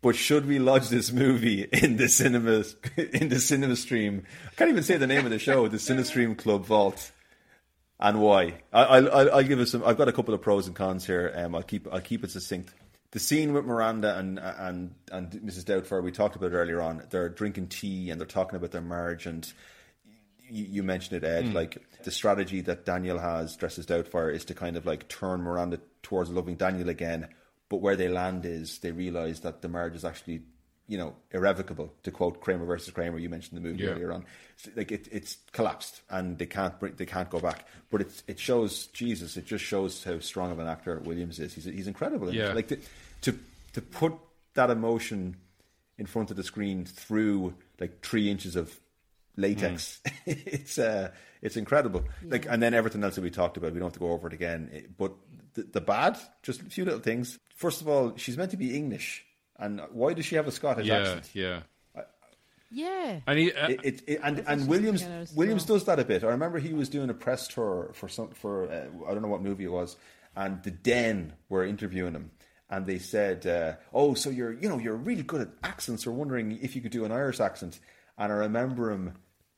[0.01, 2.64] But should we lodge this movie in the cinema
[2.95, 4.23] in the cinema stream?
[4.49, 7.11] I can't even say the name of the show, the Cinestream Club Vault,
[7.99, 8.61] and why?
[8.72, 9.84] I, I'll, I'll I'll give us some.
[9.84, 11.34] I've got a couple of pros and cons here.
[11.35, 12.73] Um, I'll keep I'll keep it succinct.
[13.11, 15.64] The scene with Miranda and and and Mrs.
[15.64, 17.03] Doubtfire we talked about earlier on.
[17.10, 19.52] They're drinking tea and they're talking about their marriage and
[20.49, 21.48] you, you mentioned it, Ed.
[21.48, 21.53] Hmm.
[21.53, 25.80] Like the strategy that Daniel has, dresses Doubtfire, is to kind of like turn Miranda
[26.03, 27.27] towards loving Daniel again.
[27.69, 30.41] But where they land is they realize that the marriage is actually,
[30.90, 31.94] you know, irrevocable.
[32.03, 33.91] To quote Kramer versus Kramer, you mentioned the movie Yeah.
[33.91, 34.26] earlier on.
[34.57, 37.66] It's like it, it's collapsed and they can't bring, they can't go back.
[37.91, 39.38] But it's it shows Jesus.
[39.38, 41.53] It just shows how strong of an actor Williams is.
[41.53, 42.34] He's he's incredible.
[42.34, 42.52] Yeah.
[42.53, 42.78] Like to,
[43.22, 43.40] to
[43.74, 44.14] to put
[44.56, 45.38] that emotion
[45.98, 48.78] in front of the screen through like three inches of
[49.38, 50.02] latex.
[50.26, 51.11] it's uh,
[51.41, 52.03] it's incredible.
[52.26, 54.28] Like, and then everything else that we talked about, we don't have to go over
[54.28, 54.70] it again.
[54.74, 55.14] It- but
[55.53, 57.38] the, the bad, just a few little things.
[57.56, 59.26] First of all, she's meant to be English,
[59.60, 61.30] and why does she have a Scottish yeah, accent?
[61.34, 61.61] yeah.
[62.72, 63.22] Yeah.
[63.26, 66.06] And he, uh, It, it, it, and and Williams I noticed Williams does that a
[66.06, 66.23] bit.
[66.23, 69.27] I remember he was doing a press tour for some for uh, I don't know
[69.27, 69.98] what movie it was,
[70.36, 72.31] and the Den were interviewing him,
[72.69, 76.06] and they said, uh, "Oh, so you're you know you're really good at accents.
[76.06, 77.80] We're wondering if you could do an Irish accent."
[78.18, 79.14] And I remember him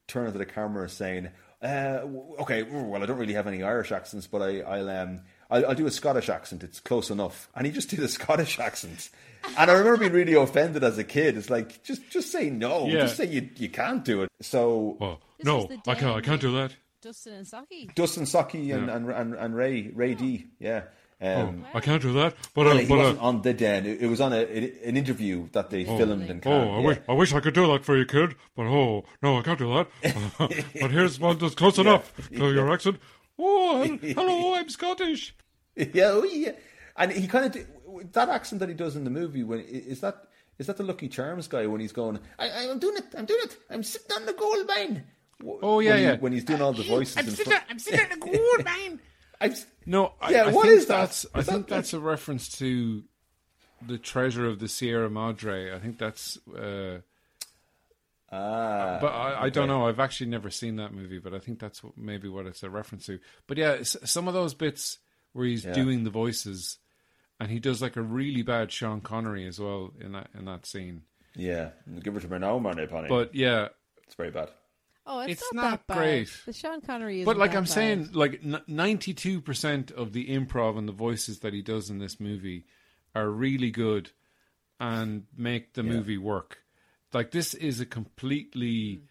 [0.07, 2.05] turning to the camera saying, uh,
[2.39, 5.21] "Okay, well I don't really have any Irish accents, but I, I'll um."
[5.51, 6.63] I'll, I'll do a Scottish accent.
[6.63, 7.49] It's close enough.
[7.55, 9.09] And he just did a Scottish accent.
[9.57, 11.37] And I remember being really offended as a kid.
[11.37, 12.87] It's like, just just say no.
[12.87, 13.01] Yeah.
[13.01, 14.29] Just say you, you can't do it.
[14.41, 16.15] So oh, This no, I can't.
[16.15, 16.75] I can't do that.
[17.01, 17.93] Dustin and Socky.
[17.95, 18.95] Dustin Socky and, Yeah.
[18.95, 20.83] and, and and Ray Ray D, yeah.
[21.21, 22.35] Um, I can't do that.
[22.55, 23.85] But well, uh, he but wasn't uh, on the den.
[23.85, 26.87] It, it was on a, an interview that they filmed in oh, I yeah.
[26.87, 28.35] wish I wish I could do that for you, kid.
[28.55, 29.87] But oh no, I can't do that.
[30.81, 32.97] but here's one that's close enough to your accent.
[33.43, 35.35] Oh, hello, I'm Scottish.
[35.75, 36.51] yeah, oh, yeah.
[36.97, 39.43] And he kind of that accent that he does in the movie.
[39.43, 40.23] When is that?
[40.59, 42.19] Is that the Lucky Charms guy when he's going?
[42.37, 43.05] I, I'm doing it.
[43.17, 43.57] I'm doing it.
[43.69, 45.05] I'm sitting on the gold mine.
[45.63, 46.17] Oh, yeah, when he- yeah.
[46.17, 47.17] when he's doing all the voices.
[47.17, 47.53] I'm sitting.
[47.69, 48.99] I'm sitting in the gold mine.
[49.41, 49.55] I'm
[49.87, 50.97] No, I, Yeah, I what think is that?
[50.99, 53.03] that's I Is think that that's a reference to
[53.87, 55.73] the treasure of the Sierra Madre.
[55.73, 56.37] I think that's.
[56.47, 56.99] Uh,
[58.31, 59.87] ah, but I, I don't know.
[59.87, 62.69] I've actually never seen that movie, but I think that's what, maybe what it's a
[62.69, 63.19] reference to.
[63.47, 64.99] But yeah, some of those bits
[65.33, 65.73] where he's Yeah.
[65.73, 66.77] doing the voices,
[67.39, 70.65] and he does like a really bad Sean Connery as well in that in that
[70.65, 71.03] scene.
[71.35, 71.69] Yeah,
[72.03, 72.77] give it to me now, man.
[72.79, 73.09] Upon it.
[73.09, 73.69] But yeah,
[74.03, 74.49] it's very bad.
[75.05, 75.97] Oh, it's, It's not, not that bad.
[75.97, 76.29] great.
[76.45, 77.25] The Sean Connery is.
[77.25, 77.69] but like that I'm bad.
[77.69, 81.97] saying, like ninety two percent of the improv and the voices that he does in
[81.97, 82.65] this movie
[83.15, 84.11] are really good
[84.79, 86.59] and make the movie work.
[87.13, 89.01] Like this is a completely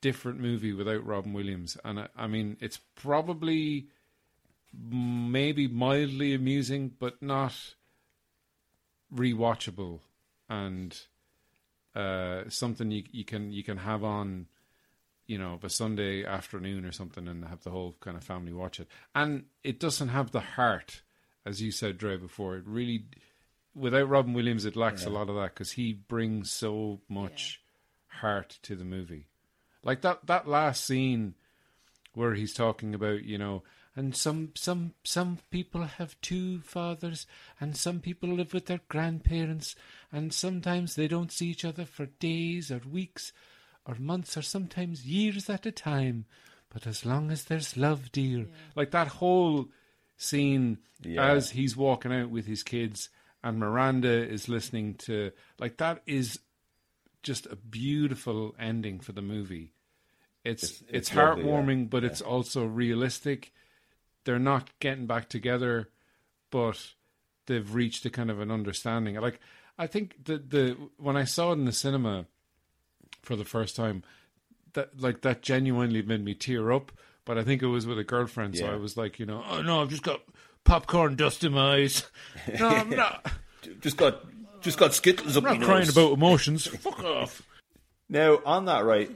[0.00, 3.88] different movie without Robin Williams, and I, I mean it's probably
[4.72, 7.74] maybe mildly amusing, but not
[9.12, 10.00] rewatchable
[10.48, 10.96] and
[11.94, 14.46] uh, something you you can you can have on
[15.30, 18.80] you know, a Sunday afternoon or something and have the whole kind of family watch
[18.80, 18.88] it.
[19.14, 21.02] And it doesn't have the heart,
[21.46, 22.56] as you said, Dre, before.
[22.56, 23.04] It really,
[23.74, 27.60] without Robin Williams, it lacks a lot of that because he brings so much
[28.06, 29.26] heart to the movie.
[29.82, 31.34] Like that, that last scene
[32.14, 33.62] where he's talking about, you know,
[33.96, 37.26] and some some some people have two fathers
[37.60, 39.74] and some people live with their grandparents
[40.12, 43.32] and sometimes they don't see each other for days or weeks
[43.86, 46.24] or months or sometimes years at a time
[46.72, 49.68] but as long as there's love dear like that whole
[50.16, 51.32] scene Yeah.
[51.32, 53.08] as he's walking out with his kids
[53.42, 56.38] and Miranda is listening to like that is
[57.22, 59.72] just a beautiful ending for the movie
[60.44, 61.50] it's it's, It's- it's lovely, yeah.
[61.50, 63.52] heartwarming but it's also realistic
[64.24, 65.88] they're not getting back together,
[66.50, 66.92] but
[67.46, 69.14] they've reached a kind of an understanding.
[69.16, 69.40] Like
[69.78, 72.26] I think the the when I saw it in the cinema
[73.22, 74.02] for the first time,
[74.74, 76.92] that like that genuinely made me tear up.
[77.24, 79.62] But I think it was with a girlfriend, so I was like, you know, oh
[79.62, 80.20] no, I've just got
[80.64, 82.06] popcorn dust in my eyes.
[82.58, 83.30] No, I'm not.
[83.80, 84.24] Just got
[84.60, 85.96] just got skittles up I'm my not crying nose.
[85.96, 86.66] about emotions.
[86.80, 87.42] Fuck off.
[88.08, 89.10] Now, on that, right,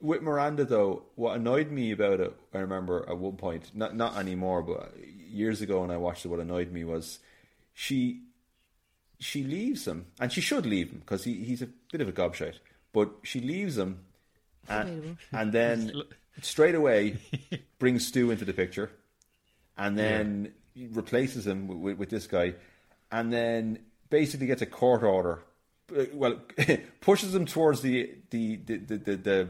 [0.00, 4.16] with Miranda, though, what annoyed me about it, I remember at one point, not not
[4.16, 4.94] anymore, but
[5.28, 7.18] years ago when I watched it, what annoyed me was
[7.74, 8.22] she
[9.18, 12.12] she leaves him, and she should leave him because he, he's a bit of a
[12.12, 12.58] gobshite,
[12.92, 14.00] but she leaves him,
[14.68, 15.92] and, and then
[16.42, 17.16] straight away
[17.78, 18.90] brings Stu into the picture,
[19.76, 20.52] and then
[20.92, 22.54] replaces him with, with, with this guy,
[23.10, 23.78] and then
[24.10, 25.42] basically gets a court order.
[25.96, 26.40] uh, Well,
[27.00, 29.48] pushes him towards the the the the, the, the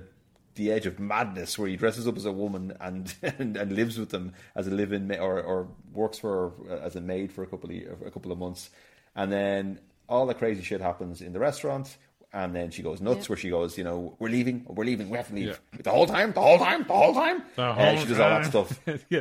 [0.54, 3.98] the edge of madness, where he dresses up as a woman and and, and lives
[3.98, 7.42] with them as a live-in ma- or or works for her as a maid for
[7.42, 8.70] a couple of a couple of months,
[9.16, 9.78] and then
[10.08, 11.96] all the crazy shit happens in the restaurant.
[12.34, 15.18] And then she goes nuts, where she goes, you know, we're leaving, we're leaving, we
[15.18, 15.60] have to leave.
[15.82, 17.42] The whole time, the whole time, the whole time.
[17.56, 18.80] The Uh, she does all that stuff
[19.10, 19.20] yeah,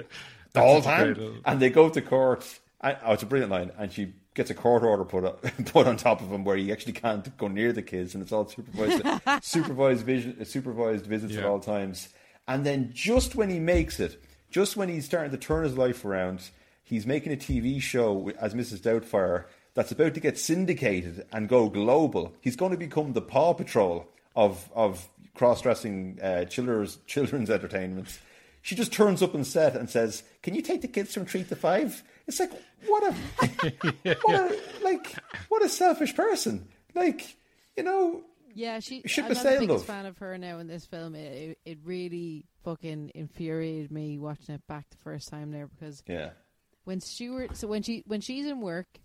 [0.53, 1.41] the whole time.
[1.45, 2.59] And they go to court.
[2.81, 3.71] And, oh, it's a brilliant line.
[3.77, 6.71] And she gets a court order put up, put on top of him where he
[6.71, 9.03] actually can't go near the kids, and it's all supervised
[9.43, 12.09] supervised vision, supervised visits at all times.
[12.47, 16.03] And then just when he makes it, just when he's starting to turn his life
[16.03, 16.49] around,
[16.83, 18.79] he's making a TV show as Mrs.
[18.79, 22.35] Doubtfire that's about to get syndicated and go global.
[22.41, 28.19] He's going to become the Paw Patrol of of cross dressing uh, children's children's entertainment
[28.61, 31.43] she just turns up on set and says, "Can you take the kids from three
[31.43, 32.03] to five?
[32.27, 32.51] It's like
[32.88, 33.13] what a,
[34.23, 35.15] what a like
[35.49, 36.67] what a selfish person.
[36.93, 37.38] Like
[37.75, 38.23] you know,
[38.53, 39.01] Yeah, she.
[39.05, 39.85] Ship I'm not the biggest love.
[39.85, 41.15] fan of her now in this film.
[41.15, 46.03] It, it, it really fucking infuriated me watching it back the first time there because
[46.07, 46.31] yeah,
[46.83, 48.99] when Stuart, so when she when she's in work,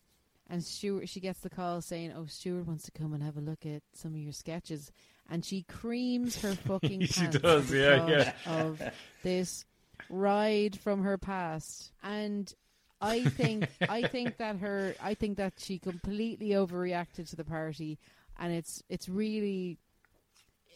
[0.49, 3.41] and Stuart, she gets the call saying, "Oh, Stuart wants to come and have a
[3.41, 4.91] look at some of your sketches,"
[5.31, 7.15] and she creams her fucking pants.
[7.15, 8.82] She does, yeah, because of
[9.23, 9.65] this
[10.11, 12.53] ride from her past, and.
[12.98, 17.98] I think I think that her I think that she completely overreacted to the party,
[18.39, 19.77] and it's it's really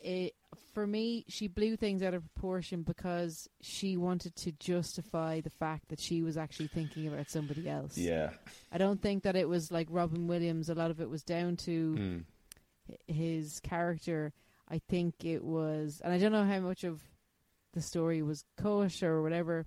[0.02, 0.34] it,
[0.74, 5.88] for me, she blew things out of proportion because she wanted to justify the fact
[5.88, 7.96] that she was actually thinking about somebody else.
[7.96, 8.30] yeah,
[8.70, 10.68] I don't think that it was like Robin Williams.
[10.68, 12.24] A lot of it was down to Mm.
[12.90, 14.32] H- his character.
[14.68, 17.00] I think it was, and I don't know how much of
[17.72, 19.66] the story was kosher or whatever,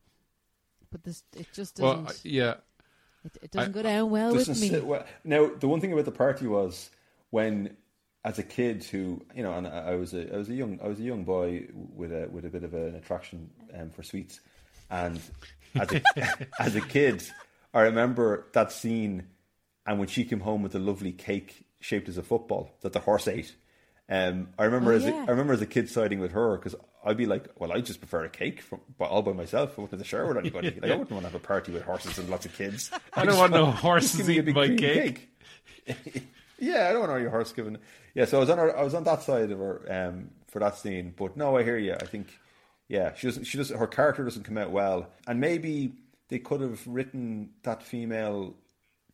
[0.92, 2.06] but this it just doesn't.
[2.06, 2.56] Well, yeah,
[3.26, 4.70] it, it doesn't I- go down well with me.
[4.70, 5.06] sit well.
[5.24, 6.90] Now, the one thing about the party was
[7.32, 7.76] when,
[8.24, 10.80] as a kid, who you know, and I I was a I was a young
[10.82, 14.04] I was a young boy with a with a bit of an attraction um, for
[14.04, 14.40] sweets,
[14.90, 15.20] and
[15.76, 16.02] as a
[16.62, 17.24] as a kid,
[17.74, 19.28] I remember that scene,
[19.86, 23.00] and when she came home with a lovely cake shaped as a football that the
[23.00, 23.54] horse ate.
[24.10, 25.12] Um, I remember Oh, as yeah.
[25.24, 27.82] a, I remember as a kid siding with her because I'd be like, well, I
[27.82, 29.72] just prefer a cake from but all by myself.
[29.78, 30.72] I wouldn't have to share with anybody.
[30.72, 32.90] Like, I wouldn't want to have a party with horses and lots of kids.
[33.14, 35.30] I don't just want no just horses give eating my cake.
[35.86, 36.24] cake.
[36.60, 37.78] yeah, I don't want all your horse giving.
[38.16, 40.60] Yeah, so I was on her, I was on that side of her um, for
[40.60, 41.14] that scene.
[41.16, 41.94] But no, I hear you.
[41.94, 42.28] I think
[42.88, 43.46] yeah, she doesn't.
[43.46, 43.78] She doesn't.
[43.78, 45.94] Her character doesn't come out well, and maybe
[46.30, 48.56] they could have written that female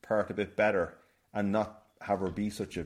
[0.01, 0.93] part a bit better
[1.33, 2.85] and not have her be such a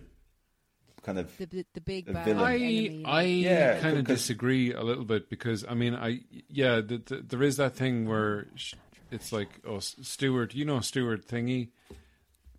[1.04, 3.04] kind of the, the, the big bad villain.
[3.06, 3.20] I.
[3.20, 7.16] I Yeah, kind of disagree a little bit because I mean I yeah the, the,
[7.18, 8.76] there is that thing where sh-
[9.12, 11.70] it's like oh Stewart you know Stewart thingy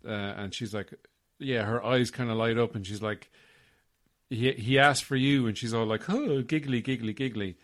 [0.05, 0.93] uh, and she's like
[1.39, 3.29] yeah her eyes kind of light up and she's like
[4.29, 7.57] he he asked for you and she's all like oh giggly giggly giggly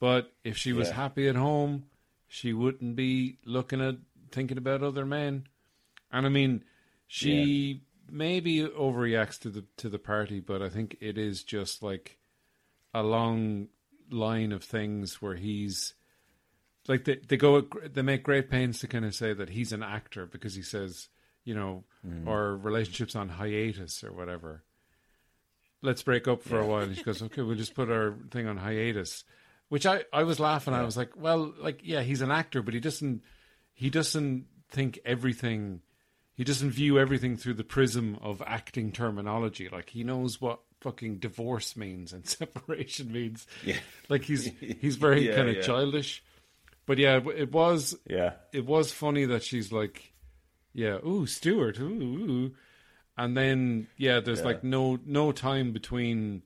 [0.00, 0.94] but if she was Yeah.
[0.94, 1.84] happy at home
[2.28, 3.96] she wouldn't be looking at
[4.30, 5.48] thinking about other men
[6.12, 6.62] and I mean
[7.08, 12.18] she maybe overreacts to the to the party but I think it is just like
[12.94, 13.68] a long
[14.10, 15.94] line of things where he's
[16.86, 19.82] like they they go they make great pains to kind of say that he's an
[19.82, 21.08] actor because he says
[21.44, 22.26] you know mm.
[22.26, 24.64] our relationships on hiatus or whatever.
[25.80, 26.82] Let's break up for a while.
[26.82, 29.24] And she goes okay we'll just put our thing on hiatus
[29.68, 30.74] which i i was laughing.
[30.74, 33.22] I was like well like yeah he's an actor but he doesn't
[33.74, 35.82] he doesn't think everything
[36.38, 41.18] he doesn't view everything through the prism of acting terminology like he knows what fucking
[41.18, 43.76] divorce means and separation means Yeah.
[44.08, 44.44] like he's
[44.80, 45.62] he's very Yeah, kind of yeah.
[45.62, 46.22] childish
[46.86, 48.34] but yeah it- was yeah.
[48.52, 50.12] it was funny that she's like,
[50.72, 52.54] yeah, ooh, Stuart, ooh, ooh.
[53.16, 54.44] and then yeah, there's Yeah.
[54.46, 56.42] like no no time between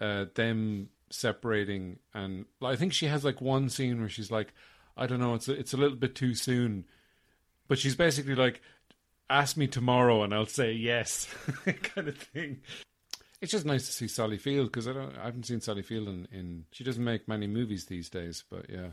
[0.00, 4.52] uh, them separating, and I think she has like one scene where she's like,
[4.96, 6.84] I don't know, it's a, it's a little bit too soon,
[7.68, 8.60] but she's basically like,
[9.28, 11.28] ask me tomorrow and I'll say yes,
[11.82, 12.60] kind of thing.
[13.40, 16.08] It's just nice to see Sally Field because I don't I haven't seen Sally Field
[16.08, 18.90] in, in she doesn't make many movies these days, but yeah.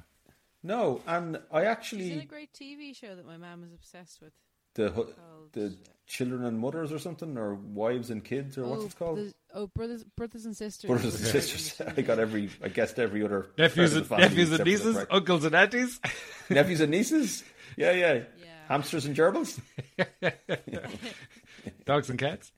[0.63, 4.21] No, and I She's in a actually great TV show that my mom is obsessed
[4.21, 4.33] with.
[4.75, 5.13] the called-
[5.53, 5.75] the
[6.05, 9.17] children and mothers or something or wives and kids or what's oh, it called?
[9.17, 10.89] the- oh, brothers, brothers and sisters.
[10.89, 11.81] Brothers and sisters.
[11.97, 12.49] I got every.
[12.63, 15.99] I guessed every other Nephews and nephews and except for the nieces, uncles and aunties.
[16.49, 17.43] nephews and nieces.
[17.77, 18.23] Yeah, yeah.
[18.72, 18.77] Yeah.
[18.77, 19.60] Hamsters and gerbils.
[21.85, 22.52] Dogs and cats.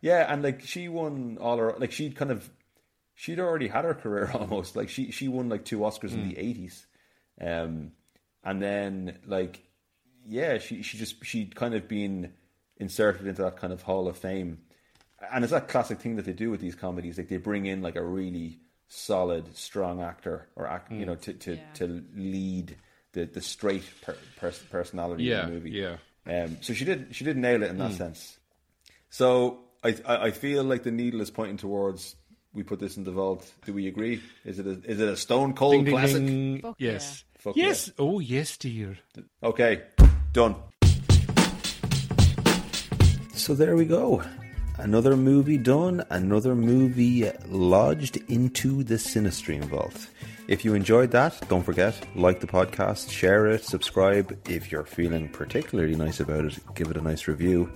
[0.00, 2.48] Yeah, and like she won all her like she'd kind of
[3.14, 4.76] she'd already had her career almost.
[4.76, 6.86] Like she she won like two Oscars in the eighties.
[7.40, 7.92] Um
[8.44, 9.60] and then like
[10.24, 12.32] yeah, she she just she'd kind of been
[12.76, 14.58] inserted into that kind of Hall of Fame.
[15.32, 17.82] And it's that classic thing that they do with these comedies, like they bring in
[17.82, 21.62] like a really solid, strong actor or act, you know, to to, Yeah.
[21.74, 22.76] to lead
[23.18, 25.70] the the straight per, pers- personality Yeah, of the movie.
[25.70, 25.96] yeah.
[26.26, 28.38] Um, so she did she did nail it in that sense.
[29.10, 32.16] So I, I I feel like the needle is pointing towards
[32.54, 33.42] we put this in the vault.
[33.66, 34.20] Do we agree?
[34.44, 36.26] Is it a, is it a stone cold Ding, ding, classic?
[36.26, 36.60] ding.
[36.62, 37.24] Fuck yes.
[37.38, 37.90] Fuck yes.
[37.98, 38.98] Oh, yes, dear.
[39.42, 39.82] Okay,
[40.32, 40.56] done.
[43.34, 44.22] So there we go.
[44.78, 50.08] Another movie done, another movie lodged into the Cinestream vault.
[50.48, 54.34] If you enjoyed that, don't forget, like the podcast, share it, subscribe.
[54.48, 57.70] If you're feeling particularly nice about it, give it a nice review.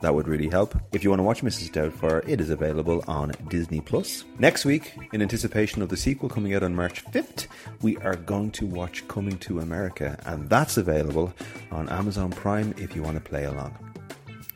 [0.00, 0.74] That would really help.
[0.92, 1.70] If you want to watch Mrs.
[1.70, 4.24] Doubtfire, it is available on Disney Plus.
[4.38, 7.48] Next week, in anticipation of the sequel coming out on March 5th,
[7.82, 11.34] we are going to watch Coming to America, and that's available
[11.70, 13.76] on Amazon Prime if you want to play along.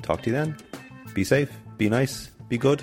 [0.00, 0.56] Talk to you then.
[1.12, 2.82] Be safe, be nice, be good.